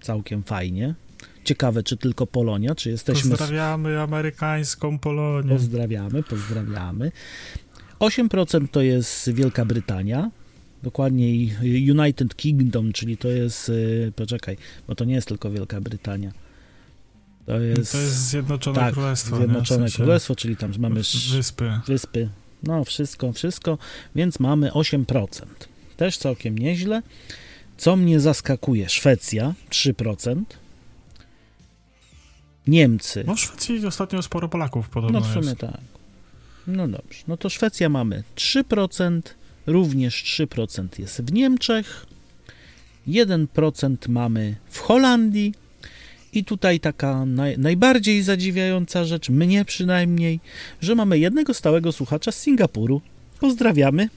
całkiem 0.00 0.42
fajnie. 0.42 0.94
Ciekawe, 1.44 1.82
czy 1.82 1.96
tylko 1.96 2.26
Polonia, 2.26 2.74
czy 2.74 2.90
jesteśmy... 2.90 3.30
Pozdrawiamy 3.30 4.00
amerykańską 4.00 4.98
Polonię. 4.98 5.48
Pozdrawiamy, 5.48 6.22
pozdrawiamy. 6.22 7.12
8% 8.00 8.68
to 8.68 8.82
jest 8.82 9.32
Wielka 9.32 9.64
Brytania, 9.64 10.30
dokładniej 10.82 11.54
United 11.90 12.36
Kingdom, 12.36 12.92
czyli 12.92 13.16
to 13.16 13.28
jest, 13.28 13.68
y, 13.68 14.12
poczekaj, 14.16 14.56
bo 14.88 14.94
to 14.94 15.04
nie 15.04 15.14
jest 15.14 15.28
tylko 15.28 15.50
Wielka 15.50 15.80
Brytania. 15.80 16.32
To 17.46 17.60
jest, 17.60 17.92
to 17.92 17.98
jest 17.98 18.16
Zjednoczone 18.28 18.80
tak, 18.80 18.92
Królestwo. 18.94 19.36
Zjednoczone 19.36 19.64
w 19.64 19.68
sensie 19.90 19.96
Królestwo, 19.96 20.36
czyli 20.36 20.56
tam 20.56 20.72
mamy 20.78 20.94
wyspy. 21.32 21.80
wyspy. 21.86 22.28
No, 22.62 22.84
wszystko, 22.84 23.32
wszystko, 23.32 23.78
więc 24.14 24.40
mamy 24.40 24.70
8%. 24.70 25.26
Też 25.96 26.18
całkiem 26.18 26.58
nieźle. 26.58 27.02
Co 27.76 27.96
mnie 27.96 28.20
zaskakuje, 28.20 28.88
Szwecja 28.88 29.54
3%. 29.70 30.42
Niemcy. 32.66 33.24
No 33.26 33.34
w 33.34 33.40
Szwecji 33.40 33.86
ostatnio 33.86 34.22
sporo 34.22 34.48
Polaków 34.48 34.88
podobno 34.88 35.20
No 35.20 35.26
w 35.26 35.32
sumie 35.32 35.46
jest. 35.46 35.58
tak. 35.60 35.80
No 36.66 36.88
dobrze. 36.88 37.22
No 37.28 37.36
to 37.36 37.48
Szwecja 37.50 37.88
mamy 37.88 38.22
3%, 38.36 39.20
również 39.66 40.24
3% 40.24 41.00
jest 41.00 41.22
w 41.22 41.32
Niemczech, 41.32 42.06
1% 43.08 43.96
mamy 44.08 44.56
w 44.70 44.78
Holandii 44.78 45.54
i 46.32 46.44
tutaj 46.44 46.80
taka 46.80 47.26
naj, 47.26 47.58
najbardziej 47.58 48.22
zadziwiająca 48.22 49.04
rzecz, 49.04 49.28
mnie 49.28 49.64
przynajmniej, 49.64 50.40
że 50.80 50.94
mamy 50.94 51.18
jednego 51.18 51.54
stałego 51.54 51.92
słuchacza 51.92 52.32
z 52.32 52.40
Singapuru. 52.40 53.00
Pozdrawiamy. 53.40 54.08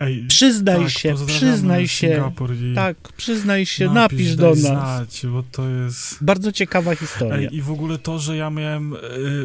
Ej, 0.00 0.24
przyznaj 0.28 0.82
tak, 0.82 0.90
się, 0.90 1.14
przyznaj 1.26 1.88
się. 1.88 2.32
Tak, 2.74 2.96
przyznaj 3.12 3.66
się, 3.66 3.90
napisz, 3.90 4.18
napisz 4.18 4.36
do 4.36 4.48
nas. 4.48 4.58
Znać, 4.58 5.26
bo 5.32 5.42
to 5.42 5.68
jest... 5.68 6.24
Bardzo 6.24 6.52
ciekawa 6.52 6.94
historia. 6.94 7.36
Ej, 7.36 7.56
I 7.56 7.62
w 7.62 7.70
ogóle 7.70 7.98
to, 7.98 8.18
że 8.18 8.36
ja 8.36 8.50
miałem 8.50 8.92
y, 8.92 8.98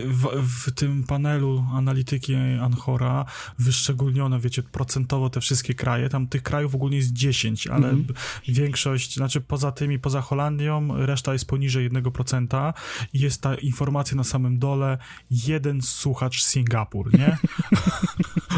w, 0.06 0.28
w, 0.48 0.72
tym 0.72 1.04
panelu 1.04 1.66
analityki 1.74 2.36
Anchora 2.62 3.26
wyszczególnione, 3.60 4.40
wiecie, 4.40 4.64
procentowo 4.64 5.30
te 5.30 5.42
wszystkie 5.42 5.74
kraje, 5.74 6.10
tam 6.10 6.28
tych 6.28 6.44
krajów 6.44 6.76
ogólnie 6.76 6.98
jest 6.98 7.14
10, 7.14 7.68
ale 7.68 7.90
mm 7.90 8.04
-hmm. 8.04 8.14
większość, 8.48 9.16
znaczy 9.16 9.42
poza 9.42 9.72
tymi, 9.72 10.00
poza 10.00 10.22
Holandią, 10.22 11.06
reszta 11.06 11.34
jest 11.34 11.46
poniżej 11.46 11.92
1% 11.92 12.74
i 13.14 13.20
jest 13.20 13.42
ta 13.42 13.56
informacja 13.56 14.18
na 14.18 14.24
samym 14.24 14.60
dole, 14.60 14.98
jeden 15.32 15.82
słuchacz 15.82 16.44
Singapur, 16.44 17.20
nie? 17.20 17.38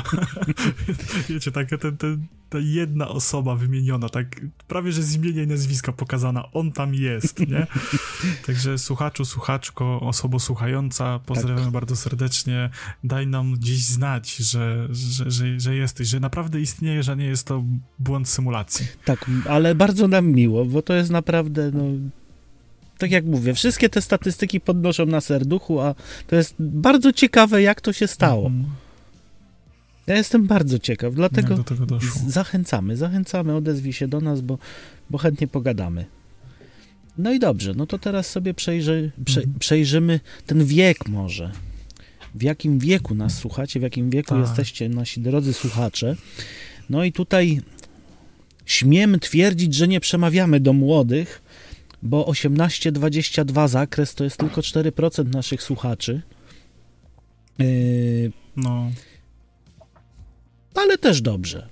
wiecie, 1.29 1.51
takie 1.51 1.77
ten, 1.83 1.97
ten, 1.97 2.27
ta 2.49 2.59
jedna 2.59 3.07
osoba 3.07 3.55
wymieniona, 3.55 4.09
tak 4.09 4.41
prawie, 4.67 4.91
że 4.91 5.03
z 5.03 5.15
imienia 5.15 5.43
i 5.43 5.47
nazwiska 5.47 5.91
pokazana, 5.91 6.51
on 6.51 6.71
tam 6.71 6.95
jest, 6.95 7.39
nie? 7.39 7.67
Także 8.45 8.77
słuchaczu, 8.77 9.25
słuchaczko, 9.25 9.99
osobo 9.99 10.39
słuchająca, 10.39 11.19
pozdrawiam 11.25 11.63
tak. 11.63 11.73
bardzo 11.73 11.95
serdecznie, 11.95 12.69
daj 13.03 13.27
nam 13.27 13.53
gdzieś 13.53 13.85
znać, 13.85 14.35
że, 14.35 14.87
że, 14.91 15.31
że, 15.31 15.59
że 15.59 15.75
jesteś, 15.75 16.07
że 16.07 16.19
naprawdę 16.19 16.61
istnieje, 16.61 17.03
że 17.03 17.17
nie 17.17 17.25
jest 17.25 17.47
to 17.47 17.63
błąd 17.99 18.29
symulacji. 18.29 18.87
Tak, 19.05 19.29
ale 19.49 19.75
bardzo 19.75 20.07
nam 20.07 20.27
miło, 20.27 20.65
bo 20.65 20.81
to 20.81 20.93
jest 20.93 21.09
naprawdę, 21.09 21.71
no 21.73 21.83
tak 22.97 23.11
jak 23.11 23.25
mówię, 23.25 23.53
wszystkie 23.53 23.89
te 23.89 24.01
statystyki 24.01 24.59
podnoszą 24.59 25.05
na 25.05 25.21
serduchu, 25.21 25.79
a 25.79 25.95
to 26.27 26.35
jest 26.35 26.55
bardzo 26.59 27.13
ciekawe, 27.13 27.61
jak 27.61 27.81
to 27.81 27.93
się 27.93 28.07
stało. 28.07 28.47
Mm. 28.47 28.65
Ja 30.07 30.15
jestem 30.15 30.47
bardzo 30.47 30.79
ciekaw, 30.79 31.13
dlatego 31.13 31.63
zachęcamy, 32.27 32.97
zachęcamy, 32.97 33.55
odezwij 33.55 33.93
się 33.93 34.07
do 34.07 34.21
nas, 34.21 34.41
bo, 34.41 34.57
bo 35.09 35.17
chętnie 35.17 35.47
pogadamy. 35.47 36.05
No 37.17 37.31
i 37.31 37.39
dobrze, 37.39 37.73
no 37.75 37.85
to 37.85 37.99
teraz 37.99 38.29
sobie 38.29 38.53
przejrzy, 38.53 39.11
prze, 39.25 39.39
mhm. 39.41 39.59
przejrzymy 39.59 40.19
ten 40.45 40.65
wiek 40.65 41.07
może. 41.07 41.51
W 42.35 42.43
jakim 42.43 42.79
wieku 42.79 43.15
nas 43.15 43.37
słuchacie, 43.37 43.79
w 43.79 43.83
jakim 43.83 44.09
wieku 44.09 44.29
tak. 44.29 44.39
jesteście 44.39 44.89
nasi 44.89 45.21
drodzy 45.21 45.53
słuchacze. 45.53 46.15
No 46.89 47.03
i 47.03 47.11
tutaj 47.11 47.61
śmiem 48.65 49.19
twierdzić, 49.19 49.73
że 49.73 49.87
nie 49.87 49.99
przemawiamy 49.99 50.59
do 50.59 50.73
młodych, 50.73 51.41
bo 52.01 52.25
18-22 52.25 53.67
zakres 53.67 54.15
to 54.15 54.23
jest 54.23 54.37
tylko 54.37 54.61
4% 54.61 55.33
naszych 55.33 55.63
słuchaczy. 55.63 56.21
Yy, 57.59 58.31
no. 58.55 58.91
Ale 60.73 60.97
też 60.97 61.21
dobrze. 61.21 61.67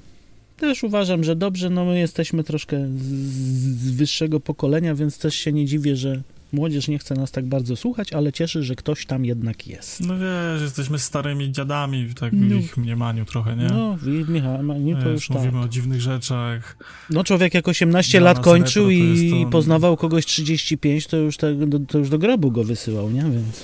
Też 0.58 0.84
uważam, 0.84 1.24
że 1.24 1.36
dobrze. 1.36 1.70
No 1.70 1.86
my 1.86 2.00
jesteśmy 2.00 2.44
troszkę 2.44 2.88
z, 2.98 3.92
wyższego 3.92 4.40
pokolenia, 4.40 4.96
więc 4.96 5.18
też 5.18 5.36
się 5.36 5.52
nie 5.52 5.66
dziwię, 5.66 5.96
że 5.96 6.22
młodzież 6.54 6.88
nie 6.88 7.00
chce 7.00 7.16
nas 7.16 7.32
tak 7.32 7.46
bardzo 7.46 7.76
słuchać, 7.76 8.14
ale 8.14 8.34
cieszy, 8.34 8.64
że 8.64 8.76
ktoś 8.76 9.06
tam 9.06 9.26
jednak 9.26 9.68
jest. 9.68 10.02
No 10.02 10.14
wiesz, 10.18 10.62
jesteśmy 10.62 11.00
starymi 11.00 11.52
dziadami 11.52 12.10
tak 12.20 12.34
no. 12.34 12.58
w 12.58 12.60
ich 12.60 12.78
mniemaniu 12.78 13.26
trochę, 13.26 13.56
nie? 13.56 13.68
No, 13.68 13.98
w 14.02 14.08
mniemaniu 14.30 14.98
to 15.04 15.10
już 15.10 15.30
mówimy 15.30 15.52
tak. 15.52 15.66
o 15.66 15.68
dziwnych 15.68 16.02
rzeczach. 16.02 16.78
No 17.10 17.24
człowiek 17.24 17.54
jak 17.54 17.68
18 17.68 18.20
Dla 18.20 18.32
lat 18.32 18.44
kończył 18.44 18.90
i 18.90 19.46
poznawał 19.52 19.98
kogoś 19.98 20.26
35, 20.26 21.08
to 21.08 21.18
już, 21.18 21.38
te, 21.38 21.56
to 21.88 21.98
już 21.98 22.10
do 22.10 22.20
grobu 22.20 22.52
go 22.52 22.64
wysyłał, 22.64 23.12
nie? 23.12 23.22
Więc... 23.22 23.64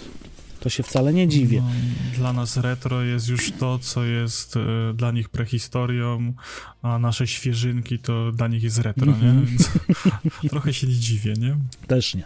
To 0.60 0.70
się 0.70 0.84
wcale 0.84 1.14
nie 1.14 1.28
dziwię. 1.28 1.62
No, 1.62 2.18
dla 2.18 2.34
nas 2.34 2.58
retro 2.58 3.04
jest 3.04 3.28
już 3.28 3.52
to, 3.52 3.80
co 3.80 4.04
jest 4.04 4.58
e, 4.58 4.94
dla 4.94 5.12
nich 5.12 5.30
prehistorią, 5.30 6.34
a 6.82 7.00
nasze 7.00 7.28
świeżynki 7.28 8.00
to 8.00 8.32
dla 8.32 8.48
nich 8.48 8.64
jest 8.64 8.78
retro, 8.78 9.06
nie? 9.06 9.30
Mhm. 9.30 9.46
Więc 9.46 9.70
trochę 10.50 10.74
się 10.74 10.88
nie 10.88 10.96
dziwię, 10.96 11.34
nie? 11.34 11.58
Też 11.88 12.16
nie. 12.16 12.24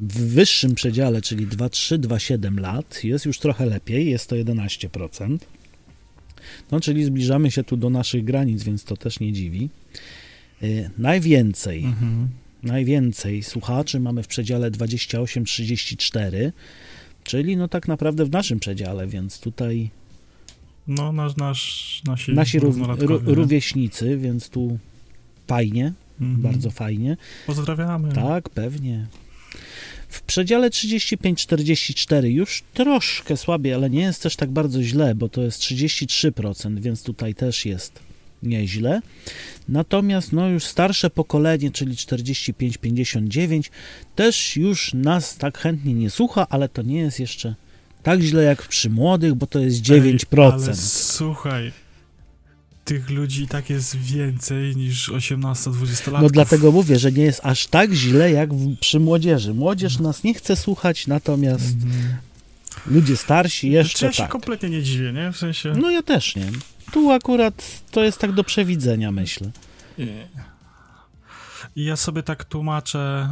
W 0.00 0.34
wyższym 0.34 0.74
przedziale, 0.74 1.22
czyli 1.22 1.46
2-3-2-7 1.46 2.60
lat, 2.60 3.04
jest 3.04 3.26
już 3.26 3.38
trochę 3.38 3.66
lepiej, 3.66 4.10
jest 4.10 4.28
to 4.28 4.36
11%. 4.36 5.38
No, 6.70 6.80
czyli 6.80 7.04
zbliżamy 7.04 7.50
się 7.50 7.64
tu 7.64 7.76
do 7.76 7.90
naszych 7.90 8.24
granic, 8.24 8.62
więc 8.62 8.84
to 8.84 8.96
też 8.96 9.20
nie 9.20 9.32
dziwi. 9.32 9.68
Yy, 10.62 10.90
najwięcej, 10.98 11.84
mhm. 11.84 12.28
najwięcej 12.62 13.42
słuchaczy 13.42 14.00
mamy 14.00 14.22
w 14.22 14.26
przedziale 14.26 14.70
28-34, 14.70 16.52
czyli 17.24 17.56
no 17.56 17.68
tak 17.68 17.88
naprawdę 17.88 18.24
w 18.24 18.30
naszym 18.30 18.60
przedziale, 18.60 19.06
więc 19.06 19.40
tutaj... 19.40 19.90
No, 20.86 21.12
nasz, 21.12 21.36
nasz, 21.36 22.02
nasi, 22.06 22.32
nasi 22.32 22.58
rów, 22.58 22.76
rówieśnicy, 23.24 24.16
więc 24.18 24.48
tu 24.48 24.78
fajnie, 25.46 25.92
mhm. 26.20 26.42
bardzo 26.42 26.70
fajnie. 26.70 27.16
Pozdrawiamy. 27.46 28.12
Tak, 28.12 28.48
pewnie. 28.48 29.06
W 30.08 30.22
przedziale 30.22 30.70
35-44 30.70 32.24
już 32.24 32.62
troszkę 32.74 33.36
słabiej, 33.36 33.74
ale 33.74 33.90
nie 33.90 34.00
jest 34.00 34.22
też 34.22 34.36
tak 34.36 34.50
bardzo 34.50 34.82
źle, 34.82 35.14
bo 35.14 35.28
to 35.28 35.42
jest 35.42 35.60
33%, 35.60 36.80
więc 36.80 37.02
tutaj 37.02 37.34
też 37.34 37.66
jest 37.66 38.00
nieźle. 38.44 39.00
Natomiast 39.68 40.32
no 40.32 40.48
już 40.48 40.64
starsze 40.64 41.10
pokolenie, 41.10 41.70
czyli 41.70 41.96
45-59, 41.96 43.70
też 44.16 44.56
już 44.56 44.94
nas 44.94 45.36
tak 45.36 45.58
chętnie 45.58 45.94
nie 45.94 46.10
słucha, 46.10 46.46
ale 46.50 46.68
to 46.68 46.82
nie 46.82 46.98
jest 46.98 47.20
jeszcze 47.20 47.54
tak 48.04 48.20
źle 48.20 48.42
jak 48.42 48.62
przy 48.68 48.90
młodych, 48.90 49.34
bo 49.34 49.46
to 49.46 49.58
jest 49.58 49.82
9%. 49.82 50.18
Ej, 50.32 50.64
ale 50.64 50.76
słuchaj, 50.76 51.72
tych 52.84 53.10
ludzi 53.10 53.48
tak 53.48 53.70
jest 53.70 53.96
więcej 53.96 54.76
niż 54.76 55.10
18-20 55.10 56.12
lat. 56.12 56.22
No 56.22 56.28
dlatego 56.28 56.72
mówię, 56.72 56.98
że 56.98 57.12
nie 57.12 57.24
jest 57.24 57.40
aż 57.42 57.66
tak 57.66 57.92
źle 57.92 58.30
jak 58.30 58.50
przy 58.80 59.00
młodzieży. 59.00 59.54
Młodzież 59.54 59.98
nas 59.98 60.24
nie 60.24 60.34
chce 60.34 60.56
słuchać, 60.56 61.06
natomiast 61.06 61.76
mm. 61.82 62.16
ludzie 62.86 63.16
starsi 63.16 63.70
jeszcze 63.70 63.98
znaczy, 63.98 64.06
ja 64.06 64.12
się 64.12 64.22
tak. 64.22 64.30
kompletnie 64.30 64.70
nie 64.70 64.82
dziwię, 64.82 65.12
nie? 65.12 65.32
W 65.32 65.36
sensie... 65.36 65.72
No 65.76 65.90
ja 65.90 66.02
też 66.02 66.36
nie. 66.36 66.46
Tu 66.94 67.10
akurat 67.12 67.82
to 67.90 68.04
jest 68.04 68.18
tak 68.18 68.32
do 68.32 68.44
przewidzenia, 68.44 69.12
myślę. 69.12 69.50
Ja 71.76 71.96
sobie 71.96 72.22
tak 72.22 72.44
tłumaczę 72.44 73.28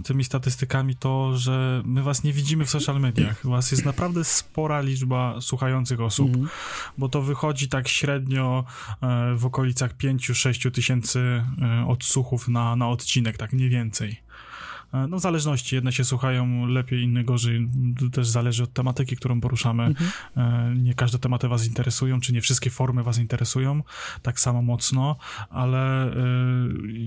y, 0.00 0.04
tymi 0.04 0.24
statystykami 0.24 0.96
to, 0.96 1.36
że 1.36 1.82
my 1.84 2.02
was 2.02 2.24
nie 2.24 2.32
widzimy 2.32 2.64
w 2.64 2.70
social 2.70 3.00
mediach. 3.00 3.46
Was 3.46 3.70
jest 3.70 3.84
naprawdę 3.84 4.24
spora 4.24 4.80
liczba 4.80 5.40
słuchających 5.40 6.00
osób, 6.00 6.34
mm 6.34 6.46
-hmm. 6.46 6.48
bo 6.98 7.08
to 7.08 7.22
wychodzi 7.22 7.68
tak 7.68 7.88
średnio 7.88 8.64
y, 9.34 9.36
w 9.36 9.46
okolicach 9.46 9.96
5-6 9.96 10.70
tysięcy 10.70 11.18
y, 11.18 11.86
odsłuchów 11.88 12.48
na, 12.48 12.76
na 12.76 12.88
odcinek, 12.88 13.36
tak 13.36 13.52
mniej 13.52 13.68
więcej. 13.68 14.23
E, 14.94 15.06
no 15.06 15.16
w 15.16 15.20
zależności, 15.20 15.74
jedne 15.74 15.92
się 15.92 16.04
słuchają 16.04 16.66
lepiej, 16.66 17.02
inne 17.02 17.24
gorzej, 17.24 17.68
też 18.12 18.28
zależy 18.28 18.62
od 18.62 18.72
tematyki, 18.72 19.16
którą 19.16 19.40
poruszamy. 19.40 19.84
Mhm. 19.84 20.10
E, 20.36 20.74
nie 20.76 20.94
każde 20.94 21.18
tematy 21.18 21.48
was 21.48 21.66
interesują, 21.66 22.20
czy 22.20 22.32
nie 22.32 22.40
wszystkie 22.40 22.70
formy 22.70 23.02
was 23.02 23.18
interesują 23.18 23.82
tak 24.22 24.40
samo 24.40 24.62
mocno, 24.62 25.16
ale 25.50 26.06
e, 26.06 26.14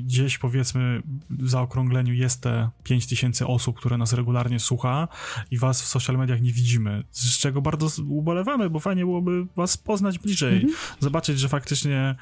gdzieś 0.04 0.38
powiedzmy 0.38 1.02
w 1.30 1.50
zaokrągleniu 1.50 2.13
jest 2.13 2.41
te 2.41 2.69
5000 2.84 3.47
osób, 3.47 3.78
które 3.78 3.97
nas 3.97 4.13
regularnie 4.13 4.60
słucha 4.60 5.08
i 5.52 5.58
was 5.58 5.82
w 5.82 5.86
social 5.86 6.17
mediach 6.17 6.41
nie 6.41 6.52
widzimy, 6.52 7.04
z 7.12 7.38
czego 7.38 7.62
bardzo 7.62 7.88
ubolewamy, 8.04 8.69
bo 8.69 8.80
fajnie 8.80 9.02
byłoby 9.02 9.45
was 9.56 9.78
poznać 9.78 10.19
bliżej, 10.19 10.54
mhm. 10.54 10.73
zobaczyć, 11.00 11.39
że 11.39 11.50
faktycznie 11.50 12.15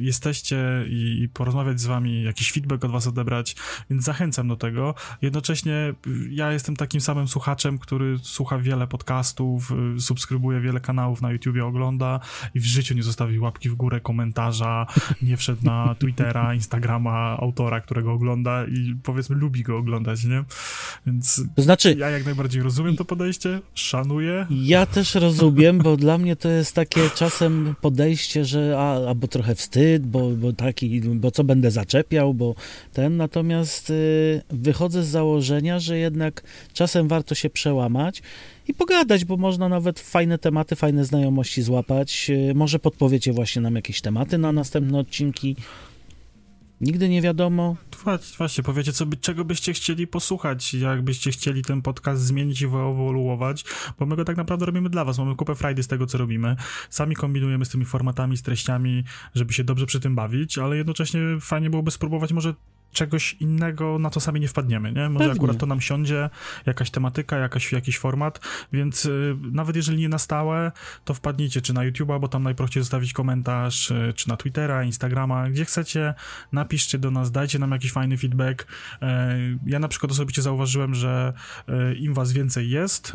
jesteście 0.00 0.84
i 0.88 1.28
porozmawiać 1.32 1.80
z 1.80 1.86
wami, 1.86 2.22
jakiś 2.22 2.52
feedback 2.52 2.84
od 2.84 2.90
was 2.90 3.06
odebrać, 3.06 3.56
więc 3.90 4.04
zachęcam 4.04 4.48
do 4.48 4.56
tego, 4.56 4.75
tego. 4.76 4.94
Jednocześnie 5.22 5.94
y, 6.06 6.10
ja 6.30 6.52
jestem 6.52 6.76
takim 6.76 7.00
samym 7.00 7.28
słuchaczem, 7.28 7.78
który 7.78 8.18
słucha 8.22 8.58
wiele 8.58 8.86
podcastów, 8.86 9.72
y, 9.96 10.00
subskrybuje 10.00 10.60
wiele 10.60 10.80
kanałów 10.80 11.22
na 11.22 11.32
YouTubie, 11.32 11.64
ogląda 11.64 12.20
i 12.54 12.60
w 12.60 12.64
życiu 12.64 12.94
nie 12.94 13.02
zostawił 13.02 13.42
łapki 13.42 13.68
w 13.68 13.74
górę, 13.74 14.00
komentarza, 14.00 14.86
nie 15.22 15.36
wszedł 15.36 15.64
na 15.64 15.94
Twittera, 16.00 16.54
Instagrama 16.54 17.36
autora, 17.40 17.80
którego 17.80 18.12
ogląda 18.12 18.64
i 18.64 18.96
powiedzmy 19.02 19.36
lubi 19.36 19.62
go 19.62 19.78
oglądać, 19.78 20.24
nie? 20.24 20.44
Więc 21.06 21.44
to 21.56 21.62
znaczy, 21.62 21.94
ja 21.98 22.10
jak 22.10 22.24
najbardziej 22.24 22.62
rozumiem 22.62 22.96
to 22.96 23.04
podejście, 23.04 23.60
szanuję. 23.74 24.46
Ja 24.50 24.86
też 24.86 25.14
rozumiem, 25.14 25.78
bo 25.78 25.96
dla 25.96 26.18
mnie 26.18 26.36
to 26.36 26.48
jest 26.48 26.74
takie 26.74 27.10
czasem 27.10 27.74
podejście, 27.80 28.44
że 28.44 28.76
a, 28.78 29.08
albo 29.08 29.28
trochę 29.28 29.54
wstyd, 29.54 30.06
bo, 30.06 30.30
bo 30.30 30.52
taki, 30.52 31.00
bo 31.00 31.30
co 31.30 31.44
będę 31.44 31.70
zaczepiał, 31.70 32.34
bo 32.34 32.54
ten, 32.92 33.16
natomiast 33.16 33.90
y, 33.90 34.42
wychodzę 34.66 35.02
z 35.02 35.08
założenia, 35.08 35.78
że 35.78 35.98
jednak 35.98 36.42
czasem 36.72 37.08
warto 37.08 37.34
się 37.34 37.50
przełamać 37.50 38.22
i 38.68 38.74
pogadać, 38.74 39.24
bo 39.24 39.36
można 39.36 39.68
nawet 39.68 40.00
fajne 40.00 40.38
tematy, 40.38 40.76
fajne 40.76 41.04
znajomości 41.04 41.62
złapać. 41.62 42.30
E, 42.30 42.54
może 42.54 42.78
podpowiecie 42.78 43.32
właśnie 43.32 43.62
nam 43.62 43.76
jakieś 43.76 44.00
tematy 44.00 44.38
na 44.38 44.52
następne 44.52 44.98
odcinki. 44.98 45.56
Nigdy 46.80 47.08
nie 47.08 47.22
wiadomo. 47.22 47.76
Właśnie, 48.38 48.64
powiecie, 48.64 48.92
co 48.92 49.06
by, 49.06 49.16
czego 49.16 49.44
byście 49.44 49.72
chcieli 49.72 50.06
posłuchać, 50.06 50.74
jakbyście 50.74 51.30
chcieli 51.30 51.62
ten 51.62 51.82
podcast 51.82 52.22
zmienić 52.22 52.62
i 52.62 52.66
wyewoluować, 52.66 53.64
bo 53.98 54.06
my 54.06 54.16
go 54.16 54.24
tak 54.24 54.36
naprawdę 54.36 54.66
robimy 54.66 54.90
dla 54.90 55.04
was. 55.04 55.18
Mamy 55.18 55.34
kupę 55.36 55.54
frajdy 55.54 55.82
z 55.82 55.86
tego, 55.86 56.06
co 56.06 56.18
robimy. 56.18 56.56
Sami 56.90 57.16
kombinujemy 57.16 57.64
z 57.64 57.68
tymi 57.68 57.84
formatami, 57.84 58.36
z 58.36 58.42
treściami, 58.42 59.04
żeby 59.34 59.52
się 59.52 59.64
dobrze 59.64 59.86
przy 59.86 60.00
tym 60.00 60.14
bawić, 60.14 60.58
ale 60.58 60.76
jednocześnie 60.76 61.20
fajnie 61.40 61.70
byłoby 61.70 61.90
spróbować 61.90 62.32
może 62.32 62.54
czegoś 62.92 63.32
innego, 63.32 63.98
na 63.98 64.10
to 64.10 64.20
sami 64.20 64.40
nie 64.40 64.48
wpadniemy, 64.48 64.92
nie? 64.92 65.08
Może 65.08 65.24
Pewnie. 65.24 65.40
akurat 65.40 65.58
to 65.58 65.66
nam 65.66 65.80
siądzie, 65.80 66.30
jakaś 66.66 66.90
tematyka, 66.90 67.38
jakaś, 67.38 67.72
jakiś 67.72 67.98
format, 67.98 68.40
więc 68.72 69.04
y, 69.04 69.36
nawet 69.52 69.76
jeżeli 69.76 69.98
nie 69.98 70.08
na 70.08 70.18
stałe, 70.18 70.72
to 71.04 71.14
wpadnijcie 71.14 71.60
czy 71.60 71.74
na 71.74 71.80
YouTube'a, 71.80 72.20
bo 72.20 72.28
tam 72.28 72.42
najprościej 72.42 72.82
zostawić 72.82 73.12
komentarz, 73.12 73.90
y, 73.90 74.12
czy 74.16 74.28
na 74.28 74.36
Twittera, 74.36 74.84
Instagrama, 74.84 75.50
gdzie 75.50 75.64
chcecie, 75.64 76.14
napiszcie 76.52 76.98
do 76.98 77.10
nas, 77.10 77.30
dajcie 77.30 77.58
nam 77.58 77.70
jakiś 77.70 77.92
fajny 77.92 78.18
feedback. 78.18 78.62
Y, 78.62 79.06
ja 79.66 79.78
na 79.78 79.88
przykład 79.88 80.12
osobiście 80.12 80.42
zauważyłem, 80.42 80.94
że 80.94 81.32
im 81.98 82.14
was 82.14 82.32
więcej 82.32 82.70
jest, 82.70 83.12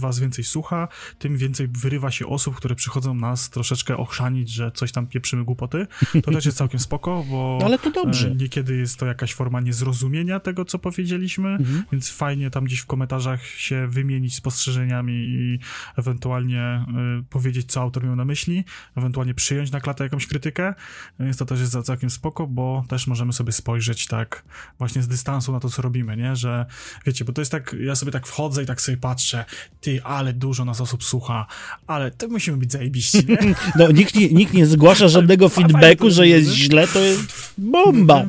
was 0.00 0.18
więcej 0.18 0.44
słucha, 0.44 0.88
tym 1.18 1.36
więcej 1.36 1.68
wyrywa 1.68 2.10
się 2.10 2.26
osób, 2.26 2.56
które 2.56 2.74
przychodzą 2.74 3.14
nas 3.14 3.50
troszeczkę 3.50 3.96
ochrzanić, 3.96 4.50
że 4.50 4.72
coś 4.72 4.92
tam 4.92 5.06
pieprzymy 5.06 5.44
głupoty. 5.44 5.86
To 6.24 6.30
też 6.30 6.46
jest 6.46 6.58
całkiem 6.58 6.80
spoko, 6.80 7.24
bo 7.30 7.58
ale 7.64 7.78
to 7.78 7.90
dobrze. 7.90 8.28
Y, 8.28 8.34
niekiedy 8.52 8.76
jest 8.76 8.96
to 8.96 9.06
jakaś 9.06 9.34
forma 9.34 9.60
niezrozumienia 9.60 10.40
tego, 10.40 10.64
co 10.64 10.78
powiedzieliśmy, 10.78 11.48
mhm. 11.48 11.84
więc 11.92 12.10
fajnie 12.10 12.50
tam 12.50 12.64
gdzieś 12.64 12.80
w 12.80 12.86
komentarzach 12.86 13.46
się 13.46 13.88
wymienić 13.88 14.34
spostrzeżeniami 14.34 15.12
i 15.12 15.58
ewentualnie 15.96 16.84
y, 17.20 17.24
powiedzieć, 17.30 17.72
co 17.72 17.80
autor 17.80 18.04
miał 18.04 18.16
na 18.16 18.24
myśli, 18.24 18.64
ewentualnie 18.96 19.34
przyjąć 19.34 19.70
na 19.70 19.80
klatę 19.80 20.04
jakąś 20.04 20.26
krytykę, 20.26 20.74
więc 21.20 21.36
to 21.36 21.44
też 21.44 21.60
jest 21.60 21.76
całkiem 21.82 22.10
spoko, 22.10 22.46
bo 22.46 22.84
też 22.88 23.06
możemy 23.06 23.32
sobie 23.32 23.52
spojrzeć 23.52 24.06
tak 24.06 24.44
właśnie 24.78 25.02
z 25.02 25.08
dystansu 25.08 25.52
na 25.52 25.60
to, 25.60 25.70
co 25.70 25.82
robimy, 25.82 26.16
nie, 26.16 26.36
że 26.36 26.66
wiecie, 27.06 27.24
bo 27.24 27.32
to 27.32 27.40
jest 27.40 27.52
tak, 27.52 27.76
ja 27.80 27.96
sobie 27.96 28.12
tak 28.12 28.26
wchodzę 28.26 28.62
i 28.62 28.66
tak 28.66 28.80
sobie 28.80 28.96
patrzę, 28.96 29.44
ty, 29.80 30.02
ale 30.04 30.32
dużo 30.32 30.64
nas 30.64 30.80
osób 30.80 31.04
słucha, 31.04 31.46
ale 31.86 32.10
to 32.10 32.28
musimy 32.28 32.56
być 32.56 32.72
zajebiści, 32.72 33.18
nie? 33.28 33.38
No, 33.78 33.90
nikt 33.92 34.14
nikt 34.14 34.54
nie 34.54 34.66
zgłasza 34.66 35.08
żadnego 35.08 35.48
feedbacku, 35.48 36.10
że 36.10 36.28
jest 36.28 36.50
źle, 36.50 36.88
to 36.88 36.98
jest 36.98 37.54
bomba. 37.58 38.24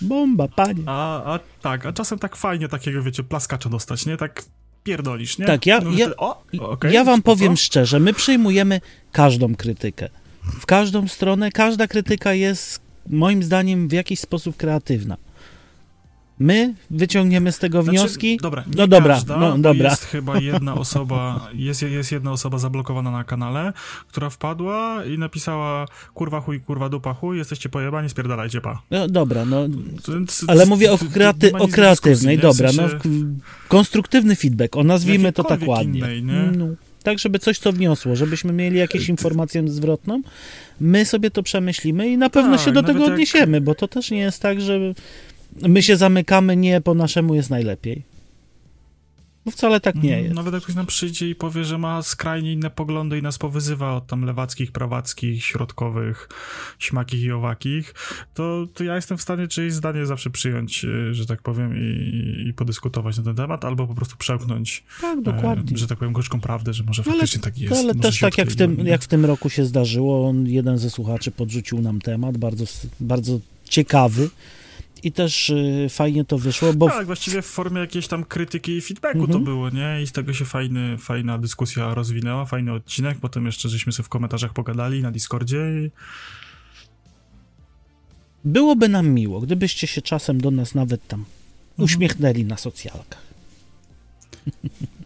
Bomba, 0.00 0.48
panie. 0.48 0.82
A, 0.86 1.34
a 1.34 1.38
tak, 1.62 1.86
a 1.86 1.92
czasem 1.92 2.18
tak 2.18 2.36
fajnie 2.36 2.68
takiego, 2.68 3.02
wiecie, 3.02 3.22
plaskacza 3.22 3.68
dostać, 3.68 4.06
nie? 4.06 4.16
Tak 4.16 4.42
pierdolisz, 4.84 5.38
nie? 5.38 5.46
Tak, 5.46 5.66
ja, 5.66 5.80
no, 5.80 5.90
ja, 5.90 6.16
o, 6.16 6.42
okay, 6.60 6.92
ja 6.92 7.04
wam 7.04 7.22
powiem 7.22 7.56
szczerze, 7.56 8.00
my 8.00 8.14
przyjmujemy 8.14 8.80
każdą 9.12 9.54
krytykę. 9.54 10.08
W 10.60 10.66
każdą 10.66 11.08
stronę, 11.08 11.50
każda 11.50 11.86
krytyka 11.86 12.34
jest 12.34 12.80
moim 13.06 13.42
zdaniem 13.42 13.88
w 13.88 13.92
jakiś 13.92 14.20
sposób 14.20 14.56
kreatywna. 14.56 15.16
My 16.40 16.74
wyciągniemy 16.90 17.52
z 17.52 17.58
tego 17.58 17.82
znaczy, 17.82 17.98
wnioski. 17.98 18.38
Dobra, 18.42 18.64
no 18.76 18.86
dobra, 18.86 19.14
każda, 19.14 19.36
no 19.36 19.58
dobra. 19.58 19.90
Jest 19.90 20.04
chyba 20.04 20.40
jedna 20.52 20.74
osoba, 20.74 21.48
jest, 21.54 21.82
jest 21.82 22.12
jedna 22.12 22.32
osoba 22.32 22.58
zablokowana 22.58 23.10
na 23.10 23.24
kanale, 23.24 23.72
która 24.08 24.30
wpadła 24.30 25.04
i 25.04 25.18
napisała 25.18 25.86
kurwa 26.14 26.40
chuj, 26.40 26.60
kurwa 26.60 26.88
dupa 26.88 27.14
chuj, 27.14 27.38
jesteście 27.38 27.68
pojebani, 27.68 28.08
spierdalajcie 28.08 28.60
pa. 28.60 28.82
No 28.90 29.08
dobra, 29.08 29.44
no. 29.44 29.68
Ale 30.46 30.66
mówię 30.66 30.92
o, 30.92 30.98
kreaty 31.12 31.52
o 31.52 31.68
kreatywnej, 31.68 32.38
dobra, 32.38 32.70
no. 32.76 32.82
Konstruktywny 33.68 34.36
feedback, 34.36 34.76
o 34.76 34.84
nazwijmy 34.84 35.32
to 35.32 35.44
tak 35.44 35.60
ładnie. 35.66 35.98
Innej, 35.98 36.22
no, 36.22 36.66
tak, 37.02 37.18
żeby 37.18 37.38
coś 37.38 37.58
co 37.58 37.72
wniosło, 37.72 38.16
żebyśmy 38.16 38.52
mieli 38.52 38.78
jakąś 38.78 39.08
informację 39.08 39.68
zwrotną. 39.68 40.22
My 40.80 41.04
sobie 41.04 41.30
to 41.30 41.42
przemyślimy 41.42 42.08
i 42.08 42.18
na 42.18 42.30
pewno 42.30 42.56
tak, 42.56 42.64
się 42.64 42.72
do 42.72 42.82
tego 42.82 43.04
odniesiemy, 43.04 43.56
jak... 43.56 43.64
bo 43.64 43.74
to 43.74 43.88
też 43.88 44.10
nie 44.10 44.18
jest 44.18 44.42
tak, 44.42 44.60
że 44.60 44.78
my 45.62 45.82
się 45.82 45.96
zamykamy, 45.96 46.56
nie 46.56 46.80
po 46.80 46.94
naszemu 46.94 47.34
jest 47.34 47.50
najlepiej. 47.50 48.02
No 49.48 49.52
wcale 49.52 49.80
tak 49.80 49.94
nie 49.94 50.12
mm, 50.12 50.24
jest. 50.24 50.36
Nawet 50.36 50.54
jak 50.54 50.62
ktoś 50.62 50.74
nam 50.74 50.86
przyjdzie 50.86 51.28
i 51.30 51.34
powie, 51.34 51.64
że 51.64 51.78
ma 51.78 52.02
skrajnie 52.02 52.52
inne 52.52 52.70
poglądy 52.70 53.18
i 53.18 53.22
nas 53.22 53.38
powyzywa 53.38 53.96
od 53.96 54.06
tam 54.06 54.24
lewackich, 54.24 54.72
prawackich, 54.72 55.44
środkowych, 55.44 56.28
śmakich 56.78 57.22
i 57.22 57.32
owakich, 57.32 57.94
to, 58.34 58.66
to 58.74 58.84
ja 58.84 58.96
jestem 58.96 59.18
w 59.18 59.22
stanie 59.22 59.48
czyjeś 59.48 59.72
zdanie 59.72 60.06
zawsze 60.06 60.30
przyjąć, 60.30 60.84
e, 60.84 61.14
że 61.14 61.26
tak 61.26 61.42
powiem, 61.42 61.76
i, 61.76 62.44
i 62.48 62.52
podyskutować 62.54 63.18
na 63.18 63.24
ten 63.24 63.34
temat, 63.34 63.64
albo 63.64 63.86
po 63.86 63.94
prostu 63.94 64.16
przełknąć, 64.16 64.84
tak, 65.00 65.22
dokładnie. 65.22 65.74
E, 65.74 65.78
że 65.78 65.86
tak 65.86 65.98
powiem, 65.98 66.12
gorzką 66.12 66.40
prawdę, 66.40 66.72
że 66.72 66.84
może 66.84 67.02
faktycznie 67.02 67.40
tak 67.40 67.58
jest. 67.58 67.74
Ale 67.74 67.94
też 67.94 68.20
tak 68.20 68.38
jak 68.38 68.50
w, 68.50 68.56
tym, 68.56 68.86
jak 68.86 69.02
w 69.02 69.08
tym 69.08 69.24
roku 69.24 69.50
się 69.50 69.64
zdarzyło, 69.64 70.28
on, 70.28 70.46
jeden 70.46 70.78
ze 70.78 70.90
słuchaczy 70.90 71.30
podrzucił 71.30 71.80
nam 71.80 72.00
temat, 72.00 72.38
bardzo, 72.38 72.64
bardzo 73.00 73.40
ciekawy, 73.68 74.30
i 75.02 75.12
też 75.12 75.50
y, 75.50 75.86
fajnie 75.90 76.24
to 76.24 76.38
wyszło, 76.38 76.72
bo... 76.72 76.88
Tak, 76.88 77.06
właściwie 77.06 77.42
w 77.42 77.46
formie 77.46 77.80
jakiejś 77.80 78.08
tam 78.08 78.24
krytyki 78.24 78.72
i 78.72 78.80
feedbacku 78.80 79.18
mhm. 79.18 79.38
to 79.38 79.44
było, 79.44 79.70
nie? 79.70 80.02
I 80.02 80.06
z 80.06 80.12
tego 80.12 80.32
się 80.32 80.44
fajny, 80.44 80.98
fajna 80.98 81.38
dyskusja 81.38 81.94
rozwinęła, 81.94 82.44
fajny 82.44 82.72
odcinek, 82.72 83.18
potem 83.20 83.46
jeszcze 83.46 83.68
żeśmy 83.68 83.92
sobie 83.92 84.04
w 84.04 84.08
komentarzach 84.08 84.52
pogadali 84.52 85.02
na 85.02 85.10
Discordzie 85.10 85.58
i... 85.58 85.90
Byłoby 88.44 88.88
nam 88.88 89.08
miło, 89.08 89.40
gdybyście 89.40 89.86
się 89.86 90.02
czasem 90.02 90.40
do 90.40 90.50
nas 90.50 90.74
nawet 90.74 91.06
tam 91.06 91.20
mhm. 91.20 91.84
uśmiechnęli 91.84 92.44
na 92.44 92.56
socjalkach. 92.56 93.22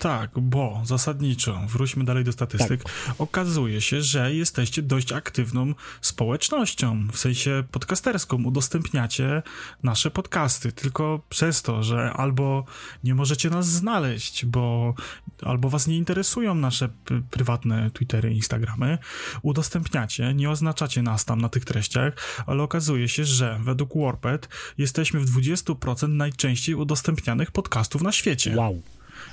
Tak, 0.00 0.30
bo 0.40 0.82
zasadniczo, 0.84 1.60
wróćmy 1.68 2.04
dalej 2.04 2.24
do 2.24 2.32
statystyk, 2.32 2.84
tak. 2.84 3.14
okazuje 3.18 3.80
się, 3.80 4.02
że 4.02 4.34
jesteście 4.34 4.82
dość 4.82 5.12
aktywną 5.12 5.74
społecznością, 6.00 7.08
w 7.12 7.18
sensie 7.18 7.64
podcasterską. 7.70 8.44
Udostępniacie 8.44 9.42
nasze 9.82 10.10
podcasty, 10.10 10.72
tylko 10.72 11.20
przez 11.28 11.62
to, 11.62 11.82
że 11.82 12.12
albo 12.12 12.64
nie 13.04 13.14
możecie 13.14 13.50
nas 13.50 13.68
znaleźć, 13.68 14.44
bo 14.46 14.94
albo 15.42 15.70
was 15.70 15.86
nie 15.86 15.96
interesują 15.96 16.54
nasze 16.54 16.88
prywatne 17.30 17.90
Twittery, 17.90 18.34
Instagramy, 18.34 18.98
udostępniacie, 19.42 20.34
nie 20.34 20.50
oznaczacie 20.50 21.02
nas 21.02 21.24
tam 21.24 21.40
na 21.40 21.48
tych 21.48 21.64
treściach, 21.64 22.14
ale 22.46 22.62
okazuje 22.62 23.08
się, 23.08 23.24
że 23.24 23.60
według 23.62 23.90
Warped 23.96 24.48
jesteśmy 24.78 25.20
w 25.20 25.36
20% 25.36 26.08
najczęściej 26.08 26.74
udostępnianych 26.74 27.50
podcastów 27.50 28.02
na 28.02 28.12
świecie. 28.12 28.56
Wow. 28.56 28.82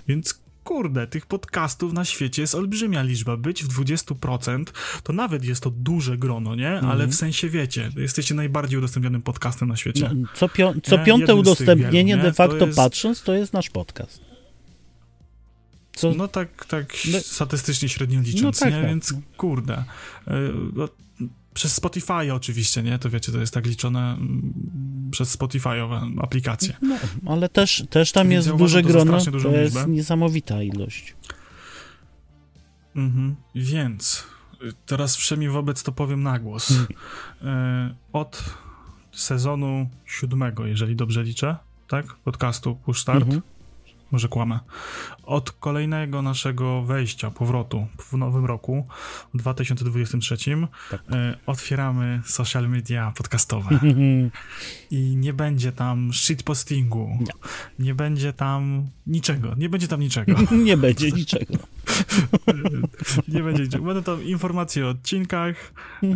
Więc 0.07 0.46
kurde, 0.67 1.07
tych 1.07 1.25
podcastów 1.25 1.93
na 1.93 2.05
świecie 2.05 2.41
jest 2.41 2.55
olbrzymia 2.55 3.03
liczba. 3.03 3.37
Być 3.37 3.63
w 3.63 3.67
20% 3.67 4.63
to 5.03 5.13
nawet 5.13 5.43
jest 5.45 5.63
to 5.63 5.69
duże 5.69 6.17
grono, 6.17 6.55
nie? 6.55 6.69
Ale 6.69 6.91
mhm. 6.91 7.11
w 7.11 7.15
sensie 7.15 7.49
wiecie, 7.49 7.91
jesteście 7.95 8.35
najbardziej 8.35 8.79
udostępnionym 8.79 9.21
podcastem 9.21 9.67
na 9.67 9.75
świecie. 9.75 10.11
No, 10.15 10.27
co, 10.33 10.49
co 10.83 10.99
piąte 10.99 11.35
udostępnienie 11.35 12.17
wielu, 12.17 12.23
de 12.23 12.33
facto 12.33 12.57
to 12.57 12.65
jest... 12.65 12.77
patrząc, 12.77 13.23
to 13.23 13.33
jest 13.33 13.53
nasz 13.53 13.69
podcast. 13.69 14.21
Co? 15.95 16.13
No 16.13 16.27
tak, 16.27 16.65
tak 16.65 16.93
no, 17.13 17.19
statystycznie 17.19 17.89
średnio 17.89 18.21
licząc, 18.21 18.61
no 18.61 18.65
tak, 18.65 18.73
nie? 18.73 18.81
Tak. 18.81 18.89
Więc 18.89 19.13
kurde. 19.37 19.83
Przez 21.57 21.73
Spotify 21.73 22.33
oczywiście, 22.33 22.83
nie? 22.83 22.99
To 22.99 23.09
wiecie, 23.09 23.31
to 23.31 23.39
jest 23.39 23.53
tak 23.53 23.65
liczone 23.65 24.13
mm, 24.13 25.09
przez 25.11 25.37
Spotify'owe 25.37 26.13
aplikacje. 26.21 26.73
No, 26.81 26.95
ale 27.25 27.49
też, 27.49 27.83
też 27.89 28.11
tam 28.11 28.29
Więc 28.29 28.33
jest 28.33 28.47
ja 28.47 28.53
duże 28.53 28.83
grono, 28.83 29.25
to, 29.25 29.31
to 29.31 29.51
jest 29.51 29.87
niesamowita 29.87 30.63
ilość. 30.63 31.15
Mhm. 32.95 33.35
Więc 33.55 34.23
y, 34.61 34.73
teraz 34.85 35.15
wszemi 35.15 35.49
wobec 35.49 35.83
to 35.83 35.91
powiem 35.91 36.23
na 36.23 36.39
głos. 36.39 36.67
Hmm. 37.41 37.91
Y, 37.91 37.95
od 38.13 38.43
sezonu 39.11 39.89
siódmego, 40.05 40.65
jeżeli 40.65 40.95
dobrze 40.95 41.23
liczę, 41.23 41.55
tak? 41.87 42.13
Podcastu 42.13 42.75
Push 42.75 43.01
Start. 43.01 43.23
Mhm 43.23 43.41
może 44.11 44.27
kłamę, 44.27 44.59
od 45.23 45.51
kolejnego 45.51 46.21
naszego 46.21 46.81
wejścia, 46.81 47.31
powrotu 47.31 47.87
w 47.99 48.13
nowym 48.13 48.45
roku, 48.45 48.87
w 49.33 49.37
2023, 49.37 50.37
tak. 50.91 51.01
y, 51.01 51.13
otwieramy 51.45 52.21
social 52.25 52.69
media 52.69 53.13
podcastowe. 53.17 53.79
I 54.91 55.15
nie 55.15 55.33
będzie 55.33 55.71
tam 55.71 56.13
shitpostingu, 56.13 57.17
nie. 57.19 57.85
nie 57.85 57.95
będzie 57.95 58.33
tam 58.33 58.87
niczego, 59.07 59.55
nie 59.57 59.69
będzie 59.69 59.87
tam 59.87 59.99
niczego. 59.99 60.33
nie 60.65 60.77
będzie 60.77 61.11
niczego. 61.11 61.53
nie 63.27 63.43
będzie 63.43 63.63
niczego. 63.63 63.85
Będą 63.85 64.03
tam 64.03 64.23
informacje 64.23 64.85
o 64.85 64.89
odcinkach, 64.89 65.73
y, 66.03 66.07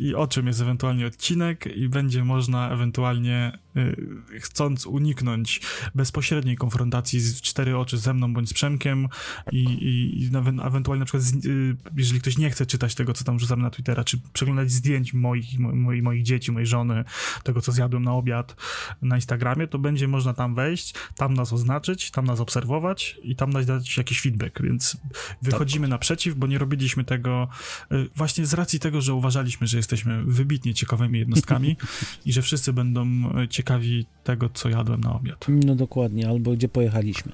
i 0.00 0.14
o 0.14 0.26
czym 0.26 0.46
jest 0.46 0.60
ewentualnie 0.60 1.06
odcinek 1.06 1.76
i 1.76 1.88
będzie 1.88 2.24
można 2.24 2.70
ewentualnie 2.70 3.58
y, 3.76 4.40
chcąc 4.40 4.86
uniknąć 4.86 5.60
bezpośredniej 5.94 6.56
konfrontacji 6.56 7.20
z 7.20 7.40
cztery 7.40 7.76
oczy 7.76 7.98
ze 7.98 8.14
mną 8.14 8.34
bądź 8.34 8.48
z 8.48 8.52
Przemkiem 8.52 9.08
i, 9.52 9.64
i, 9.64 10.22
i 10.22 10.30
ewentualnie 10.64 11.00
na 11.00 11.04
przykład 11.04 11.22
z, 11.22 11.46
y, 11.46 11.76
jeżeli 11.96 12.20
ktoś 12.20 12.38
nie 12.38 12.50
chce 12.50 12.66
czytać 12.66 12.94
tego, 12.94 13.12
co 13.12 13.24
tam 13.24 13.38
rzucamy 13.38 13.62
na 13.62 13.70
Twittera, 13.70 14.04
czy 14.04 14.18
przeglądać 14.32 14.70
zdjęć 14.70 15.14
moich, 15.14 15.58
moich, 15.58 16.02
moich 16.02 16.22
dzieci, 16.22 16.52
mojej 16.52 16.66
żony, 16.66 17.04
tego, 17.42 17.60
co 17.60 17.72
zjadłem 17.72 18.02
na 18.02 18.12
obiad 18.12 18.56
na 19.02 19.16
Instagramie, 19.16 19.66
to 19.66 19.78
będzie 19.78 20.08
można 20.08 20.34
tam 20.34 20.54
wejść, 20.54 20.94
tam 21.16 21.34
nas 21.34 21.52
oznaczyć, 21.52 22.10
tam 22.10 22.24
nas 22.24 22.40
obserwować 22.40 23.18
i 23.22 23.36
tam 23.36 23.50
dać 23.66 23.96
jakiś 23.96 24.20
feedback, 24.20 24.60
więc 24.70 24.96
wychodzimy 25.42 25.86
tak. 25.86 25.90
naprzeciw, 25.90 26.34
bo 26.34 26.46
nie 26.46 26.58
robiliśmy 26.58 27.04
tego 27.04 27.48
y, 27.92 28.08
właśnie 28.16 28.46
z 28.46 28.54
racji 28.54 28.80
tego, 28.80 29.00
że 29.00 29.14
uważaliśmy, 29.14 29.66
że 29.66 29.76
jest 29.76 29.90
jesteśmy 29.90 30.24
wybitnie 30.24 30.74
ciekawymi 30.74 31.18
jednostkami 31.18 31.76
i 32.26 32.32
że 32.32 32.42
wszyscy 32.42 32.72
będą 32.72 33.06
e, 33.06 33.48
ciekawi 33.48 34.06
tego, 34.24 34.50
co 34.54 34.68
jadłem 34.68 35.00
na 35.00 35.14
obiad. 35.14 35.46
No 35.48 35.74
dokładnie, 35.74 36.28
albo 36.28 36.52
gdzie 36.52 36.68
pojechaliśmy. 36.68 37.32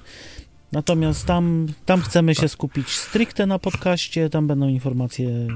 Natomiast 0.71 1.25
tam, 1.25 1.67
tam 1.85 2.01
chcemy 2.01 2.35
tak. 2.35 2.41
się 2.41 2.47
skupić 2.47 2.89
stricte 2.89 3.45
na 3.45 3.59
podcaście, 3.59 4.29
tam 4.29 4.47
będą 4.47 4.67
informacje 4.67 5.47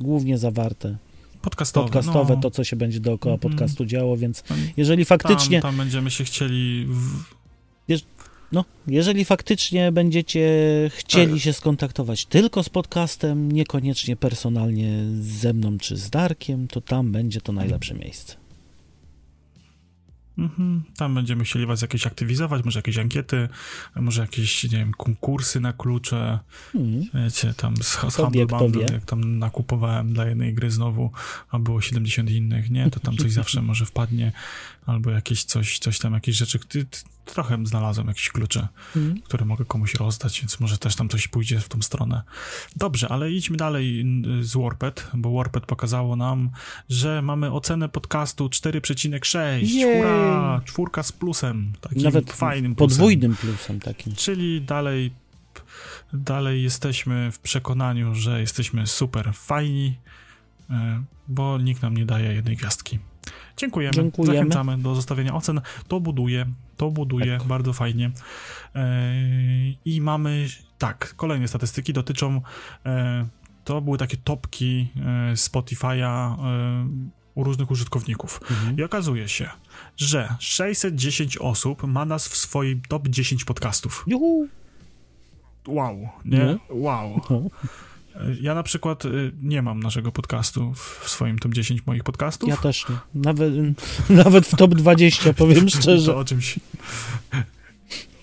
głównie 0.00 0.38
zawarte. 0.38 0.96
Podcastowe, 1.42 1.86
podcastowe 1.86 2.34
no. 2.34 2.40
to 2.40 2.50
co 2.50 2.64
się 2.64 2.76
będzie 2.76 3.00
dookoła 3.00 3.36
-hmm. 3.36 3.40
podcastu 3.40 3.84
działo, 3.84 4.16
więc 4.16 4.44
jeżeli 4.76 5.04
faktycznie... 5.04 5.62
Tam, 5.62 5.70
tam 5.70 5.78
będziemy 5.78 6.10
się 6.10 6.24
chcieli... 6.24 6.86
W... 6.86 7.22
No, 8.52 8.64
jeżeli 8.86 9.24
faktycznie 9.24 9.92
będziecie 9.92 10.50
chcieli 10.94 11.32
tak. 11.32 11.40
się 11.40 11.52
skontaktować 11.52 12.26
tylko 12.26 12.62
z 12.62 12.68
podcastem, 12.68 13.52
niekoniecznie 13.52 14.16
personalnie 14.16 15.04
ze 15.20 15.52
mną 15.52 15.78
czy 15.78 15.96
z 15.96 16.10
Darkiem, 16.10 16.68
to 16.68 16.80
tam 16.80 17.12
będzie 17.12 17.40
to 17.40 17.52
najlepsze 17.52 17.94
miejsce. 17.94 18.40
Mhm. 20.38 20.82
Tam 20.96 21.14
będziemy 21.14 21.44
chcieli 21.44 21.66
was 21.66 21.82
jakieś 21.82 22.06
aktywizować, 22.06 22.64
może 22.64 22.78
jakieś 22.78 22.98
ankiety, 22.98 23.48
może 23.96 24.20
jakieś, 24.20 24.64
nie 24.64 24.78
wiem, 24.78 24.92
konkursy 24.92 25.60
na 25.60 25.72
klucze. 25.72 26.38
Mhm. 26.74 27.24
Wiecie, 27.24 27.54
tam 27.56 27.76
z, 27.76 27.98
z 28.08 28.16
Humble 28.16 28.46
Bundle, 28.46 28.86
jak 28.92 29.04
tam 29.04 29.38
nakupowałem 29.38 30.12
dla 30.12 30.26
jednej 30.26 30.54
gry 30.54 30.70
znowu, 30.70 31.10
a 31.50 31.58
było 31.58 31.80
70 31.80 32.30
innych, 32.30 32.70
nie? 32.70 32.90
To 32.90 33.00
tam 33.00 33.16
coś 33.16 33.32
zawsze 33.40 33.62
może 33.62 33.86
wpadnie, 33.86 34.32
albo 34.86 35.10
jakieś 35.10 35.44
coś, 35.44 35.78
coś 35.78 35.98
tam, 35.98 36.14
jakieś 36.14 36.36
rzeczy. 36.36 36.58
Trochę 37.24 37.58
znalazłem 37.66 38.08
jakieś 38.08 38.28
klucze, 38.28 38.68
mhm. 38.96 39.20
które 39.20 39.44
mogę 39.44 39.64
komuś 39.64 39.94
rozdać, 39.94 40.40
więc 40.40 40.60
może 40.60 40.78
też 40.78 40.96
tam 40.96 41.08
coś 41.08 41.28
pójdzie 41.28 41.60
w 41.60 41.68
tą 41.68 41.82
stronę. 41.82 42.22
Dobrze, 42.76 43.08
ale 43.08 43.32
idźmy 43.32 43.56
dalej 43.56 44.04
z 44.40 44.56
Warped, 44.56 45.06
bo 45.14 45.32
Warped 45.32 45.66
pokazało 45.66 46.16
nam, 46.16 46.50
że 46.88 47.22
mamy 47.22 47.52
ocenę 47.52 47.88
podcastu 47.88 48.46
4,6. 48.46 49.84
Hurra! 49.84 50.60
Czwórka 50.64 51.02
z 51.02 51.12
plusem. 51.12 51.72
Takim 51.80 52.02
Nawet 52.02 52.32
fajnym 52.32 52.74
plusem. 52.74 52.90
Podwójnym 52.90 53.36
plusem 53.36 53.80
takim. 53.80 54.14
Czyli 54.14 54.62
dalej 54.62 55.12
dalej 56.12 56.62
jesteśmy 56.62 57.32
w 57.32 57.38
przekonaniu, 57.38 58.14
że 58.14 58.40
jesteśmy 58.40 58.86
super 58.86 59.34
fajni, 59.34 59.98
e, 60.70 61.02
bo 61.28 61.58
nikt 61.58 61.82
nam 61.82 61.96
nie 61.96 62.06
daje 62.06 62.34
jednej 62.34 62.56
gwiazdki. 62.56 62.98
Dziękujemy. 63.56 63.92
Dziękujemy. 63.94 64.36
Zachęcamy 64.36 64.78
do 64.78 64.94
zostawienia 64.94 65.34
ocen. 65.34 65.60
To 65.88 66.00
buduje, 66.00 66.46
to 66.76 66.90
buduje 66.90 67.38
tak. 67.38 67.46
bardzo 67.46 67.72
fajnie. 67.72 68.10
E, 68.74 69.12
I 69.84 70.00
mamy, 70.00 70.46
tak, 70.78 71.14
kolejne 71.16 71.48
statystyki 71.48 71.92
dotyczą, 71.92 72.42
e, 72.86 73.26
to 73.64 73.80
były 73.80 73.98
takie 73.98 74.16
topki 74.16 74.88
Spotify'a 75.34 76.36
u 77.34 77.44
różnych 77.44 77.70
użytkowników. 77.70 78.40
Mhm. 78.50 78.78
I 78.78 78.82
okazuje 78.82 79.28
się, 79.28 79.50
że 79.96 80.34
610 80.38 81.36
osób 81.36 81.82
ma 81.82 82.04
nas 82.04 82.28
w 82.28 82.36
swoim 82.36 82.82
top 82.88 83.08
10 83.08 83.44
podcastów. 83.44 84.04
Juhu. 84.06 84.48
Wow, 85.68 86.08
nie? 86.24 86.44
No. 86.44 86.58
Wow. 86.70 87.20
Ja 88.40 88.54
na 88.54 88.62
przykład 88.62 89.04
y, 89.04 89.32
nie 89.42 89.62
mam 89.62 89.80
naszego 89.80 90.12
podcastu 90.12 90.74
w 90.74 91.08
swoim 91.08 91.38
top 91.38 91.52
10 91.52 91.86
moich 91.86 92.04
podcastów. 92.04 92.48
Ja 92.48 92.56
też 92.56 92.88
nie. 92.88 92.96
Nawet, 93.14 93.54
nawet 94.24 94.46
w 94.46 94.56
top 94.56 94.74
20, 94.74 95.32
powiem 95.32 95.68
szczerze. 95.80 96.12
To 96.12 96.18
o 96.18 96.24
czymś... 96.24 96.58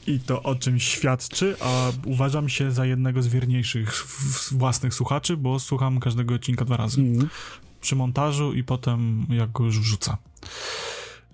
I 0.08 0.19
to 0.19 0.43
o 0.43 0.56
czymś 0.56 0.84
świadczy, 0.84 1.56
a 1.60 1.91
uważam 2.06 2.50
się 2.50 2.71
za 2.71 2.86
jednego 2.86 3.21
z 3.21 3.28
wierniejszych 3.28 4.08
własnych 4.52 4.93
słuchaczy, 4.93 5.38
bo 5.38 5.60
słucham 5.60 6.00
każdego 6.00 6.36
odcinka 6.36 6.65
dwa 6.65 6.78
razy. 6.78 7.02
Mm 7.02 7.30
przy 7.82 7.95
montażu 7.95 8.54
i 8.54 8.63
potem 8.63 9.26
jak 9.30 9.52
go 9.52 9.63
już 9.63 9.80
wrzuca. 9.80 10.17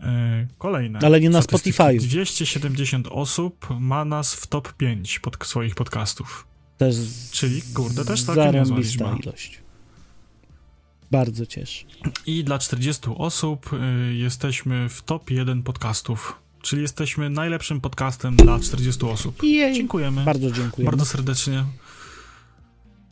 E, 0.02 0.48
kolejne. 0.58 1.00
Ale 1.04 1.22
nie 1.22 1.30
na 1.30 1.42
Spotify. 1.42 1.98
270 1.98 3.08
osób 3.08 3.68
ma 3.80 4.06
nas 4.06 4.36
w 4.36 4.48
top 4.48 4.74
5 4.74 5.20
pod 5.20 5.46
swoich 5.46 5.76
podcastów. 5.76 6.48
Też 6.84 6.96
Czyli, 7.32 7.62
kurde, 7.62 8.06
też 8.06 8.24
całkiem 8.24 8.54
niezła 8.56 8.78
liczba. 8.78 9.18
ilość. 9.24 9.62
Bardzo 11.12 11.46
cieszę. 11.46 11.86
I 12.26 12.44
dla 12.44 12.60
40 12.60 13.02
osób 13.18 13.74
y, 13.74 14.14
jesteśmy 14.14 14.90
w 14.90 15.02
top 15.02 15.32
1 15.32 15.64
podcastów. 15.64 16.40
Czyli 16.62 16.82
jesteśmy 16.82 17.30
najlepszym 17.30 17.82
podcastem 17.82 18.36
dla 18.36 18.60
40 18.60 19.06
osób. 19.06 19.44
Jej. 19.44 19.76
Dziękujemy. 19.76 20.24
Bardzo 20.24 20.52
dziękuję. 20.52 20.86
Bardzo 20.86 21.06
serdecznie. 21.06 21.66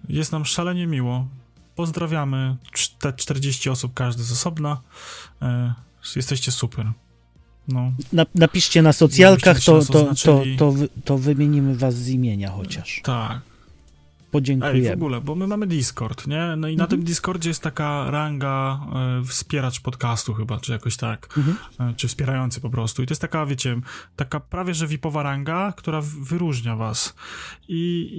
Jest 0.10 0.31
nam 0.31 0.45
szalenie 0.45 0.88
miło. 0.88 1.27
Pozdrawiamy 1.75 2.55
te 2.99 3.13
40 3.13 3.69
osób, 3.69 3.93
każdy 3.93 4.23
z 4.23 4.31
osobna. 4.31 4.81
E, 5.41 5.73
jesteście 6.15 6.51
super. 6.51 6.91
No. 7.67 7.91
Na, 8.13 8.25
napiszcie 8.36 8.81
na 8.81 8.93
socjalkach, 8.93 9.60
to, 9.60 9.86
to, 9.86 10.13
to, 10.57 10.73
to 11.05 11.17
wymienimy 11.17 11.75
was 11.75 11.95
z 11.95 12.10
imienia 12.10 12.51
chociaż. 12.51 13.01
Tak 13.03 13.50
podziękujemy. 14.32 14.80
Ej, 14.80 14.89
w 14.89 14.94
ogóle, 14.94 15.22
bo 15.22 15.36
my 15.36 15.48
mamy 15.48 15.67
Discord, 15.67 16.28
nie? 16.28 16.56
No 16.58 16.67
i 16.67 16.72
mhm. 16.72 16.78
na 16.78 16.88
tym 16.88 17.04
Discordzie 17.04 17.50
jest 17.50 17.62
taka 17.62 18.12
ranga 18.12 18.80
e, 19.22 19.24
wspieracz 19.24 19.80
podcastu 19.80 20.34
chyba, 20.34 20.60
czy 20.60 20.72
jakoś 20.72 20.98
tak, 20.98 21.38
mhm. 21.38 21.58
e, 21.80 21.94
czy 21.96 22.08
wspierający 22.08 22.62
po 22.62 22.70
prostu. 22.70 23.04
I 23.04 23.06
to 23.06 23.12
jest 23.12 23.22
taka, 23.22 23.46
wiecie, 23.46 23.82
taka 24.15 24.39
prawie 24.39 24.74
że 24.74 24.88
VIPowa 24.88 25.24
ranga, 25.24 25.74
która 25.78 26.02
wyróżnia 26.22 26.76
was. 26.76 27.15
I, 27.67 28.10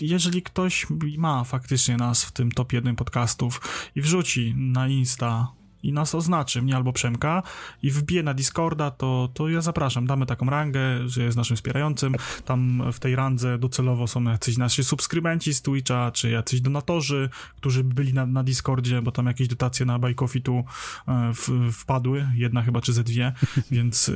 I 0.00 0.06
jeżeli 0.08 0.42
ktoś 0.42 0.86
ma 1.18 1.44
faktycznie 1.44 1.96
nas 1.96 2.24
w 2.24 2.32
tym 2.32 2.52
top 2.52 2.72
1 2.72 2.96
podcastów 2.96 3.60
i 3.96 4.00
wrzuci 4.00 4.54
na 4.56 4.88
Insta 4.88 5.52
i 5.84 5.92
nas 5.92 6.14
oznaczy, 6.14 6.62
mnie 6.62 6.76
albo 6.76 6.92
Przemka 6.92 7.42
i 7.82 7.90
wbije 7.90 8.22
na 8.22 8.34
Discorda, 8.34 8.90
to, 8.90 9.28
to 9.34 9.48
ja 9.48 9.60
zapraszam, 9.60 10.06
damy 10.06 10.26
taką 10.26 10.46
rangę, 10.46 10.80
że 11.08 11.22
jest 11.22 11.36
naszym 11.36 11.56
wspierającym, 11.56 12.14
tam 12.44 12.82
w 12.92 12.98
tej 12.98 13.16
randze 13.16 13.58
docelowo 13.58 14.06
są 14.06 14.24
jacyś 14.24 14.56
nasi 14.56 14.84
subskrybenci 14.84 15.54
z 15.54 15.62
Twitcha, 15.62 16.10
czy 16.12 16.30
jacyś 16.30 16.60
donatorzy, 16.60 17.28
którzy 17.56 17.84
byli 17.84 18.14
na, 18.14 18.26
na 18.26 18.42
Discordzie, 18.42 19.02
bo 19.02 19.12
tam 19.12 19.26
jakieś 19.26 19.48
dotacje 19.48 19.86
na 19.86 19.98
Buy 19.98 20.14
Coffee 20.14 20.42
tu 20.42 20.64
e, 21.08 21.32
w, 21.34 21.72
wpadły, 21.72 22.26
jedna 22.34 22.62
chyba 22.62 22.80
czy 22.80 22.92
ze 22.92 23.04
dwie, 23.04 23.32
więc... 23.70 24.10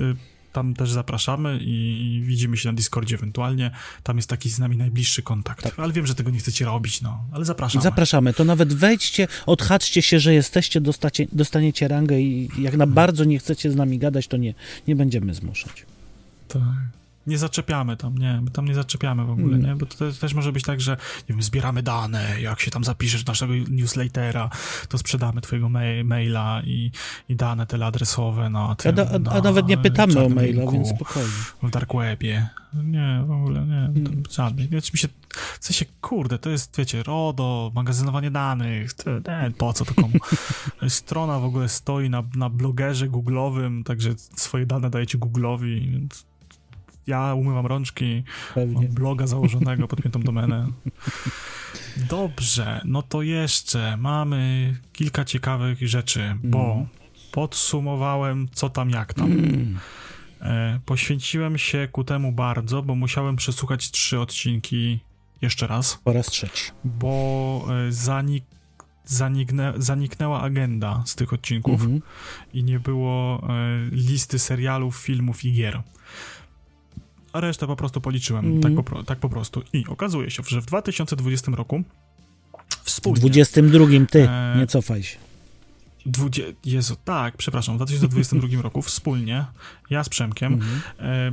Tam 0.53 0.75
też 0.75 0.91
zapraszamy 0.91 1.59
i, 1.63 2.23
widzimy 2.25 2.57
się 2.57 2.69
na 2.69 2.73
Discordzie 2.73 3.17
ewentualnie. 3.17 3.71
Tam 4.03 4.17
jest 4.17 4.29
taki 4.29 4.51
z 4.51 4.59
nami 4.59 4.77
najbliższy 4.77 5.23
kontakt. 5.23 5.63
Tak. 5.63 5.79
Ale 5.79 5.93
wiem, 5.93 6.07
że 6.07 6.15
tego 6.15 6.31
nie 6.31 6.39
chcecie 6.39 6.65
robić, 6.65 7.03
no. 7.03 7.25
Ale 7.33 7.45
zapraszamy. 7.45 7.83
Zapraszamy. 7.83 8.33
To 8.33 8.45
nawet 8.45 8.75
wejdźcie, 8.75 9.29
odhaczcie 9.47 10.03
się, 10.03 10.21
że 10.21 10.35
jesteście, 10.35 10.81
dostacie, 10.81 11.27
dostaniecie 11.33 11.89
rangę 11.89 12.21
i 12.21 12.49
jak 12.59 12.73
na 12.73 12.85
hmm. 12.85 12.95
bardzo 12.95 13.25
nie 13.25 13.39
chcecie 13.39 13.71
z 13.71 13.77
nami 13.77 13.99
gadać, 13.99 14.29
to 14.29 14.37
nie, 14.37 14.55
nie 14.89 14.97
będziemy 14.97 15.35
zmuszać. 15.35 15.87
Tak 16.49 16.63
nie 17.29 17.39
zaczepiamy 17.39 17.97
tam, 17.97 18.19
nie, 18.19 18.41
my 18.41 18.51
tam 18.51 18.65
nie 18.65 18.75
zaczepiamy 18.75 19.25
w 19.25 19.31
ogóle, 19.31 19.59
nie, 19.59 19.77
bo 19.77 19.87
to 19.87 19.97
też, 19.97 20.19
też 20.19 20.35
może 20.35 20.53
być 20.53 20.65
tak, 20.65 20.81
że 20.81 20.93
nie 20.93 21.35
wiem, 21.35 21.43
zbieramy 21.43 21.83
dane, 21.83 22.41
jak 22.41 22.61
się 22.61 22.71
tam 22.71 22.85
zapiszesz 22.85 23.25
do 23.25 23.31
naszego 23.31 23.53
newslettera, 23.71 24.51
to 24.89 24.99
sprzedamy 24.99 25.41
twojego 25.41 25.69
mail, 25.69 26.07
maila 26.07 26.63
i, 26.65 26.91
i 27.29 27.37
dane 27.37 27.67
teleadresowe 27.67 28.51
na 28.51 28.75
tym, 28.75 28.95
a, 28.99 29.31
a, 29.31 29.39
a 29.39 29.41
nawet 29.41 29.69
nie 29.69 29.79
pytamy 29.79 30.25
o 30.25 30.29
maila, 30.29 30.59
rynku, 30.59 30.73
więc 30.73 30.89
spokojnie. 30.89 31.29
W 31.63 31.71
dark 31.71 31.95
webie. 31.95 32.49
Nie, 32.75 33.25
w 33.27 33.31
ogóle 33.31 33.61
nie, 33.61 34.05
hmm. 34.05 34.23
żadnych. 34.31 34.69
Więc 34.69 34.93
mi 34.93 34.99
się, 34.99 35.09
w 35.61 35.65
sensie, 35.65 35.85
kurde, 36.01 36.39
to 36.39 36.51
jest, 36.51 36.77
wiecie, 36.77 37.03
RODO, 37.03 37.73
magazynowanie 37.75 38.31
danych, 38.31 38.95
to, 38.95 39.11
nie, 39.11 39.51
po 39.59 39.73
co 39.73 39.85
to 39.85 39.95
komu? 39.95 40.15
Strona 40.89 41.39
w 41.39 41.45
ogóle 41.45 41.69
stoi 41.69 42.11
na, 42.11 42.23
na 42.37 42.51
blogerze 42.51 43.09
googlowym, 43.09 43.85
także 43.85 44.15
swoje 44.17 44.67
dane 44.67 44.91
dajecie 44.91 45.19
Google'owi, 45.19 45.91
więc 45.91 46.27
ja 47.09 47.35
umywam 47.35 47.67
rączki, 47.67 48.23
Pewnie. 48.55 48.75
mam 48.75 48.87
bloga 48.87 49.27
założonego, 49.27 49.89
podpiętą 49.89 50.21
domenę. 50.21 50.67
Dobrze, 51.97 52.81
no 52.85 53.03
to 53.03 53.23
jeszcze 53.23 53.97
mamy 53.97 54.75
kilka 54.93 55.25
ciekawych 55.25 55.89
rzeczy, 55.89 56.23
mm. 56.23 56.39
bo 56.43 56.87
podsumowałem 57.33 58.49
co 58.53 58.71
tam, 58.71 58.91
jak 58.91 59.15
tam. 59.15 59.33
Mm. 59.33 59.79
E, 60.41 60.81
poświęciłem 60.87 61.59
się 61.59 61.89
ku 61.93 62.05
temu 62.05 62.33
bardzo, 62.33 62.83
bo 62.83 62.95
musiałem 62.95 63.37
przesłuchać 63.37 63.91
trzy 63.91 64.21
odcinki 64.21 64.99
jeszcze 65.43 65.67
raz. 65.67 65.99
Po 66.05 66.13
raz 66.13 66.27
trzeci. 66.27 66.71
Bo 66.85 67.67
e, 67.89 67.93
zanik 67.93 68.45
zaniknę, 69.05 69.73
zaniknęła 69.77 70.41
agenda 70.41 71.03
z 71.07 71.15
tych 71.15 71.33
odcinków 71.33 71.81
mm 71.81 71.99
-hmm. 71.99 72.03
i 72.53 72.65
nie 72.65 72.81
było 72.81 73.43
e, 73.49 73.89
listy 73.91 74.39
serialów, 74.39 74.97
filmów 74.97 75.45
i 75.45 75.53
gier 75.53 75.83
a 77.33 77.41
resztę 77.41 77.67
po 77.67 77.77
prostu 77.77 78.01
policzyłem, 78.01 78.47
mm. 78.47 78.61
tak, 78.61 78.85
po, 78.85 79.03
tak 79.03 79.19
po 79.19 79.29
prostu. 79.29 79.63
I 79.73 79.85
okazuje 79.87 80.31
się, 80.31 80.43
że 80.47 80.61
w 80.61 80.67
2020 80.67 81.53
roku 81.53 81.83
wspólnie... 82.85 83.17
W 83.17 83.21
22 83.21 83.87
ty, 84.11 84.29
e, 84.29 84.55
nie 84.59 84.67
cofaj 84.67 85.03
się. 85.03 85.19
Dwudzie 86.07 86.55
Jezu, 86.65 86.97
tak, 87.05 87.37
przepraszam, 87.37 87.75
w 87.75 87.79
2022 87.79 88.63
roku 88.63 88.83
wspólnie, 88.83 89.45
ja 89.91 90.05
z 90.05 90.09
Przemkiem, 90.09 90.53
mm 90.53 90.67
-hmm. 90.67 91.05
e, 91.05 91.33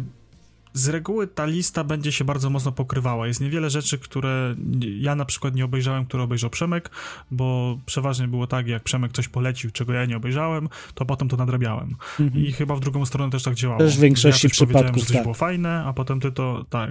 z 0.75 0.87
reguły 0.87 1.27
ta 1.27 1.45
lista 1.45 1.83
będzie 1.83 2.11
się 2.11 2.25
bardzo 2.25 2.49
mocno 2.49 2.71
pokrywała. 2.71 3.27
Jest 3.27 3.41
niewiele 3.41 3.69
rzeczy, 3.69 3.99
które 3.99 4.55
ja 4.99 5.15
na 5.15 5.25
przykład 5.25 5.55
nie 5.55 5.65
obejrzałem, 5.65 6.05
które 6.05 6.23
obejrzał 6.23 6.49
Przemek, 6.49 6.89
bo 7.31 7.79
przeważnie 7.85 8.27
było 8.27 8.47
tak, 8.47 8.67
jak 8.67 8.83
Przemek 8.83 9.11
coś 9.11 9.27
polecił, 9.27 9.71
czego 9.71 9.93
ja 9.93 10.05
nie 10.05 10.17
obejrzałem, 10.17 10.69
to 10.93 11.05
potem 11.05 11.29
to 11.29 11.37
nadrabiałem. 11.37 11.95
Mhm. 12.19 12.45
I 12.45 12.51
chyba 12.51 12.75
w 12.75 12.79
drugą 12.79 13.05
stronę 13.05 13.31
też 13.31 13.43
tak 13.43 13.55
działało. 13.55 13.79
Też 13.79 13.97
w 13.97 13.99
większości 13.99 14.47
ja 14.47 14.51
przypadków 14.51 14.97
że 14.97 15.05
coś 15.05 15.13
tak. 15.13 15.23
było 15.23 15.33
fajne, 15.33 15.83
a 15.85 15.93
potem 15.93 16.19
ty 16.19 16.31
to 16.31 16.65
tak 16.69 16.89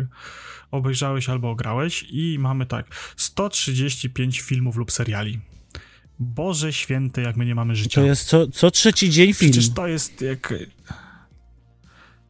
obejrzałeś 0.70 1.28
albo 1.28 1.50
ograłeś 1.50 2.06
i 2.10 2.36
mamy 2.38 2.66
tak 2.66 2.86
135 3.16 4.40
filmów 4.40 4.76
lub 4.76 4.92
seriali. 4.92 5.40
Boże 6.18 6.72
święty, 6.72 7.22
jak 7.22 7.36
my 7.36 7.46
nie 7.46 7.54
mamy 7.54 7.76
życia. 7.76 8.00
To 8.00 8.06
jest 8.06 8.24
co, 8.24 8.46
co 8.46 8.70
trzeci 8.70 9.10
dzień 9.10 9.34
film. 9.34 9.52
Przecież 9.52 9.74
to 9.74 9.86
jest 9.86 10.20
jak 10.20 10.54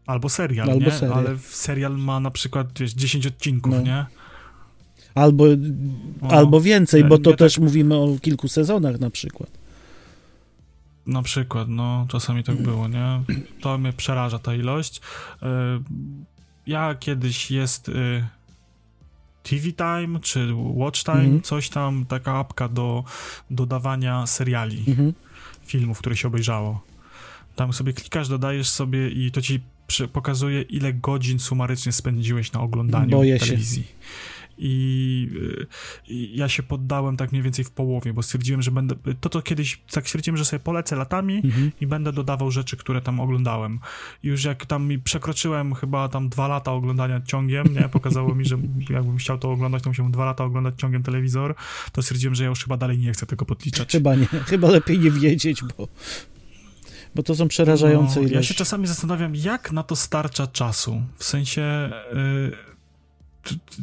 Albo 0.07 0.29
serial, 0.29 0.71
Albo 0.71 0.85
nie? 0.85 0.91
Serial. 0.91 1.19
Ale 1.19 1.39
serial 1.39 1.97
ma 1.97 2.21
na 2.21 2.31
przykład, 2.31 2.79
wiesz, 2.79 2.93
10 2.93 3.27
odcinków, 3.27 3.73
no. 3.73 3.81
nie? 3.81 4.07
Albo, 5.15 5.45
o, 6.23 6.33
albo 6.33 6.61
więcej, 6.61 7.05
bo 7.05 7.19
to 7.19 7.37
też 7.37 7.55
tak... 7.55 7.65
mówimy 7.65 7.97
o 7.97 8.19
kilku 8.23 8.49
sezonach 8.49 9.01
na 9.01 9.11
przykład. 9.11 9.51
Na 11.07 11.23
przykład, 11.23 11.69
no 11.69 12.07
czasami 12.09 12.45
tak 12.45 12.63
było, 12.63 12.89
nie? 12.89 13.23
To 13.61 13.79
mnie 13.79 13.93
przeraża 13.93 14.39
ta 14.39 14.55
ilość. 14.55 14.99
Y, 14.99 15.47
ja 16.67 16.95
kiedyś 16.95 17.51
jest 17.51 17.89
y, 17.89 18.25
TV 19.43 19.73
Time 19.73 20.21
czy 20.21 20.49
Watch 20.55 21.05
Time, 21.05 21.19
mhm. 21.19 21.43
coś 21.43 21.69
tam, 21.69 22.07
taka 22.07 22.39
apka 22.39 22.69
do 22.69 23.05
dodawania 23.51 24.27
seriali, 24.27 24.85
mhm. 24.89 25.13
filmów, 25.67 25.99
które 25.99 26.17
się 26.17 26.29
obejrzało. 26.29 26.81
Tam 27.57 27.73
sobie 27.73 27.93
klikasz, 27.93 28.29
dodajesz 28.29 28.69
sobie 28.69 29.11
i 29.11 29.31
to 29.31 29.43
ci 29.43 29.61
pokazuje, 30.13 30.63
ile 30.63 30.93
godzin 30.93 31.39
sumarycznie 31.39 31.93
spędziłeś 31.93 32.53
na 32.53 32.61
oglądaniu 32.61 33.11
Boję 33.11 33.39
telewizji. 33.39 33.83
Się. 33.83 33.89
I, 34.59 35.29
I, 36.09 36.37
ja 36.37 36.49
się 36.49 36.63
poddałem 36.63 37.17
tak 37.17 37.33
mniej 37.33 37.43
więcej 37.43 37.65
w 37.65 37.71
połowie, 37.71 38.13
bo 38.13 38.23
stwierdziłem, 38.23 38.63
że 38.63 38.71
będę. 38.71 38.95
To 39.21 39.29
to 39.29 39.43
kiedyś 39.43 39.81
tak 39.91 40.07
stwierdziłem, 40.07 40.37
że 40.37 40.45
sobie 40.45 40.61
polecę 40.61 40.97
latami 40.97 41.41
mhm. 41.45 41.73
i 41.81 41.87
będę 41.87 42.13
dodawał 42.13 42.51
rzeczy, 42.51 42.77
które 42.77 43.01
tam 43.01 43.21
oglądałem. 43.21 43.81
I 44.23 44.29
już 44.29 44.45
jak 44.45 44.67
tam 44.67 44.89
mi 44.89 44.99
przekroczyłem 44.99 45.75
chyba 45.75 46.09
tam 46.09 46.29
dwa 46.29 46.49
lata 46.49 46.73
oglądania 46.73 47.21
ciągiem, 47.21 47.67
nie? 47.75 47.89
Pokazało 47.89 48.35
mi, 48.35 48.45
że 48.45 48.59
jakbym 48.91 49.17
chciał 49.17 49.39
to 49.39 49.51
oglądać, 49.51 49.83
to 49.83 49.91
musiałbym 49.91 50.13
dwa 50.13 50.25
lata 50.25 50.45
oglądać 50.45 50.75
ciągiem 50.77 51.03
telewizor, 51.03 51.55
to 51.93 52.03
stwierdziłem, 52.03 52.35
że 52.35 52.45
ja 52.45 52.49
już 52.49 52.63
chyba 52.63 52.77
dalej 52.77 52.99
nie 52.99 53.13
chcę 53.13 53.27
tego 53.27 53.45
podliczać. 53.45 53.93
Chyba 53.93 54.15
nie, 54.15 54.27
chyba 54.27 54.71
lepiej 54.71 54.99
nie 54.99 55.11
wiedzieć, 55.11 55.63
bo 55.79 55.89
bo 57.15 57.23
to 57.23 57.35
są 57.35 57.49
przerażające 57.49 58.15
no, 58.15 58.21
ilości. 58.21 58.35
Ja 58.35 58.43
się 58.43 58.55
czasami 58.55 58.87
zastanawiam, 58.87 59.37
jak 59.37 59.73
na 59.73 59.83
to 59.83 59.97
starcza 59.97 60.47
czasu. 60.47 61.03
W 61.17 61.25
sensie 61.25 61.91
yy, 62.13 62.57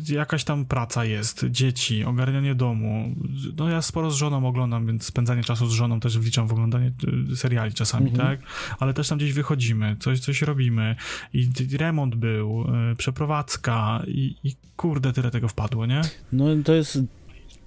jakaś 0.10 0.44
tam 0.44 0.66
praca 0.66 1.06
jest, 1.06 1.46
dzieci, 1.50 2.04
ogarnianie 2.04 2.56
domu. 2.56 3.16
No 3.58 3.70
ja 3.70 3.82
sporo 3.82 4.12
z 4.12 4.16
żoną 4.16 4.48
oglądam, 4.48 4.88
więc 4.88 5.06
spędzanie 5.06 5.44
czasu 5.44 5.68
z 5.68 5.72
żoną 5.72 6.00
też 6.00 6.20
wliczam 6.20 6.48
w 6.48 6.52
oglądanie 6.52 6.92
y, 7.32 7.36
seriali 7.36 7.74
czasami, 7.74 8.10
mhm. 8.10 8.28
tak? 8.28 8.48
Ale 8.80 8.94
też 8.94 9.08
tam 9.08 9.18
gdzieś 9.18 9.34
wychodzimy, 9.34 9.96
coś, 10.00 10.20
coś 10.20 10.42
robimy 10.42 10.96
i, 11.34 11.50
remont 11.78 12.16
był, 12.16 12.66
yy, 12.90 12.96
przeprowadzka 12.96 14.04
i, 14.08 14.36
i 14.44 14.56
kurde, 14.78 15.14
tyle 15.14 15.32
tego 15.32 15.48
wpadło, 15.48 15.86
nie? 15.86 16.02
No 16.34 16.46
to 16.66 16.74
jest 16.74 17.00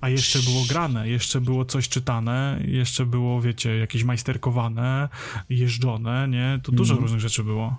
a 0.05 0.09
jeszcze 0.09 0.38
było 0.38 0.64
grane, 0.68 1.09
jeszcze 1.09 1.40
było 1.40 1.64
coś 1.64 1.88
czytane, 1.88 2.61
jeszcze 2.64 3.07
było, 3.07 3.40
wiecie, 3.40 3.76
jakieś 3.76 4.05
majsterkowane, 4.05 5.09
jeżdżone, 5.50 6.28
nie? 6.28 6.61
To 6.62 6.72
dużo 6.72 6.94
mm. 6.94 7.02
różnych 7.02 7.20
rzeczy 7.20 7.44
było. 7.44 7.76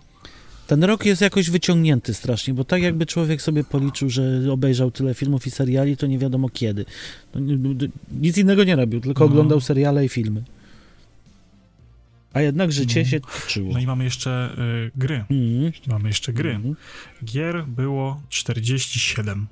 Ten 0.67 0.83
rok 0.83 1.05
jest 1.05 1.21
jakoś 1.21 1.49
wyciągnięty 1.49 2.13
strasznie, 2.13 2.53
bo 2.53 2.63
tak 2.63 2.81
jakby 2.81 3.05
człowiek 3.05 3.41
sobie 3.41 3.63
policzył, 3.63 4.09
że 4.09 4.51
obejrzał 4.51 4.91
tyle 4.91 5.13
filmów 5.13 5.47
i 5.47 5.51
seriali, 5.51 5.97
to 5.97 6.07
nie 6.07 6.19
wiadomo 6.19 6.49
kiedy. 6.49 6.85
No, 7.35 7.41
nic 8.11 8.37
innego 8.37 8.63
nie 8.63 8.75
robił, 8.75 9.01
tylko 9.01 9.23
no. 9.23 9.31
oglądał 9.31 9.61
seriale 9.61 10.05
i 10.05 10.09
filmy. 10.09 10.43
A 12.33 12.41
jednak 12.41 12.71
życie 12.71 13.01
no. 13.01 13.07
się 13.09 13.19
toczyło. 13.19 13.73
No 13.73 13.79
i 13.79 13.87
mamy 13.87 14.03
jeszcze 14.03 14.55
y, 14.87 14.91
gry. 14.95 15.25
Mm. 15.29 15.71
Mamy 15.87 16.07
jeszcze 16.07 16.33
gry. 16.33 16.51
Mm. 16.51 16.75
Gier 17.25 17.65
było 17.67 18.21
47. 18.29 19.47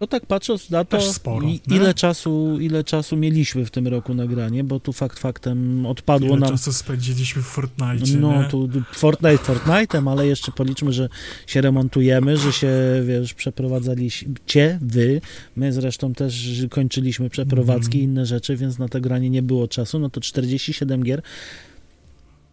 No 0.00 0.06
tak 0.06 0.26
patrząc 0.26 0.70
na 0.70 0.84
to, 0.84 1.00
sporo, 1.00 1.48
ile, 1.66 1.94
czasu, 1.94 2.58
ile 2.60 2.84
czasu 2.84 3.16
mieliśmy 3.16 3.64
w 3.64 3.70
tym 3.70 3.88
roku 3.88 4.14
nagranie, 4.14 4.64
bo 4.64 4.80
tu 4.80 4.92
fakt 4.92 5.18
faktem 5.18 5.86
odpadło 5.86 6.28
ile 6.28 6.38
nam... 6.38 6.50
czasu 6.50 6.72
spędziliśmy 6.72 7.42
w 7.42 7.46
Fortnite, 7.46 8.18
No, 8.18 8.42
nie? 8.42 8.48
tu 8.48 8.68
Fortnite 8.92 9.44
Fortnite'em, 9.44 10.10
ale 10.10 10.26
jeszcze 10.26 10.52
policzmy, 10.52 10.92
że 10.92 11.08
się 11.46 11.60
remontujemy, 11.60 12.36
że 12.36 12.52
się, 12.52 12.68
wiesz, 13.06 13.34
przeprowadzaliście, 13.34 14.78
wy, 14.82 15.20
my 15.56 15.72
zresztą 15.72 16.14
też 16.14 16.62
kończyliśmy 16.70 17.30
przeprowadzki 17.30 17.98
i 17.98 18.00
mm. 18.00 18.12
inne 18.12 18.26
rzeczy, 18.26 18.56
więc 18.56 18.78
na 18.78 18.88
to 18.88 19.00
granie 19.00 19.30
nie 19.30 19.42
było 19.42 19.68
czasu, 19.68 19.98
no 19.98 20.10
to 20.10 20.20
47 20.20 21.02
gier 21.02 21.22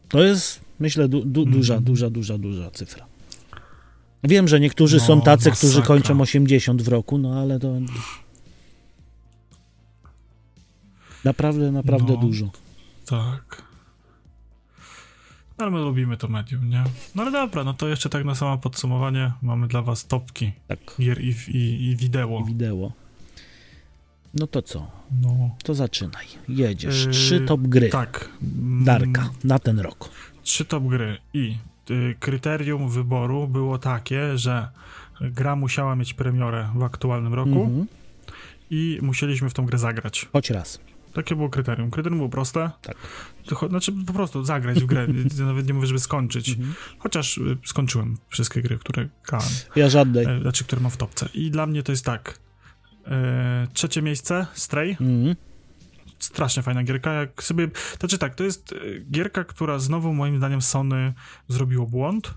to 0.09 0.23
jest, 0.23 0.59
myślę, 0.79 1.07
du, 1.09 1.25
du, 1.25 1.45
duża, 1.45 1.73
mm. 1.73 1.83
duża, 1.83 2.09
duża, 2.09 2.37
duża 2.37 2.71
cyfra. 2.71 3.05
Wiem, 4.27 4.47
że 4.47 4.59
niektórzy 4.59 4.97
no, 4.97 5.03
są 5.03 5.21
tacy, 5.21 5.49
masakra. 5.49 5.57
którzy 5.57 5.81
kończą 5.81 6.21
80 6.21 6.81
w 6.81 6.87
roku, 6.87 7.17
no 7.17 7.39
ale 7.39 7.59
to. 7.59 7.73
Naprawdę, 11.23 11.71
naprawdę 11.71 12.13
no, 12.13 12.19
dużo. 12.19 12.49
Tak. 13.05 13.63
No, 15.57 15.65
ale 15.65 15.71
my 15.71 15.79
lubimy 15.79 16.17
to 16.17 16.27
medium, 16.27 16.69
nie? 16.69 16.83
No 17.15 17.23
ale 17.23 17.31
dobra, 17.31 17.63
no 17.63 17.73
to 17.73 17.87
jeszcze 17.87 18.09
tak 18.09 18.25
na 18.25 18.35
samo 18.35 18.57
podsumowanie 18.57 19.31
mamy 19.41 19.67
dla 19.67 19.81
was 19.81 20.07
topki 20.07 20.51
tak. 20.67 20.79
gier 20.99 21.21
i, 21.21 21.35
i, 21.47 21.89
i 21.89 21.95
wideo. 21.95 22.39
I 22.39 22.45
wideo. 22.45 22.91
No 24.33 24.47
to 24.47 24.61
co? 24.61 24.87
No. 25.21 25.55
To 25.63 25.73
zaczynaj. 25.73 26.25
Jedziesz. 26.49 27.05
Yy, 27.05 27.11
Trzy 27.11 27.39
top 27.39 27.61
gry. 27.61 27.89
Tak. 27.89 28.29
Darka 28.85 29.29
na 29.43 29.59
ten 29.59 29.79
rok. 29.79 30.09
Trzy 30.43 30.65
top 30.65 30.83
gry 30.83 31.17
i 31.33 31.57
kryterium 32.19 32.89
wyboru 32.89 33.47
było 33.47 33.77
takie, 33.77 34.37
że 34.37 34.67
gra 35.21 35.55
musiała 35.55 35.95
mieć 35.95 36.13
premierę 36.13 36.69
w 36.75 36.83
aktualnym 36.83 37.33
roku 37.33 37.63
mm 37.63 37.81
-hmm. 37.81 37.85
i 38.69 38.99
musieliśmy 39.01 39.49
w 39.49 39.53
tą 39.53 39.65
grę 39.65 39.77
zagrać. 39.77 40.27
Choć 40.33 40.49
raz. 40.49 40.79
Takie 41.13 41.35
było 41.35 41.49
kryterium. 41.49 41.91
Kryterium 41.91 42.17
było 42.17 42.29
proste. 42.29 42.71
Tak. 42.81 42.97
Znaczy 43.69 43.91
po 44.07 44.13
prostu 44.13 44.43
zagrać 44.43 44.83
w 44.83 44.85
grę. 44.85 45.07
Nawet 45.39 45.67
nie 45.67 45.73
mówię, 45.73 45.87
żeby 45.87 45.99
skończyć. 45.99 46.49
Mm 46.49 46.61
-hmm. 46.61 46.73
Chociaż 46.99 47.37
y, 47.37 47.57
skończyłem 47.65 48.17
wszystkie 48.29 48.61
gry, 48.61 48.77
które 48.77 49.09
grałem. 49.27 49.49
Ja 49.75 49.89
żadnej. 49.89 50.25
E, 50.25 50.41
znaczy, 50.41 50.63
które 50.63 50.81
mam 50.81 50.91
w 50.91 50.97
topce. 50.97 51.29
I 51.33 51.51
dla 51.51 51.67
mnie 51.67 51.83
to 51.83 51.91
jest 51.91 52.05
tak. 52.05 52.39
E, 53.07 53.67
trzecie 53.73 54.01
miejsce, 54.01 54.47
Stray. 54.53 54.97
Mm 55.01 55.23
-hmm 55.23 55.35
strasznie 56.25 56.63
fajna 56.63 56.83
gierka. 56.83 57.13
Jak 57.13 57.43
sobie. 57.43 57.67
Znaczy 57.99 58.17
tak, 58.17 58.35
to 58.35 58.43
jest 58.43 58.73
e, 58.73 58.75
gierka, 59.11 59.43
która 59.43 59.79
znowu 59.79 60.13
moim 60.13 60.37
zdaniem 60.37 60.61
Sony 60.61 61.13
zrobiło 61.47 61.85
błąd, 61.85 62.33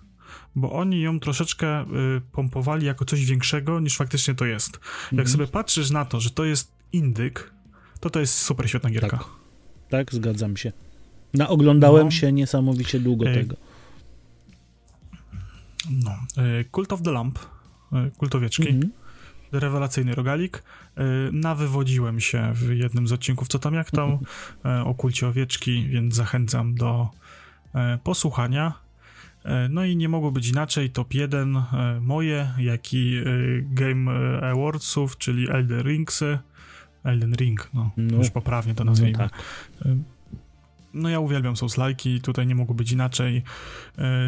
bo 0.57 0.73
oni 0.73 1.01
ją 1.01 1.21
troszeczkę 1.21 1.83
y, 1.83 1.87
pompowali 2.33 2.87
jako 2.87 3.05
coś 3.05 3.25
większego 3.25 3.81
niż 3.81 3.97
faktycznie 3.97 4.35
to 4.35 4.45
jest. 4.45 4.73
Jak 5.03 5.13
mhm. 5.13 5.29
sobie 5.29 5.47
patrzysz 5.47 5.91
na 5.91 6.05
to, 6.05 6.21
że 6.21 6.31
to 6.31 6.45
jest 6.45 6.73
indyk, 6.93 7.53
to 8.01 8.11
to 8.11 8.21
jest 8.21 8.35
super 8.35 8.69
świetna 8.69 8.91
gierka. 8.91 9.19
Tak, 9.19 9.27
tak 9.89 10.15
zgadzam 10.15 10.57
się. 10.57 10.73
Na 11.35 11.49
oglądałem 11.49 12.05
no. 12.05 12.11
się 12.11 12.33
niesamowicie 12.33 13.01
długo 13.01 13.25
tego. 13.25 13.57
No. 15.91 16.11
Cult 16.75 16.93
of 16.93 17.03
the 17.03 17.13
Lamp, 17.13 17.39
kultowieczki. 18.19 18.69
Mhm 18.69 18.93
rewelacyjny 19.53 20.15
rogalik. 20.15 20.63
E, 20.97 21.03
nawywodziłem 21.33 22.21
się 22.21 22.53
w 22.55 22.71
jednym 22.73 23.09
z 23.09 23.13
odcinków, 23.13 23.49
co 23.49 23.59
tam 23.59 23.75
jak 23.75 23.91
tam, 23.91 24.11
mhm. 24.11 24.81
e, 24.81 24.85
o 24.85 24.95
kulcie 24.95 25.29
owieczki, 25.29 25.89
więc 25.89 26.15
zachęcam 26.15 26.75
do 26.75 27.09
e, 27.75 27.99
posłuchania. 28.05 28.89
No 29.71 29.85
i 29.85 29.97
nie 29.97 30.09
mogło 30.09 30.33
być 30.33 30.49
inaczej, 30.49 30.91
top 30.91 31.15
1 31.15 31.63
moje, 32.01 32.51
jak 32.59 32.95
i 32.95 33.23
Game 33.63 34.11
Awardsów, 34.43 35.19
czyli 35.19 35.51
Elden 35.51 35.83
Ringsy. 35.83 36.39
Elden 37.05 37.35
Ring, 37.35 37.71
no, 37.75 37.91
no. 37.97 38.17
już 38.19 38.31
poprawnie 38.31 38.75
to 38.75 38.85
nazwijmy. 38.85 39.19
No, 39.19 39.29
tak. 39.29 39.43
no 40.95 41.09
ja 41.09 41.21
uwielbiam 41.21 41.55
Souls-like'i, 41.55 42.21
tutaj 42.21 42.47
nie 42.47 42.55
mogło 42.55 42.75
być 42.75 42.93
inaczej. 42.93 43.43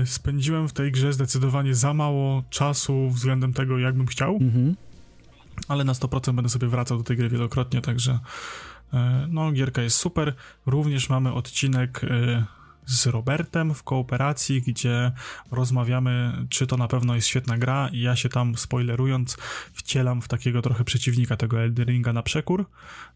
Spędziłem 0.04 0.68
w 0.68 0.72
tej 0.72 0.92
grze 0.92 1.12
zdecydowanie 1.12 1.74
za 1.74 1.94
mało 1.94 2.42
czasu 2.50 3.10
względem 3.10 3.52
tego, 3.52 3.78
jakbym 3.78 4.06
chciał. 4.06 4.36
Mhm 4.40 4.76
ale 5.68 5.84
na 5.84 5.92
100% 5.92 6.34
będę 6.34 6.48
sobie 6.48 6.68
wracał 6.68 6.98
do 6.98 7.04
tej 7.04 7.16
gry 7.16 7.28
wielokrotnie, 7.28 7.80
także 7.80 8.18
e, 8.92 9.26
no, 9.30 9.52
gierka 9.52 9.82
jest 9.82 9.96
super. 9.96 10.34
Również 10.66 11.08
mamy 11.08 11.32
odcinek 11.32 12.04
e, 12.04 12.44
z 12.86 13.06
Robertem 13.06 13.74
w 13.74 13.82
kooperacji, 13.82 14.62
gdzie 14.62 15.12
rozmawiamy, 15.50 16.32
czy 16.48 16.66
to 16.66 16.76
na 16.76 16.88
pewno 16.88 17.14
jest 17.14 17.28
świetna 17.28 17.58
gra 17.58 17.88
i 17.92 18.00
ja 18.00 18.16
się 18.16 18.28
tam, 18.28 18.56
spoilerując, 18.56 19.36
wcielam 19.72 20.22
w 20.22 20.28
takiego 20.28 20.62
trochę 20.62 20.84
przeciwnika 20.84 21.36
tego 21.36 21.61
Elderinga 21.61 22.12
na 22.12 22.22
przekór, 22.22 22.66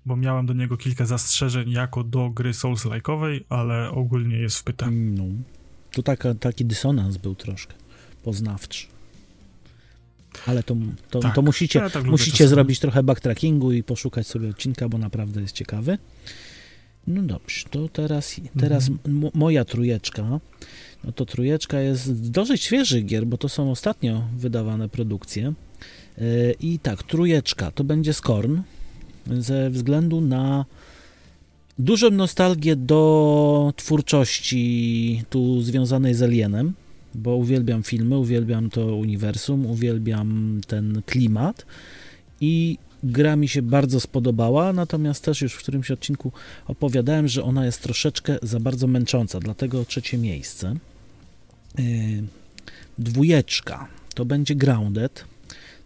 bo 0.07 0.17
miałem 0.17 0.47
do 0.47 0.55
niego 0.55 0.77
kilka 0.77 1.07
zastrzeżeń 1.07 1.71
jako 1.71 2.05
do 2.05 2.31
gry 2.31 2.53
Souls-like'owej, 2.53 3.41
ale 3.49 3.91
ogólnie 3.91 4.37
jest 4.37 4.59
wpyta. 4.59 4.87
No. 4.91 5.25
To 5.93 6.03
taka, 6.03 6.35
taki 6.35 6.65
dysonans 6.65 7.17
był 7.17 7.35
troszkę 7.35 7.75
poznawczy. 8.23 8.94
Ale 10.47 10.63
to, 10.63 10.77
to, 11.11 11.21
tak. 11.21 11.35
to 11.35 11.43
musicie, 11.43 11.79
ja 11.79 11.91
tak 11.91 12.05
musicie 12.05 12.49
zrobić 12.49 12.81
trochę 12.81 13.03
backtrackingu 13.03 13.73
i 13.73 13.83
poszukać 13.83 14.27
sobie 14.27 14.49
odcinka, 14.49 14.89
bo 14.89 14.99
naprawdę 14.99 15.41
jest 15.41 15.55
ciekawy. 15.55 15.99
No 17.07 17.23
dobrze, 17.23 17.65
to 17.71 17.89
teraz, 17.89 18.41
teraz 18.61 18.89
mhm. 18.89 19.31
moja 19.35 19.65
trujeczka. 19.65 20.41
No 21.05 21.13
to 21.13 21.27
trujeczka 21.27 21.81
jest 21.81 22.31
dosyć 22.31 22.63
świeżych 22.63 23.07
gier, 23.07 23.27
bo 23.27 23.39
to 23.39 23.49
są 23.49 23.71
ostatnio 23.71 24.25
wydawane 24.37 24.89
produkcje. 24.89 25.53
Yy, 26.19 26.55
I 26.61 26.79
tak, 26.79 27.03
trujeczka 27.03 27.71
to 27.71 27.85
będzie 27.85 28.13
Skorn 28.13 28.59
ze 29.27 29.71
względu 29.71 30.21
na 30.21 30.65
dużą 31.79 32.11
nostalgię 32.11 32.77
do 32.77 33.73
twórczości 33.77 35.23
tu 35.31 35.63
związanej 35.63 36.15
z 36.15 36.23
Alienem 36.23 36.75
bo 37.15 37.37
uwielbiam 37.37 37.83
filmy, 37.83 38.19
uwielbiam 38.19 38.71
to 38.71 38.97
uniwersum, 38.97 39.67
uwielbiam 39.67 40.61
ten 40.67 41.03
klimat 41.07 41.67
i 42.41 42.79
gra 43.05 43.37
mi 43.37 43.49
się 43.49 43.63
bardzo 43.63 44.01
spodobała, 44.01 44.73
natomiast 44.73 45.25
też 45.25 45.43
już 45.43 45.55
w 45.55 45.59
którymś 45.59 45.91
odcinku 45.91 46.33
opowiadałem, 46.67 47.29
że 47.29 47.43
ona 47.43 47.67
jest 47.67 47.83
troszeczkę 47.83 48.39
za 48.43 48.61
bardzo 48.61 48.87
męcząca, 48.87 49.41
dlatego 49.41 49.85
trzecie 49.85 50.19
miejsce. 50.19 50.77
Yy, 51.79 51.85
dwójeczka 52.99 53.89
to 54.15 54.25
będzie 54.25 54.55
Grounded. 54.55 55.25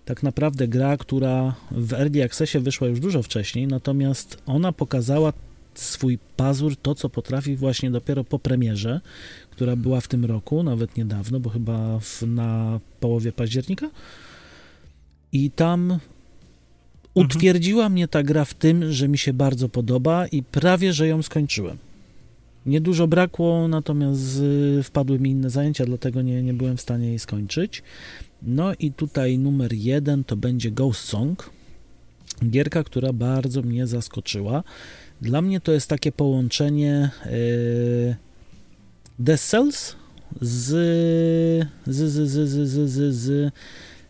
Tak 0.05 0.23
naprawdę 0.23 0.69
gra, 0.69 0.97
która 0.97 1.55
w 1.71 1.93
Early 1.93 2.25
Accessie 2.25 2.59
wyszła 2.59 2.89
już 2.89 3.01
dużo 3.01 3.23
wcześniej, 3.23 3.67
natomiast 3.67 4.43
ona 4.47 4.73
pokazała 4.73 5.33
swój 5.81 6.19
pazur, 6.37 6.77
to 6.77 6.95
co 6.95 7.09
potrafi 7.09 7.57
właśnie 7.57 7.91
dopiero 7.91 8.25
po 8.25 8.39
premierze, 8.39 9.01
która 9.51 9.77
była 9.77 10.01
w 10.01 10.09
tym 10.09 10.25
roku, 10.25 10.63
nawet 10.63 10.97
niedawno, 10.97 11.41
bo 11.41 11.51
chyba 11.51 11.99
w, 11.99 12.23
na 12.23 12.81
połowie 13.01 13.33
października. 13.33 13.91
I 15.33 15.51
tam 15.51 15.81
mhm. 15.81 16.01
utwierdziła 17.15 17.89
mnie 17.89 18.09
ta 18.09 18.23
gra 18.23 18.45
w 18.45 18.55
tym, 18.55 18.93
że 18.93 19.09
mi 19.09 19.19
się 19.19 19.33
bardzo 19.33 19.69
podoba 19.69 20.27
i 20.27 20.43
prawie, 20.43 20.93
że 20.93 21.09
ją 21.09 21.23
skończyłem. 21.23 21.79
Niedużo 22.67 23.07
brakło, 23.07 23.69
natomiast 23.69 24.43
wpadły 24.83 25.19
mi 25.19 25.31
inne 25.31 25.51
zajęcia, 25.51 25.85
dlatego 25.85 26.23
nie, 26.23 26.43
nie 26.43 26.55
byłem 26.55 26.77
w 26.77 26.81
stanie 26.81 27.09
jej 27.09 27.19
skończyć. 27.19 27.83
No 28.43 28.73
i 28.79 28.93
tutaj 28.93 29.39
numer 29.39 29.73
jeden 29.73 30.25
to 30.25 30.37
będzie 30.37 30.71
Ghost 30.71 31.01
Song. 31.01 31.51
Gierka, 32.51 32.85
która 32.85 33.13
bardzo 33.13 33.63
mnie 33.63 33.87
zaskoczyła. 33.87 34.65
Dla 35.21 35.43
mnie 35.43 35.61
to 35.61 35.73
jest 35.73 35.89
takie 35.89 36.13
połączenie 36.13 37.11
yy, 37.25 38.17
Death 39.19 39.43
Cells 39.43 39.97
z, 40.41 40.67
z, 41.87 41.97
z, 41.97 42.31
z, 42.31 42.49
z, 42.49 42.91
z, 42.91 43.15
z, 43.15 43.53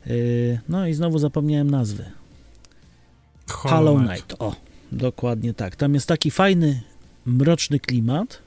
yy, 0.06 0.58
no 0.68 0.86
i 0.86 0.94
znowu 0.94 1.18
zapomniałem 1.18 1.70
nazwy. 1.70 2.04
Hollow 3.48 3.98
Knight. 3.98 4.34
O, 4.38 4.56
dokładnie 4.92 5.54
tak. 5.54 5.76
Tam 5.76 5.94
jest 5.94 6.06
taki 6.06 6.30
fajny, 6.30 6.82
mroczny 7.26 7.80
klimat, 7.80 8.38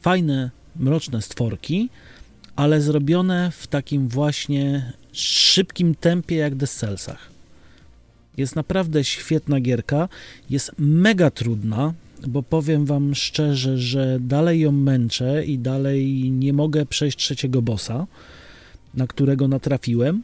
fajne, 0.00 0.50
mroczne 0.76 1.22
stworki, 1.22 1.88
ale 2.56 2.80
zrobione 2.80 3.50
w 3.50 3.66
takim 3.66 4.08
właśnie 4.08 4.92
szybkim 5.12 5.94
tempie 5.94 6.36
jak 6.36 6.56
The 6.56 6.66
Cellsach. 6.66 7.35
Jest 8.36 8.56
naprawdę 8.56 9.04
świetna 9.04 9.60
gierka, 9.60 10.08
jest 10.50 10.72
mega 10.78 11.30
trudna, 11.30 11.94
bo 12.26 12.42
powiem 12.42 12.86
wam 12.86 13.14
szczerze, 13.14 13.78
że 13.78 14.18
dalej 14.20 14.60
ją 14.60 14.72
męczę 14.72 15.44
i 15.44 15.58
dalej 15.58 16.30
nie 16.30 16.52
mogę 16.52 16.86
przejść 16.86 17.18
trzeciego 17.18 17.62
bossa, 17.62 18.06
na 18.94 19.06
którego 19.06 19.48
natrafiłem, 19.48 20.22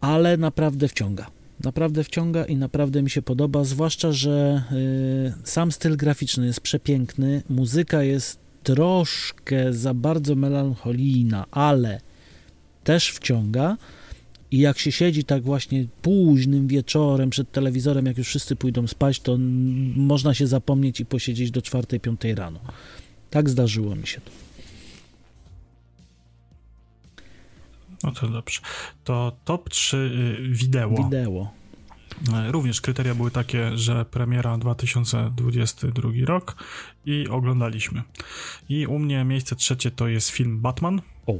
ale 0.00 0.36
naprawdę 0.36 0.88
wciąga. 0.88 1.26
Naprawdę 1.64 2.04
wciąga 2.04 2.44
i 2.44 2.56
naprawdę 2.56 3.02
mi 3.02 3.10
się 3.10 3.22
podoba, 3.22 3.64
zwłaszcza, 3.64 4.12
że 4.12 4.62
y, 4.72 5.32
sam 5.44 5.72
styl 5.72 5.96
graficzny 5.96 6.46
jest 6.46 6.60
przepiękny, 6.60 7.42
muzyka 7.48 8.02
jest 8.02 8.38
troszkę 8.62 9.72
za 9.72 9.94
bardzo 9.94 10.34
melancholijna, 10.34 11.46
ale 11.50 12.00
też 12.84 13.10
wciąga. 13.10 13.76
I 14.56 14.58
jak 14.58 14.78
się 14.78 14.92
siedzi 14.92 15.24
tak 15.24 15.42
właśnie 15.42 15.86
późnym 16.02 16.68
wieczorem 16.68 17.30
przed 17.30 17.52
telewizorem, 17.52 18.06
jak 18.06 18.18
już 18.18 18.28
wszyscy 18.28 18.56
pójdą 18.56 18.86
spać, 18.86 19.20
to 19.20 19.36
można 19.96 20.34
się 20.34 20.46
zapomnieć 20.46 21.00
i 21.00 21.06
posiedzieć 21.06 21.50
do 21.50 21.60
4-5 21.60 22.34
rano. 22.34 22.60
Tak 23.30 23.50
zdarzyło 23.50 23.96
mi 23.96 24.06
się 24.06 24.20
to. 24.20 24.30
No 28.04 28.12
to 28.12 28.28
dobrze. 28.28 28.60
To 29.04 29.36
top 29.44 29.70
3 29.70 29.96
y, 29.96 30.48
wideo. 30.48 30.94
Wideo. 31.04 31.50
E, 32.34 32.52
również 32.52 32.80
kryteria 32.80 33.14
były 33.14 33.30
takie, 33.30 33.78
że 33.78 34.04
premiera 34.04 34.58
2022 34.58 36.10
rok 36.24 36.56
i 37.06 37.28
oglądaliśmy. 37.28 38.02
I 38.68 38.86
u 38.86 38.98
mnie 38.98 39.24
miejsce 39.24 39.56
trzecie 39.56 39.90
to 39.90 40.08
jest 40.08 40.30
film 40.30 40.60
Batman. 40.60 41.02
O. 41.26 41.34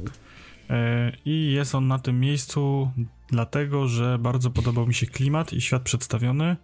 E, 0.69 1.11
I 1.25 1.51
jest 1.51 1.75
on 1.75 1.87
na 1.87 1.99
tym 1.99 2.19
miejscu 2.19 2.91
dlatego, 3.27 3.87
że 3.87 4.19
bardzo 4.19 4.51
podobał 4.51 4.87
mi 4.87 4.93
się 4.93 5.05
klimat 5.05 5.53
i 5.53 5.61
świat 5.61 5.81
przedstawiony. 5.81 6.57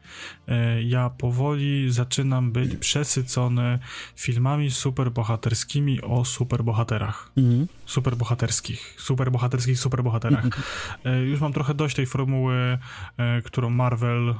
E, 0.47 0.83
ja 0.83 1.09
powoli 1.09 1.91
zaczynam 1.91 2.51
być 2.51 2.75
przesycony 2.75 3.79
filmami 4.15 4.71
superbohaterskimi 4.71 6.01
o 6.01 6.25
superbohaterach. 6.25 7.31
Mhm. 7.37 7.67
Superbohaterskich, 7.85 8.95
superbohaterskich 8.97 9.79
superbohaterach. 9.79 10.45
Mhm. 10.45 11.27
Już 11.27 11.41
mam 11.41 11.53
trochę 11.53 11.73
dość 11.73 11.95
tej 11.95 12.05
formuły, 12.05 12.77
e, 13.17 13.41
którą 13.41 13.69
Marvel 13.69 14.35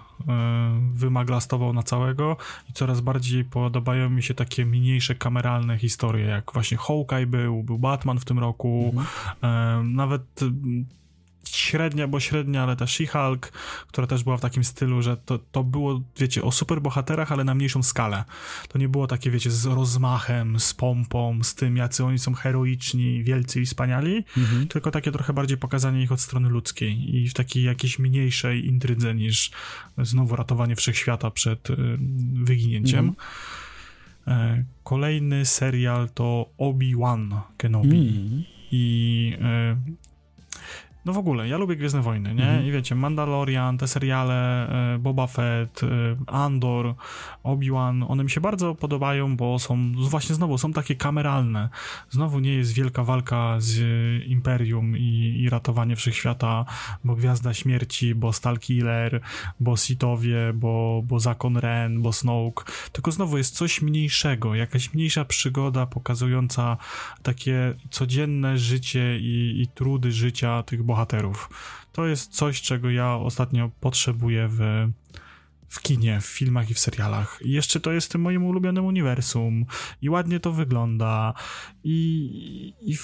wymaglastował 0.94 1.74
na 1.74 1.84
całego 1.84 2.38
i 2.70 2.74
coraz 2.74 3.02
bardziej 3.02 3.46
podobają 3.46 4.10
mi 4.10 4.24
się 4.24 4.34
takie 4.34 4.66
mniejsze 4.66 5.16
kameralne 5.16 5.78
historie, 5.78 6.26
jak 6.26 6.54
właśnie 6.54 6.78
Hawkeye 6.78 7.28
był, 7.28 7.64
był 7.64 7.80
Batman 7.80 8.20
w 8.20 8.26
tym 8.26 8.40
roku, 8.40 8.94
mhm. 9.42 9.94
nawet 9.94 10.40
średnia, 11.46 12.08
bo 12.08 12.20
średnia, 12.20 12.64
ale 12.64 12.76
ta 12.76 12.86
She-Hulk, 12.86 13.52
która 13.88 14.08
też 14.08 14.24
była 14.24 14.38
w 14.38 14.42
takim 14.42 14.64
stylu, 14.64 15.02
że 15.02 15.18
to, 15.18 15.40
to 15.52 15.64
było, 15.64 16.02
wiecie, 16.18 16.44
o 16.44 16.52
superbohaterach, 16.52 17.32
ale 17.32 17.44
na 17.44 17.56
mniejszą 17.56 17.84
skalę. 17.84 18.24
To 18.68 18.80
nie 18.80 18.90
było 18.90 19.08
takie, 19.08 19.32
wiecie, 19.32 19.52
z 19.52 19.66
rozmachem, 19.66 20.60
z 20.60 20.74
pompą, 20.74 21.44
z 21.44 21.56
tym, 21.56 21.78
jacy 21.78 22.06
oni 22.06 22.20
są 22.20 22.34
heroiczni, 22.34 23.24
wielcy 23.24 23.62
i 23.62 23.66
wspaniali, 23.66 24.26
mhm. 24.38 24.68
tylko 24.68 24.92
takie 24.92 25.12
trochę 25.12 25.34
bardziej 25.34 25.58
pokazanie 25.58 26.04
ich 26.04 26.12
od 26.12 26.22
strony 26.22 26.50
ludzkiej 26.50 27.16
i 27.16 27.30
w 27.30 27.34
takiej 27.34 27.64
jakiejś 27.64 28.00
mniejszej 28.00 28.68
intrydze 28.68 29.16
niż 29.16 29.52
znowu 29.98 30.36
ratowanie 30.36 30.76
wszechświata 30.76 31.32
przed 31.32 31.70
y, 31.70 31.76
wyginięciem. 32.34 33.00
Mhm. 33.08 33.16
E, 34.28 34.64
kolejny 34.84 35.46
serial 35.46 36.10
to 36.10 36.50
Obi-Wan 36.58 37.42
Kenobi. 37.58 37.98
Mm. 37.98 38.44
I 38.72 39.38
y, 39.90 40.13
no 41.06 41.14
w 41.14 41.18
ogóle, 41.18 41.48
ja 41.48 41.58
lubię 41.58 41.76
Gwiezdne 41.76 42.02
Wojny, 42.02 42.36
nie? 42.36 42.44
Mhm. 42.44 42.66
I 42.66 42.72
wiecie, 42.72 42.96
Mandalorian, 42.96 43.78
te 43.78 43.88
seriale, 43.88 44.70
e, 44.96 45.00
Boba 45.00 45.28
Fett, 45.28 45.84
e, 45.84 45.88
Andor, 46.28 46.96
Obi-Wan, 47.44 48.06
one 48.08 48.24
mi 48.24 48.30
się 48.30 48.42
bardzo 48.42 48.76
podobają, 48.76 49.38
bo 49.38 49.60
są 49.60 49.92
właśnie 50.10 50.36
znowu, 50.36 50.58
są 50.58 50.74
takie 50.74 50.96
kameralne. 50.96 51.70
Znowu 52.10 52.40
nie 52.40 52.54
jest 52.54 52.74
wielka 52.74 53.04
walka 53.04 53.56
z 53.60 53.80
Imperium 54.28 54.98
i, 54.98 55.42
i 55.42 55.50
ratowanie 55.50 55.96
wszechświata, 55.96 56.66
bo 57.04 57.16
Gwiazda 57.16 57.54
Śmierci, 57.54 58.16
bo 58.16 58.34
Stalkiller, 58.34 59.22
bo 59.60 59.78
Sithowie, 59.78 60.54
bo, 60.54 61.02
bo 61.06 61.20
Zakon 61.20 61.58
Ren, 61.58 62.02
bo 62.02 62.14
Snoke, 62.14 62.64
tylko 62.92 63.12
znowu 63.12 63.38
jest 63.38 63.56
coś 63.56 63.82
mniejszego, 63.82 64.56
jakaś 64.56 64.94
mniejsza 64.94 65.26
przygoda 65.26 65.86
pokazująca 65.86 66.78
takie 67.24 67.74
codzienne 67.90 68.58
życie 68.58 69.20
i, 69.20 69.62
i 69.62 69.68
trudy 69.68 70.12
życia 70.12 70.64
tych 70.64 70.84
bohaterów. 70.84 70.93
To 71.92 72.08
jest 72.08 72.36
coś, 72.36 72.62
czego 72.62 72.90
ja 72.90 73.16
ostatnio 73.16 73.72
potrzebuję 73.80 74.48
w, 74.52 74.88
w 75.70 75.82
kinie, 75.82 76.22
w 76.22 76.26
filmach 76.26 76.70
i 76.70 76.74
w 76.74 76.80
serialach. 76.80 77.40
I 77.42 77.52
jeszcze 77.52 77.80
to 77.80 77.92
jest 77.92 78.08
w 78.08 78.10
tym 78.10 78.22
moim 78.22 78.46
ulubionym 78.46 78.86
uniwersum 78.86 79.66
i 80.02 80.10
ładnie 80.10 80.40
to 80.40 80.52
wygląda 80.52 81.34
i, 81.84 82.74
i 82.82 82.98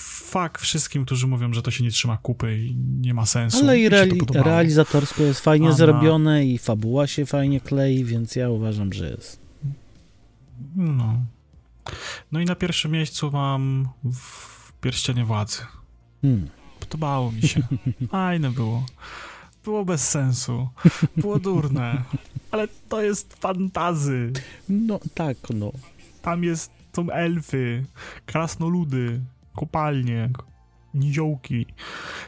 wszystkim, 0.59 1.05
którzy 1.05 1.27
mówią, 1.27 1.53
że 1.53 1.61
to 1.61 1.71
się 1.71 1.83
nie 1.83 1.91
trzyma 1.91 2.17
kupy 2.17 2.57
i 2.57 2.75
nie 2.75 3.13
ma 3.13 3.25
sensu. 3.25 3.59
Ale 3.63 3.79
i 3.79 3.89
reali 3.89 4.21
realizatorsko 4.33 5.23
jest 5.23 5.39
fajnie 5.39 5.67
Anna. 5.67 5.77
zrobione 5.77 6.45
i 6.45 6.57
fabuła 6.57 7.07
się 7.07 7.25
fajnie 7.25 7.61
klei, 7.61 8.05
więc 8.05 8.35
ja 8.35 8.49
uważam, 8.49 8.93
że 8.93 9.09
jest. 9.09 9.39
No. 10.75 11.25
No 12.31 12.39
i 12.39 12.45
na 12.45 12.55
pierwszym 12.55 12.91
miejscu 12.91 13.31
mam 13.31 13.89
Pierścienie 14.81 15.25
Władzy. 15.25 15.61
Hmm. 16.21 16.58
Podobało 16.89 17.31
mi 17.31 17.41
się. 17.41 17.61
Fajne 18.11 18.51
było. 18.51 18.85
Było 19.63 19.85
bez 19.85 20.09
sensu. 20.09 20.69
Było 21.17 21.39
durne. 21.39 22.03
Ale 22.51 22.67
to 22.89 23.01
jest 23.01 23.33
fantazy. 23.33 24.33
No 24.69 24.99
tak, 25.13 25.37
no. 25.53 25.71
Tam 26.21 26.43
jest, 26.43 26.71
są 26.95 27.09
elfy, 27.09 27.85
krasnoludy, 28.25 29.21
kopalnie, 29.55 30.29
niziołki, 30.93 31.65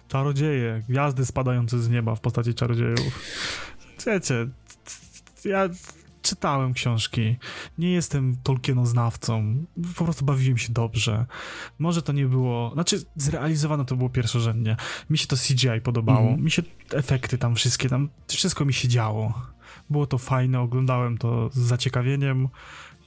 czarodzieje, 0.08 0.84
gwiazdy 0.90 1.26
spadające 1.26 1.80
z 1.80 1.90
nieba 1.90 2.16
w 2.16 2.20
postaci 2.20 2.54
czarodziejów. 2.54 3.20
Wiecie, 4.06 4.48
ja 5.46 5.70
czytałem 6.22 6.74
książki, 6.74 7.36
nie 7.78 7.92
jestem 7.92 8.36
Tolkienoznawcą, 8.44 9.66
po 9.98 10.04
prostu 10.04 10.26
bawiłem 10.26 10.58
się 10.58 10.74
dobrze. 10.74 11.26
Może 11.80 12.02
to 12.02 12.14
nie 12.14 12.26
było, 12.26 12.72
znaczy 12.74 13.02
zrealizowane 13.16 13.86
to 13.86 13.96
było 13.96 14.10
pierwszorzędnie. 14.10 14.76
Mi 15.10 15.18
się 15.18 15.28
to 15.28 15.36
CGI 15.36 15.82
podobało, 15.84 16.30
mm. 16.30 16.44
mi 16.44 16.52
się 16.52 16.64
efekty 16.94 17.38
tam 17.38 17.56
wszystkie, 17.56 17.90
tam 17.90 18.10
wszystko 18.28 18.66
mi 18.66 18.74
się 18.74 18.88
działo. 18.88 19.34
Było 19.90 20.08
to 20.08 20.18
fajne, 20.18 20.60
oglądałem 20.60 21.18
to 21.18 21.50
z 21.54 21.58
zaciekawieniem 21.58 22.48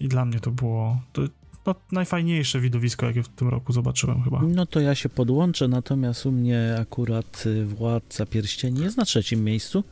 i 0.01 0.09
dla 0.09 0.25
mnie 0.25 0.41
to 0.41 0.51
było 0.51 1.01
to, 1.13 1.23
no, 1.67 1.75
najfajniejsze 1.93 2.61
widowisko, 2.61 3.07
jakie 3.07 3.23
w 3.23 3.29
tym 3.29 3.49
roku 3.49 3.73
zobaczyłem 3.73 4.23
chyba. 4.23 4.43
No 4.43 4.67
to 4.67 4.81
ja 4.81 4.95
się 4.95 5.09
podłączę, 5.09 5.69
natomiast 5.69 6.27
u 6.27 6.33
mnie 6.33 6.77
akurat 6.81 7.45
y, 7.47 7.67
Władca 7.67 8.27
Pierścieni 8.27 8.81
jest 8.81 8.97
na 8.97 9.05
trzecim 9.05 9.45
miejscu. 9.45 9.85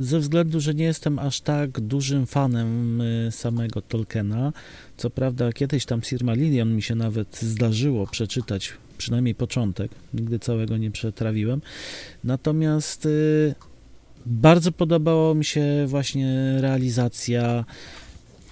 Ze 0.00 0.18
względu, 0.18 0.60
że 0.60 0.74
nie 0.74 0.84
jestem 0.84 1.18
aż 1.18 1.40
tak 1.40 1.80
dużym 1.80 2.26
fanem 2.26 3.00
y, 3.00 3.28
samego 3.30 3.82
Tolkiena. 3.82 4.52
Co 4.96 5.10
prawda, 5.10 5.52
kiedyś 5.52 5.84
tam 5.84 6.02
Silmarillion 6.02 6.74
mi 6.74 6.82
się 6.82 6.94
nawet 6.94 7.36
zdarzyło 7.36 8.06
przeczytać, 8.06 8.72
przynajmniej 8.98 9.34
początek, 9.34 9.90
nigdy 10.14 10.38
całego 10.38 10.76
nie 10.76 10.90
przetrawiłem. 10.90 11.62
Natomiast 12.24 13.06
y, 13.06 13.54
bardzo 14.26 14.72
podobało 14.72 15.34
mi 15.34 15.44
się 15.44 15.64
właśnie 15.86 16.56
realizacja, 16.60 17.64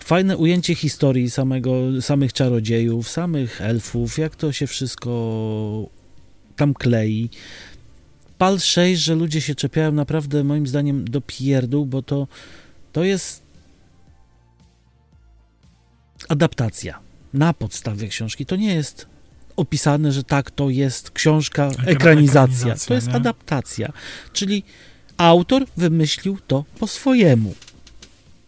fajne 0.04 0.36
ujęcie 0.36 0.74
historii 0.74 1.30
samego, 1.30 1.80
samych 2.00 2.32
czarodziejów, 2.32 3.08
samych 3.08 3.60
elfów, 3.60 4.18
jak 4.18 4.36
to 4.36 4.52
się 4.52 4.66
wszystko 4.66 5.90
tam 6.56 6.74
klei. 6.74 7.30
Pal 8.38 8.60
6, 8.60 9.02
że 9.02 9.14
ludzie 9.14 9.40
się 9.40 9.54
czepiają 9.54 9.92
naprawdę 9.92 10.44
moim 10.44 10.66
zdaniem 10.66 11.04
do 11.04 11.20
pierdół, 11.20 11.86
bo 11.86 12.02
to, 12.02 12.28
to 12.92 13.04
jest 13.04 13.42
adaptacja 16.28 16.98
na 17.34 17.52
podstawie 17.52 18.08
książki. 18.08 18.46
To 18.46 18.56
nie 18.56 18.74
jest 18.74 19.06
opisane, 19.56 20.12
że 20.12 20.24
tak, 20.24 20.50
to 20.50 20.70
jest 20.70 21.10
książka, 21.10 21.70
ekranizacja. 21.86 22.74
to 22.88 22.94
jest 22.94 23.06
nie? 23.06 23.14
adaptacja. 23.14 23.92
Czyli 24.32 24.62
autor 25.16 25.66
wymyślił 25.76 26.38
to 26.46 26.64
po 26.78 26.86
swojemu. 26.86 27.54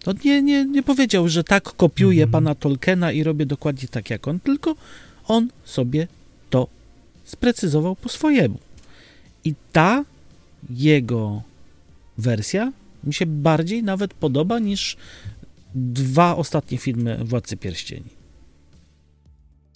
To 0.03 0.13
nie, 0.25 0.43
nie, 0.43 0.65
nie 0.65 0.83
powiedział, 0.83 1.29
że 1.29 1.45
tak 1.45 1.63
kopiuję 1.63 2.23
mhm. 2.23 2.33
pana 2.33 2.55
Tolkiena 2.55 3.13
i 3.13 3.23
robię 3.23 3.47
dokładnie 3.47 3.89
tak 3.89 4.11
jak 4.11 4.29
on, 4.29 4.41
tylko 4.41 4.75
on 5.27 5.49
sobie 5.65 6.09
to 6.51 6.69
sprecyzował 7.25 7.97
po 7.97 8.09
swojemu. 8.09 8.59
I 9.45 9.55
ta 9.73 10.05
jego 10.71 11.43
wersja 12.19 12.73
mi 13.05 13.15
się 13.15 13.27
bardziej 13.27 13.83
nawet 13.83 14.15
podoba 14.15 14.59
niż 14.59 14.97
dwa 15.75 16.37
ostatnie 16.37 16.79
filmy 16.79 17.25
Władcy 17.25 17.57
Pierścieni. 17.57 18.11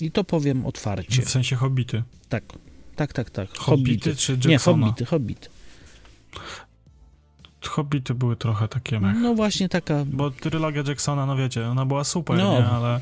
I 0.00 0.10
to 0.10 0.24
powiem 0.24 0.66
otwarcie. 0.66 1.22
W 1.22 1.30
sensie 1.30 1.56
Hobbity. 1.56 2.02
Tak, 2.28 2.44
tak, 2.96 3.12
tak, 3.12 3.30
tak. 3.30 3.58
Hobbity, 3.58 4.10
Hobbity. 4.10 4.16
czy 4.16 4.32
Jacksona? 4.32 4.76
Nie, 4.76 4.84
Hobbity, 4.84 5.04
Hobbity. 5.04 5.48
Hobbity 7.68 8.14
były 8.14 8.36
trochę 8.36 8.68
takie 8.68 9.00
mech. 9.00 9.16
No 9.16 9.34
właśnie 9.34 9.68
taka... 9.68 10.04
Bo 10.04 10.30
trylogia 10.30 10.82
Jacksona, 10.88 11.26
no 11.26 11.36
wiecie, 11.36 11.66
ona 11.68 11.86
była 11.86 12.04
super, 12.04 12.36
no. 12.36 12.52
nie? 12.52 12.66
Ale 12.66 13.00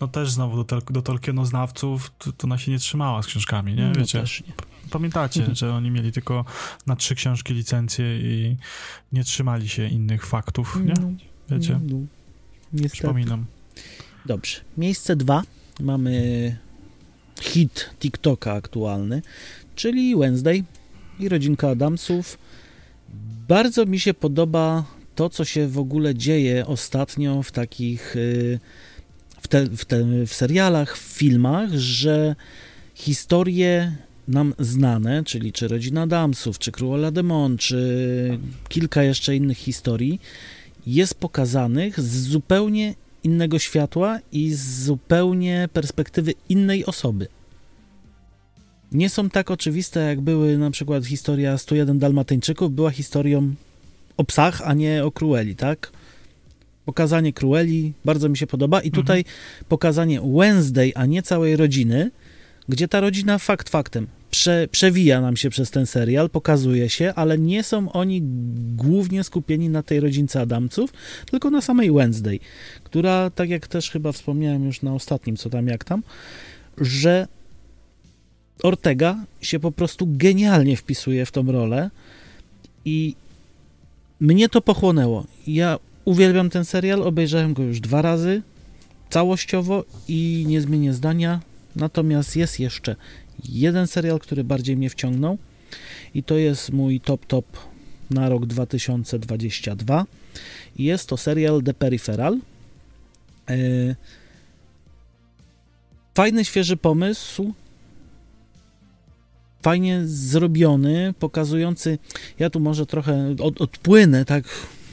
no 0.00 0.08
też 0.08 0.30
znowu 0.30 0.64
do, 0.64 0.80
do 0.80 1.02
Tolkienoznawców 1.02 2.12
to, 2.18 2.32
to 2.32 2.46
ona 2.46 2.58
się 2.58 2.70
nie 2.70 2.78
trzymała 2.78 3.22
z 3.22 3.26
książkami, 3.26 3.74
nie? 3.74 3.88
No 3.88 3.94
wiecie, 3.94 4.18
no 4.18 4.46
nie. 4.48 4.69
Pamiętacie, 4.90 5.40
mhm. 5.40 5.56
że 5.56 5.74
oni 5.74 5.90
mieli 5.90 6.12
tylko 6.12 6.44
na 6.86 6.96
trzy 6.96 7.14
książki 7.14 7.54
licencję 7.54 8.18
i 8.18 8.56
nie 9.12 9.24
trzymali 9.24 9.68
się 9.68 9.88
innych 9.88 10.26
faktów, 10.26 10.78
nie? 10.84 10.94
No, 11.00 11.10
wiecie? 11.48 11.80
No, 11.84 11.98
no. 12.72 12.88
Przypominam. 12.88 13.46
Dobrze. 14.26 14.60
Miejsce 14.76 15.16
dwa 15.16 15.42
mamy 15.80 16.56
hit 17.40 17.90
TikToka 18.00 18.52
aktualny, 18.52 19.22
czyli 19.76 20.16
Wednesday 20.16 20.64
i 21.18 21.28
rodzinka 21.28 21.68
Adamsów. 21.68 22.38
Bardzo 23.48 23.86
mi 23.86 24.00
się 24.00 24.14
podoba 24.14 24.84
to, 25.14 25.30
co 25.30 25.44
się 25.44 25.68
w 25.68 25.78
ogóle 25.78 26.14
dzieje 26.14 26.66
ostatnio 26.66 27.42
w 27.42 27.52
takich 27.52 28.16
y, 28.16 28.58
w, 29.40 29.48
te, 29.48 29.66
w, 29.66 29.84
te, 29.84 30.04
w 30.26 30.34
serialach, 30.34 30.98
w 30.98 31.00
filmach, 31.00 31.70
że 31.74 32.36
historie 32.94 33.96
nam 34.30 34.54
znane, 34.58 35.24
czyli 35.24 35.52
czy 35.52 35.68
Rodzina 35.68 36.02
Adamsów, 36.02 36.58
czy 36.58 36.72
Cruella 36.72 37.10
Demon, 37.10 37.56
czy 37.56 38.38
kilka 38.68 39.02
jeszcze 39.02 39.36
innych 39.36 39.58
historii, 39.58 40.20
jest 40.86 41.14
pokazanych 41.14 42.00
z 42.00 42.22
zupełnie 42.22 42.94
innego 43.24 43.58
światła 43.58 44.18
i 44.32 44.54
z 44.54 44.84
zupełnie 44.84 45.68
perspektywy 45.72 46.34
innej 46.48 46.86
osoby. 46.86 47.26
Nie 48.92 49.10
są 49.10 49.30
tak 49.30 49.50
oczywiste, 49.50 50.00
jak 50.00 50.20
były 50.20 50.58
na 50.58 50.70
przykład 50.70 51.06
historia 51.06 51.58
101 51.58 51.98
Dalmatyńczyków, 51.98 52.72
była 52.72 52.90
historią 52.90 53.54
o 54.16 54.24
psach, 54.24 54.62
a 54.64 54.74
nie 54.74 55.04
o 55.04 55.10
Crueli, 55.10 55.56
tak? 55.56 55.92
Pokazanie 56.84 57.32
Crueli 57.32 57.92
bardzo 58.04 58.28
mi 58.28 58.36
się 58.36 58.46
podoba 58.46 58.80
i 58.80 58.90
tutaj 58.90 59.18
mhm. 59.18 59.36
pokazanie 59.68 60.20
Wednesday, 60.20 60.92
a 60.94 61.06
nie 61.06 61.22
całej 61.22 61.56
rodziny, 61.56 62.10
gdzie 62.68 62.88
ta 62.88 63.00
rodzina 63.00 63.38
fakt 63.38 63.68
faktem 63.68 64.06
prze, 64.30 64.68
przewija 64.70 65.20
nam 65.20 65.36
się 65.36 65.50
przez 65.50 65.70
ten 65.70 65.86
serial, 65.86 66.30
pokazuje 66.30 66.88
się, 66.88 67.12
ale 67.16 67.38
nie 67.38 67.62
są 67.62 67.92
oni 67.92 68.22
głównie 68.76 69.24
skupieni 69.24 69.68
na 69.68 69.82
tej 69.82 70.00
rodzince 70.00 70.40
Adamców, 70.40 70.92
tylko 71.30 71.50
na 71.50 71.60
samej 71.60 71.92
Wednesday, 71.92 72.38
która, 72.84 73.30
tak 73.30 73.50
jak 73.50 73.66
też 73.66 73.90
chyba 73.90 74.12
wspomniałem 74.12 74.64
już 74.64 74.82
na 74.82 74.94
ostatnim, 74.94 75.36
co 75.36 75.50
tam, 75.50 75.66
jak 75.66 75.84
tam, 75.84 76.02
że 76.78 77.26
Ortega 78.62 79.24
się 79.40 79.60
po 79.60 79.72
prostu 79.72 80.06
genialnie 80.10 80.76
wpisuje 80.76 81.26
w 81.26 81.32
tą 81.32 81.52
rolę 81.52 81.90
i 82.84 83.14
mnie 84.20 84.48
to 84.48 84.60
pochłonęło. 84.60 85.26
Ja 85.46 85.78
uwielbiam 86.04 86.50
ten 86.50 86.64
serial, 86.64 87.02
obejrzałem 87.02 87.54
go 87.54 87.62
już 87.62 87.80
dwa 87.80 88.02
razy 88.02 88.42
całościowo 89.10 89.84
i 90.08 90.44
nie 90.48 90.60
zmienię 90.60 90.92
zdania. 90.92 91.40
Natomiast 91.76 92.36
jest 92.36 92.60
jeszcze 92.60 92.96
jeden 93.48 93.86
serial, 93.86 94.18
który 94.18 94.44
bardziej 94.44 94.76
mnie 94.76 94.90
wciągnął 94.90 95.38
i 96.14 96.22
to 96.22 96.36
jest 96.36 96.70
mój 96.72 97.00
top 97.00 97.26
top 97.26 97.46
na 98.10 98.28
rok 98.28 98.46
2022. 98.46 100.06
Jest 100.78 101.08
to 101.08 101.16
serial 101.16 101.62
The 101.62 101.74
Peripheral. 101.74 102.38
E, 103.50 103.56
fajny, 106.14 106.44
świeży 106.44 106.76
pomysł, 106.76 107.54
fajnie 109.62 110.00
zrobiony, 110.04 111.14
pokazujący. 111.18 111.98
Ja 112.38 112.50
tu 112.50 112.60
może 112.60 112.86
trochę 112.86 113.36
od, 113.42 113.60
odpłynę, 113.60 114.24
tak 114.24 114.44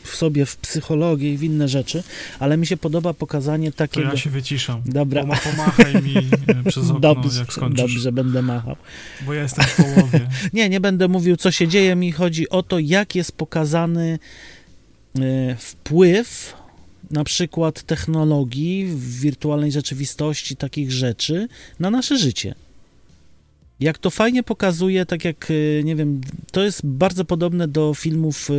w 0.08 0.16
sobie 0.16 0.46
w 0.46 0.58
psychologię 0.58 1.34
i 1.34 1.38
w 1.38 1.44
inne 1.44 1.68
rzeczy, 1.68 2.04
ale 2.40 2.58
mi 2.58 2.68
się 2.68 2.78
podoba 2.78 3.14
pokazanie 3.14 3.72
takiego... 3.72 4.08
To 4.08 4.14
ja 4.14 4.20
się 4.20 4.30
wyciszam. 4.30 4.82
Dobra. 4.86 5.22
Pomachaj 5.22 6.04
mi 6.04 6.18
e, 6.48 6.64
przez 6.70 6.84
okno, 6.84 7.00
dobrze, 7.00 7.40
jak 7.40 7.54
skończysz. 7.54 7.78
Dobrze, 7.78 8.12
będę 8.12 8.42
machał. 8.42 8.76
Bo 9.26 9.34
ja 9.34 9.42
jestem 9.44 9.66
w 9.66 9.76
połowie. 9.76 10.30
nie, 10.54 10.70
nie 10.70 10.80
będę 10.80 11.08
mówił, 11.08 11.36
co 11.36 11.52
się 11.52 11.68
dzieje. 11.68 11.96
Mi 11.96 12.12
chodzi 12.12 12.50
o 12.50 12.64
to, 12.64 12.80
jak 12.80 13.16
jest 13.16 13.32
pokazany 13.32 14.20
e, 15.20 15.56
wpływ 15.56 16.54
na 17.12 17.24
przykład 17.24 17.84
technologii, 17.84 18.86
w 18.86 19.20
wirtualnej 19.20 19.72
rzeczywistości, 19.72 20.56
takich 20.56 20.92
rzeczy 20.92 21.48
na 21.80 21.90
nasze 21.90 22.18
życie. 22.18 22.56
Jak 23.80 23.98
to 23.98 24.10
fajnie 24.10 24.44
pokazuje, 24.44 25.06
tak 25.06 25.26
jak, 25.26 25.52
e, 25.52 25.84
nie 25.84 25.96
wiem, 25.96 26.22
to 26.52 26.64
jest 26.64 26.86
bardzo 26.86 27.26
podobne 27.26 27.68
do 27.68 27.94
filmów 27.94 28.50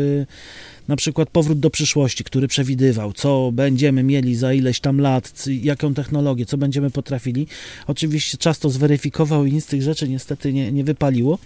na 0.89 0.97
przykład 0.97 1.31
Powrót 1.31 1.61
do 1.61 1.71
przyszłości, 1.71 2.25
który 2.25 2.49
przewidywał, 2.49 3.13
co 3.13 3.51
będziemy 3.53 4.03
mieli 4.03 4.37
za 4.37 4.53
ileś 4.53 4.81
tam 4.81 5.01
lat, 5.01 5.45
jaką 5.63 5.95
technologię, 5.95 6.47
co 6.47 6.59
będziemy 6.59 6.91
potrafili. 6.91 7.47
Oczywiście 7.87 8.39
czas 8.39 8.59
to 8.59 8.71
zweryfikował 8.71 9.45
i 9.45 9.53
nic 9.53 9.65
z 9.65 9.67
tych 9.67 9.83
rzeczy 9.83 10.09
niestety 10.09 10.53
nie, 10.53 10.73
nie 10.73 10.85
wypaliło. 10.85 11.39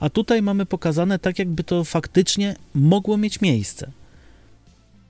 A 0.00 0.10
tutaj 0.10 0.42
mamy 0.42 0.66
pokazane 0.66 1.18
tak, 1.18 1.38
jakby 1.38 1.64
to 1.64 1.84
faktycznie 1.84 2.56
mogło 2.74 3.16
mieć 3.16 3.40
miejsce. 3.40 3.90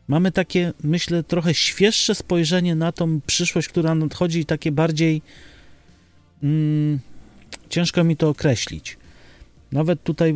Mamy 0.08 0.32
takie, 0.32 0.72
myślę, 0.82 1.22
trochę 1.22 1.54
świeższe 1.54 2.14
spojrzenie 2.14 2.74
na 2.74 2.92
tą 2.92 3.20
przyszłość, 3.26 3.68
która 3.68 3.94
nadchodzi, 3.94 4.44
takie 4.44 4.72
bardziej. 4.72 5.22
Mm, 6.42 6.98
ciężko 7.68 8.04
mi 8.04 8.16
to 8.16 8.28
określić. 8.28 8.96
Nawet 9.72 10.02
tutaj 10.02 10.34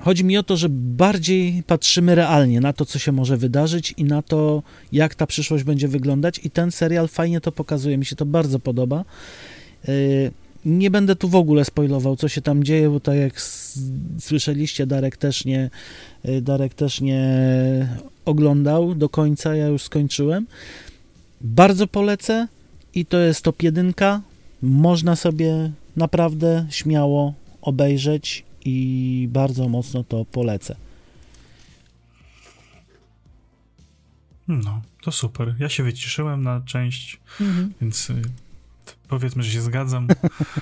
Chodzi 0.00 0.24
mi 0.24 0.38
o 0.38 0.42
to, 0.42 0.56
że 0.56 0.68
bardziej 0.70 1.62
patrzymy 1.66 2.14
realnie 2.14 2.60
na 2.60 2.72
to, 2.72 2.84
co 2.84 2.98
się 2.98 3.12
może 3.12 3.36
wydarzyć 3.36 3.94
i 3.96 4.04
na 4.04 4.22
to, 4.22 4.62
jak 4.92 5.14
ta 5.14 5.26
przyszłość 5.26 5.64
będzie 5.64 5.88
wyglądać, 5.88 6.40
i 6.44 6.50
ten 6.50 6.70
serial 6.70 7.08
fajnie 7.08 7.40
to 7.40 7.52
pokazuje. 7.52 7.98
Mi 7.98 8.06
się 8.06 8.16
to 8.16 8.26
bardzo 8.26 8.58
podoba. 8.58 9.04
Y, 9.88 10.30
nie 10.64 10.90
będę 10.90 11.16
tu 11.16 11.28
w 11.28 11.34
ogóle 11.34 11.64
spoilował, 11.64 12.16
co 12.16 12.28
się 12.28 12.42
tam 12.42 12.64
dzieje, 12.64 12.90
bo 12.90 13.00
tak 13.00 13.16
jak 13.16 13.40
słyszeliście, 14.18 14.86
Darek 14.86 15.16
też 15.16 15.44
nie, 15.44 15.70
y, 16.28 16.40
Darek 16.40 16.74
też 16.74 17.00
nie 17.00 17.28
oglądał 18.24 18.94
do 18.94 19.08
końca, 19.08 19.56
ja 19.56 19.66
już 19.66 19.82
skończyłem. 19.82 20.46
Bardzo 21.40 21.86
polecę 21.86 22.48
i 22.94 23.06
to 23.06 23.18
jest 23.18 23.42
top 23.42 23.62
jedynka. 23.62 24.20
Można 24.62 25.16
sobie 25.16 25.72
naprawdę 25.96 26.66
śmiało 26.70 27.34
obejrzeć 27.62 28.44
i 28.64 29.28
bardzo 29.32 29.68
mocno 29.68 30.04
to 30.04 30.24
polecę. 30.24 30.76
No, 34.48 34.82
to 35.02 35.12
super. 35.12 35.54
Ja 35.58 35.68
się 35.68 35.82
wyciszyłem 35.82 36.42
na 36.42 36.60
część, 36.60 37.20
mhm. 37.40 37.72
więc 37.80 38.10
y, 38.10 38.22
powiedzmy, 39.08 39.42
że 39.42 39.50
się 39.50 39.60
zgadzam. 39.60 40.08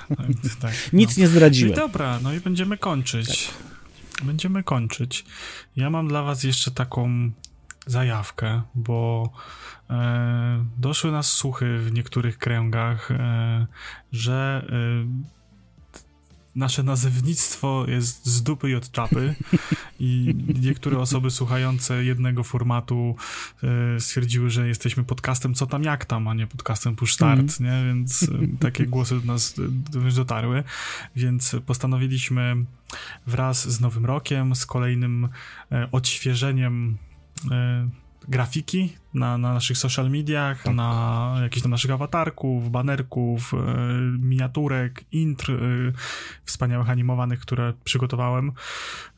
tak, 0.60 0.92
Nic 0.92 1.16
no. 1.16 1.20
nie 1.20 1.28
zdradziłem. 1.28 1.74
No 1.74 1.82
dobra, 1.82 2.20
no 2.22 2.32
i 2.32 2.40
będziemy 2.40 2.78
kończyć. 2.78 3.50
Tak. 4.16 4.26
będziemy 4.26 4.62
kończyć. 4.62 5.24
Ja 5.76 5.90
mam 5.90 6.08
dla 6.08 6.22
was 6.22 6.44
jeszcze 6.44 6.70
taką 6.70 7.30
zajawkę, 7.86 8.62
bo 8.74 9.30
doszły 10.78 11.12
nas 11.12 11.32
słuchy 11.32 11.78
w 11.78 11.92
niektórych 11.92 12.38
kręgach, 12.38 13.10
e, 13.10 13.66
że 14.12 14.66
e, 14.68 15.34
nasze 16.56 16.82
nazewnictwo 16.82 17.84
jest 17.88 18.26
z 18.26 18.42
dupy 18.42 18.70
i 18.70 18.74
od 18.74 18.90
czapy 18.90 19.34
i 20.00 20.34
niektóre 20.62 20.98
osoby 20.98 21.30
słuchające 21.30 22.04
jednego 22.04 22.44
formatu 22.44 23.16
e, 23.96 24.00
stwierdziły, 24.00 24.50
że 24.50 24.68
jesteśmy 24.68 25.04
podcastem 25.04 25.54
co 25.54 25.66
tam 25.66 25.82
jak 25.82 26.04
tam, 26.04 26.28
a 26.28 26.34
nie 26.34 26.46
podcastem 26.46 26.96
push 26.96 27.14
start, 27.14 27.60
mm. 27.60 27.72
nie? 27.72 27.88
Więc 27.88 28.22
e, 28.22 28.26
takie 28.60 28.86
głosy 28.94 29.20
do 29.20 29.26
nas 29.26 29.54
już 30.04 30.14
dotarły, 30.14 30.64
więc 31.16 31.56
postanowiliśmy 31.66 32.56
wraz 33.26 33.68
z 33.68 33.80
Nowym 33.80 34.06
Rokiem, 34.06 34.54
z 34.54 34.66
kolejnym 34.66 35.28
e, 35.72 35.88
odświeżeniem 35.92 36.96
e, 37.50 37.88
grafiki 38.28 38.92
na, 39.14 39.38
na 39.38 39.54
naszych 39.54 39.78
social 39.78 40.10
mediach, 40.10 40.62
tak. 40.62 40.74
na 40.74 41.38
jakichś 41.42 41.62
tam 41.62 41.70
naszych 41.70 41.90
awatarków, 41.90 42.70
banerków, 42.70 43.54
e, 43.54 43.56
miniaturek, 44.18 45.04
intr 45.12 45.50
e, 45.50 45.56
wspaniałych 46.44 46.90
animowanych, 46.90 47.40
które 47.40 47.72
przygotowałem, 47.84 48.52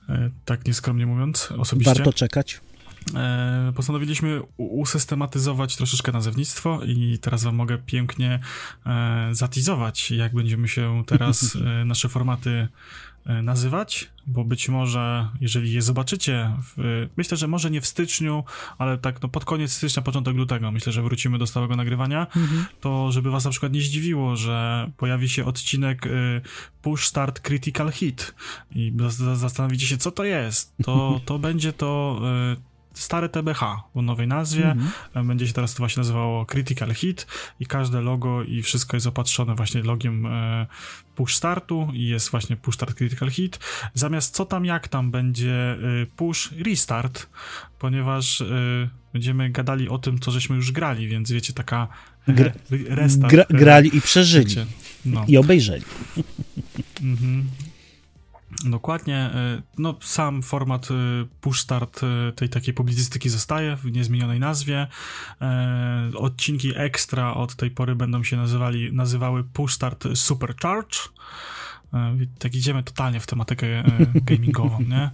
e, 0.09 0.31
tak 0.45 0.67
nieskromnie 0.67 1.07
mówiąc, 1.07 1.53
osobiście. 1.59 1.95
Warto 1.95 2.13
czekać. 2.13 2.61
E, 3.15 3.73
postanowiliśmy 3.77 4.43
usystematyzować 4.57 5.77
troszeczkę 5.77 6.13
nazewnictwo 6.13 6.81
i 6.87 7.19
teraz 7.21 7.45
wam 7.45 7.55
mogę 7.55 7.79
pięknie 7.79 8.41
e, 8.87 9.29
zatizować, 9.33 10.11
jak 10.11 10.35
będziemy 10.35 10.69
się 10.69 11.03
teraz 11.07 11.57
e, 11.81 11.85
nasze 11.85 12.09
formaty 12.09 12.69
nazywać, 13.43 14.11
bo 14.27 14.45
być 14.45 14.69
może, 14.69 15.29
jeżeli 15.41 15.73
je 15.73 15.83
zobaczycie, 15.83 16.53
w, 16.63 17.07
myślę, 17.17 17.37
że 17.37 17.49
może 17.49 17.71
nie 17.71 17.81
w 17.81 17.87
styczniu, 17.87 18.45
ale 18.79 18.99
tak 18.99 19.23
no, 19.23 19.29
pod 19.29 19.45
koniec 19.45 19.73
stycznia, 19.73 20.03
początek 20.03 20.37
lutego, 20.37 20.73
myślę, 20.73 20.93
że 20.93 21.03
wrócimy 21.03 21.39
do 21.39 21.47
stałego 21.47 21.77
nagrywania, 21.77 22.27
mhm. 22.37 22.67
to 22.81 23.13
żeby 23.13 23.31
was 23.31 23.45
na 23.45 23.51
przykład 23.51 23.73
nie 23.73 23.81
zdziwiło, 23.81 24.37
że 24.37 24.91
pojawi 24.97 25.29
się 25.29 25.45
odcinek 25.45 26.07
y, 26.07 26.41
Push 26.83 27.07
Start 27.07 27.41
Critical 27.41 27.93
Hit 27.93 28.35
i 28.75 28.93
zastanowicie 29.35 29.87
się, 29.87 29.97
co 29.97 30.11
to 30.11 30.25
jest. 30.25 30.75
To, 30.85 31.21
to 31.25 31.39
będzie 31.49 31.73
to 31.73 32.21
y, 32.53 32.76
stare 32.99 33.29
TBH 33.29 33.63
o 33.95 34.03
nowej 34.03 34.29
nazwie. 34.29 34.71
Mhm. 34.71 35.27
Będzie 35.27 35.47
się 35.47 35.53
teraz 35.53 35.75
to 35.75 35.79
właśnie 35.79 36.01
nazywało 36.01 36.47
Critical 36.47 36.95
Hit 36.95 37.27
i 37.61 37.67
każde 37.67 38.01
logo 38.01 38.43
i 38.43 38.63
wszystko 38.63 38.97
jest 38.97 39.07
opatrzone 39.07 39.55
właśnie 39.55 39.83
logiem 39.83 40.27
e, 40.27 40.67
push 41.15 41.35
startu 41.35 41.89
i 41.93 42.07
jest 42.07 42.31
właśnie 42.31 42.57
push 42.57 42.75
start 42.75 42.95
Critical 42.95 43.31
Hit. 43.31 43.59
Zamiast 43.95 44.35
co 44.35 44.45
tam 44.45 44.65
jak 44.65 44.89
tam 44.89 45.11
będzie 45.11 45.53
e, 45.53 45.77
push 46.17 46.53
restart, 46.53 47.27
ponieważ 47.79 48.41
e, 48.41 48.47
będziemy 49.13 49.51
gadali 49.51 49.89
o 49.89 49.99
tym, 49.99 50.19
co 50.19 50.31
żeśmy 50.31 50.57
już 50.57 50.73
grali, 50.73 51.09
więc 51.09 51.33
wiecie, 51.33 51.53
taka 51.53 51.89
restart. 52.89 53.33
Gra, 53.33 53.45
grali 53.51 53.97
i 53.97 54.01
przeżyli. 54.01 54.47
Wiecie, 54.47 54.67
no. 55.05 55.25
I 55.29 55.37
obejrzeli. 55.37 55.85
Mhm. 57.03 57.45
Dokładnie. 58.65 59.17
E, 59.17 59.63
no, 59.79 59.95
sam 60.01 60.43
format 60.43 60.89
e, 60.91 60.95
push 61.41 61.61
start 61.61 62.01
e, 62.03 62.33
tej 62.33 62.49
takiej 62.49 62.75
publicystyki 62.75 63.29
zostaje 63.29 63.77
w 63.77 63.93
niezmienionej 63.93 64.41
nazwie. 64.41 64.87
Odcinki 66.15 66.73
ekstra 66.77 67.35
od 67.35 67.57
tej 67.57 67.71
pory 67.71 67.95
będą 67.95 68.25
się 68.25 68.37
nazywali, 68.37 68.93
nazywały 68.93 69.45
push 69.45 69.75
start 69.75 70.05
supercharge. 70.15 70.99
Tak 72.39 72.55
idziemy 72.55 72.83
totalnie 72.83 73.21
w 73.21 73.27
tematykę 73.27 73.67
gamingową, 74.15 74.81
nie? 74.81 75.11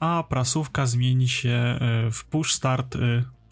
A 0.00 0.24
prasówka 0.28 0.86
zmieni 0.86 1.28
się 1.28 1.78
w 2.12 2.24
push 2.24 2.52
start 2.52 2.96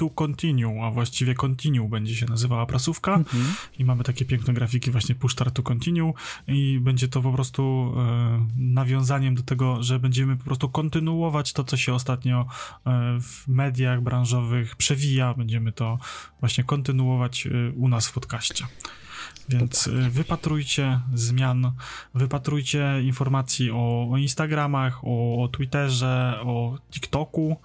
to 0.01 0.11
Continue, 0.11 0.85
a 0.85 0.91
właściwie 0.91 1.35
Continue 1.35 1.89
będzie 1.89 2.17
się 2.17 2.27
nazywała 2.27 2.67
prasówka 2.67 3.15
mhm. 3.15 3.45
i 3.79 3.85
mamy 3.85 4.05
takie 4.05 4.25
piękne 4.25 4.55
grafiki 4.55 4.91
właśnie 4.91 5.15
Push 5.15 5.33
Start 5.33 5.55
to 5.55 5.63
Continue 5.63 6.13
i 6.49 6.79
będzie 6.83 7.09
to 7.09 7.23
po 7.23 7.33
prostu 7.33 7.93
e, 7.97 8.47
nawiązaniem 8.57 9.35
do 9.35 9.43
tego, 9.43 9.83
że 9.83 9.99
będziemy 9.99 10.37
po 10.37 10.45
prostu 10.45 10.69
kontynuować 10.69 11.53
to, 11.53 11.65
co 11.65 11.77
się 11.77 11.95
ostatnio 11.95 12.47
e, 12.87 13.21
w 13.21 13.49
mediach 13.49 14.03
branżowych 14.03 14.77
przewija, 14.77 15.35
będziemy 15.35 15.73
to 15.73 15.99
właśnie 16.41 16.65
kontynuować 16.65 17.47
e, 17.47 17.51
u 17.77 17.89
nas 17.89 18.09
w 18.09 18.13
podcaście. 18.13 18.67
Więc 19.49 19.87
e, 19.87 19.91
wypatrujcie 20.11 21.01
zmian, 21.15 21.73
wypatrujcie 22.15 23.03
informacji 23.03 23.71
o, 23.71 24.09
o 24.13 24.17
Instagramach, 24.17 25.05
o, 25.05 25.43
o 25.43 25.49
Twitterze, 25.49 26.41
o 26.43 26.79
TikToku, 26.91 27.57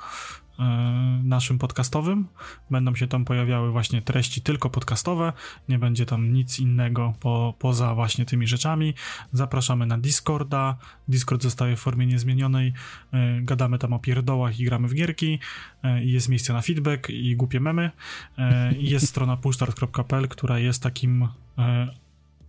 naszym 1.24 1.60
podcastowym. 1.60 2.28
Będą 2.72 2.95
się 2.95 3.08
tam 3.08 3.26
pojawiały 3.26 3.72
właśnie 3.72 4.01
treści 4.01 4.41
tylko 4.41 4.70
podcastowe, 4.70 5.34
nie 5.70 5.80
będzie 5.80 6.06
tam 6.06 6.34
nic 6.34 6.60
innego 6.60 7.14
po, 7.20 7.53
poza 7.60 7.95
właśnie 7.95 8.26
tymi 8.26 8.47
rzeczami. 8.47 8.93
Zapraszamy 9.32 9.86
na 9.86 9.97
Discorda. 9.97 10.78
Discord 11.08 11.43
zostaje 11.43 11.76
w 11.76 11.80
formie 11.80 12.06
niezmienionej. 12.06 12.74
E, 13.14 13.41
gadamy 13.41 13.80
tam 13.80 13.93
o 13.93 13.99
pierdołach 13.99 14.60
i 14.60 14.66
gramy 14.66 14.88
w 14.88 14.93
gierki. 14.93 15.39
E, 15.84 16.03
jest 16.03 16.30
miejsce 16.30 16.53
na 16.53 16.62
feedback 16.62 17.10
i 17.10 17.36
głupie 17.36 17.60
memy. 17.60 17.91
Jest 18.78 19.08
strona 19.08 19.38
pushstart.pl, 19.38 20.28
która 20.28 20.60
jest 20.60 20.84
takim 20.84 21.28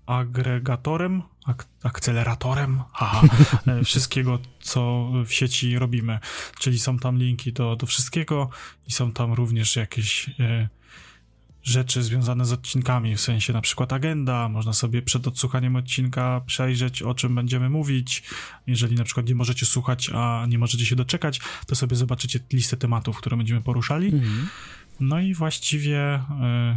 agregatorem, 0.07 1.23
ak 1.45 1.67
akceleratorem 1.83 2.83
aha, 2.93 3.23
e, 3.67 3.85
wszystkiego, 3.85 4.39
co 4.61 5.11
w 5.27 5.33
sieci 5.33 5.79
robimy. 5.79 6.19
Czyli 6.59 6.79
są 6.79 6.99
tam 6.99 7.19
linki 7.19 7.53
do, 7.53 7.77
do 7.77 7.87
wszystkiego 7.87 8.51
i 8.87 8.93
są 8.93 9.13
tam 9.13 9.33
również 9.33 9.77
jakieś 9.77 10.31
e, 10.41 10.69
rzeczy 11.67 12.03
związane 12.03 12.45
z 12.45 12.53
odcinkami, 12.53 13.17
w 13.17 13.21
sensie 13.21 13.53
na 13.53 13.61
przykład 13.61 13.93
agenda, 13.93 14.49
można 14.49 14.73
sobie 14.73 15.03
przed 15.03 15.27
odsłuchaniem 15.27 15.77
odcinka 15.77 16.41
przejrzeć, 16.47 17.03
o 17.03 17.15
czym 17.15 17.35
będziemy 17.35 17.71
mówić. 17.71 18.23
Jeżeli 18.67 18.97
na 18.97 19.05
przykład 19.05 19.29
nie 19.29 19.35
możecie 19.35 19.67
słuchać, 19.67 20.11
a 20.15 20.47
nie 20.49 20.59
możecie 20.59 20.87
się 20.87 20.97
doczekać, 20.97 21.41
to 21.67 21.75
sobie 21.75 21.97
zobaczycie 21.97 22.41
listę 22.53 22.77
tematów, 22.77 23.17
które 23.17 23.37
będziemy 23.37 23.63
poruszali. 23.63 24.07
Mhm. 24.07 24.49
No 25.01 25.21
i 25.21 25.35
właściwie 25.35 26.15
y, 26.15 26.21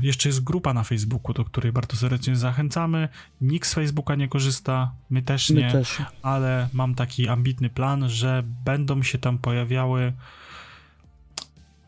jeszcze 0.01 0.29
jest 0.29 0.43
grupa 0.43 0.73
na 0.73 0.83
Facebooku, 0.83 1.33
do 1.33 1.45
której 1.45 1.71
bardzo 1.71 1.97
serdecznie 1.97 2.35
zachęcamy. 2.35 3.09
Nikt 3.41 3.67
z 3.67 3.73
Facebooka 3.73 4.15
nie 4.15 4.27
korzysta, 4.27 4.91
my 5.09 5.21
też 5.21 5.49
nie, 5.49 5.65
my 5.65 5.71
też. 5.71 5.97
ale 6.21 6.69
mam 6.73 6.95
taki 6.95 7.27
ambitny 7.27 7.69
plan, 7.69 8.09
że 8.09 8.43
będą 8.65 9.03
się 9.03 9.17
tam 9.17 9.37
pojawiały 9.37 10.13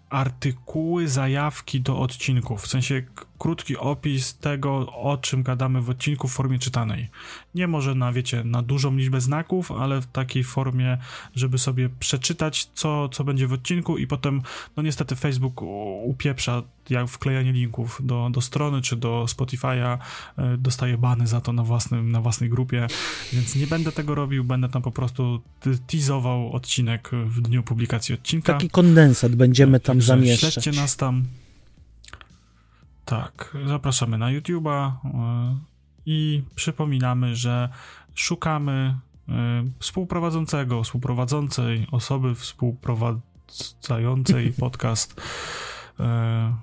artykuły, 0.10 1.08
zajawki 1.08 1.82
do 1.82 2.00
odcinków, 2.00 2.62
w 2.62 2.68
sensie 2.68 3.04
krótki 3.42 3.78
opis 3.78 4.38
tego, 4.38 4.94
o 4.94 5.18
czym 5.18 5.44
gadamy 5.44 5.82
w 5.82 5.90
odcinku 5.90 6.28
w 6.28 6.32
formie 6.32 6.60
czytanej. 6.60 7.10
Nie 7.56 7.68
może 7.68 7.96
na, 7.96 8.12
wiecie, 8.12 8.44
na 8.44 8.62
dużą 8.62 8.96
liczbę 8.98 9.22
znaków, 9.22 9.72
ale 9.72 10.02
w 10.02 10.08
takiej 10.08 10.44
formie, 10.44 10.98
żeby 11.36 11.58
sobie 11.58 11.90
przeczytać, 12.00 12.70
co, 12.74 13.10
co 13.10 13.24
będzie 13.24 13.48
w 13.48 13.54
odcinku 13.54 13.98
i 13.98 14.08
potem, 14.08 14.42
no 14.78 14.84
niestety 14.84 15.16
Facebook 15.16 15.62
upieprza 16.04 16.64
jak 16.90 17.08
wklejanie 17.08 17.54
linków 17.54 18.02
do, 18.04 18.30
do 18.32 18.42
strony 18.42 18.82
czy 18.82 18.96
do 18.96 19.26
Spotify'a, 19.28 19.98
e, 20.38 20.58
dostaje 20.58 20.98
bany 20.98 21.28
za 21.28 21.42
to 21.42 21.54
na, 21.54 21.64
własnym, 21.64 22.12
na 22.12 22.22
własnej 22.22 22.50
grupie, 22.50 22.88
więc 23.34 23.56
nie 23.56 23.68
będę 23.68 23.92
tego 23.92 24.16
robił, 24.16 24.44
będę 24.44 24.70
tam 24.70 24.82
po 24.82 24.92
prostu 24.92 25.42
teasował 25.88 26.54
odcinek 26.54 27.10
w 27.26 27.42
dniu 27.42 27.64
publikacji 27.64 28.16
odcinka. 28.16 28.54
Taki 28.54 28.70
kondensat 28.70 29.36
będziemy 29.36 29.80
tam 29.80 29.96
Także 29.96 30.08
zamieszczać. 30.08 30.54
Śledźcie 30.54 30.72
nas 30.72 30.98
tam. 30.98 31.26
Tak, 33.12 33.58
zapraszamy 33.68 34.18
na 34.18 34.26
YouTube'a 34.26 34.92
e, 34.92 34.94
i 36.06 36.44
przypominamy, 36.56 37.36
że 37.36 37.70
szukamy 38.16 38.98
e, 39.30 39.64
współprowadzącego, 39.80 40.84
współprowadzącej 40.84 41.88
osoby 41.92 42.36
współprowadzającej 42.36 44.54
podcast. 44.60 45.22
E, 46.00 46.56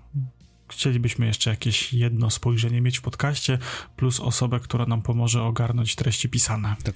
chcielibyśmy 0.68 1.26
jeszcze 1.26 1.50
jakieś 1.50 1.92
jedno 1.92 2.30
spojrzenie 2.30 2.80
mieć 2.80 2.98
w 2.98 3.02
podcaście, 3.02 3.58
plus 3.96 4.20
osobę, 4.20 4.60
która 4.60 4.86
nam 4.86 5.02
pomoże 5.02 5.42
ogarnąć 5.42 5.94
treści 5.94 6.28
pisane. 6.28 6.76
Tak. 6.84 6.94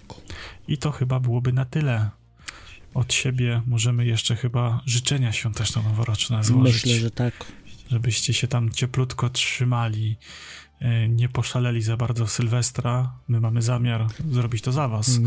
I 0.68 0.78
to 0.78 0.92
chyba 0.92 1.20
byłoby 1.20 1.52
na 1.52 1.64
tyle. 1.64 2.10
Od 2.94 3.12
siebie 3.12 3.62
możemy 3.66 4.06
jeszcze 4.06 4.36
chyba 4.36 4.80
życzenia 4.86 5.32
świąteczno-noworoczne 5.32 6.44
złożyć. 6.44 6.84
Myślę, 6.84 7.00
że 7.00 7.10
tak 7.10 7.34
żebyście 7.92 8.34
się 8.34 8.48
tam 8.48 8.70
cieplutko 8.70 9.30
trzymali, 9.30 10.16
e, 10.80 11.08
nie 11.08 11.28
poszaleli 11.28 11.82
za 11.82 11.96
bardzo 11.96 12.26
Sylwestra. 12.26 13.12
My 13.28 13.40
mamy 13.40 13.62
zamiar 13.62 14.06
zrobić 14.30 14.62
to 14.62 14.72
za 14.72 14.88
was. 14.88 15.20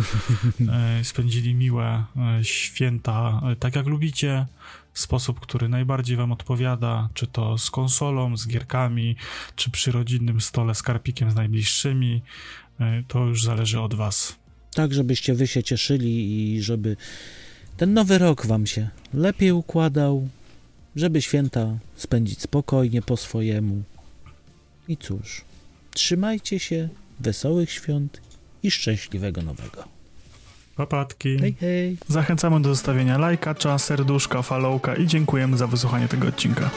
E, 0.99 1.03
spędzili 1.03 1.55
miłe 1.55 2.03
e, 2.18 2.43
święta, 2.43 3.41
tak 3.59 3.76
jak 3.76 3.86
lubicie, 3.86 4.45
w 4.93 4.99
sposób, 4.99 5.39
który 5.39 5.70
najbardziej 5.70 6.18
wam 6.18 6.32
odpowiada, 6.32 7.09
czy 7.13 7.28
to 7.28 7.57
z 7.57 7.72
konsolą, 7.72 8.38
z 8.38 8.47
gierkami, 8.47 9.16
czy 9.55 9.72
przy 9.72 9.91
rodzinnym 9.91 10.41
stole 10.41 10.76
z 10.76 10.82
karpikiem 10.82 11.32
z 11.32 11.36
najbliższymi. 11.36 12.22
To 13.07 13.26
już 13.26 13.43
zależy 13.43 13.80
od 13.80 13.93
was. 13.93 14.36
Tak, 14.74 14.93
żebyście 14.93 15.34
wy 15.34 15.47
się 15.47 15.63
cieszyli 15.63 16.53
i 16.55 16.61
żeby 16.61 16.97
ten 17.78 17.93
nowy 17.93 18.18
rok 18.18 18.45
wam 18.45 18.68
się 18.68 18.89
lepiej 19.13 19.51
układał, 19.51 20.30
żeby 20.96 21.22
święta 21.22 21.78
spędzić 21.96 22.41
spokojnie 22.41 23.02
po 23.02 23.18
swojemu. 23.18 23.84
I 24.88 24.98
cóż, 24.98 25.41
trzymajcie 25.93 26.60
się, 26.60 26.89
wesołych 27.20 27.72
świąt 27.72 28.22
i 28.64 28.72
szczęśliwego 28.72 29.41
nowego. 29.41 29.84
Papatki. 30.76 31.39
Hej, 31.39 31.56
hej. 31.60 31.98
Zachęcamy 32.08 32.62
do 32.62 32.70
zostawienia 32.70 33.18
lajka, 33.18 33.56
serduszka, 33.78 34.41
followka 34.41 34.96
i 34.96 35.08
dziękujemy 35.08 35.58
za 35.58 35.68
wysłuchanie 35.68 36.08
tego 36.08 36.28
odcinka. 36.28 36.70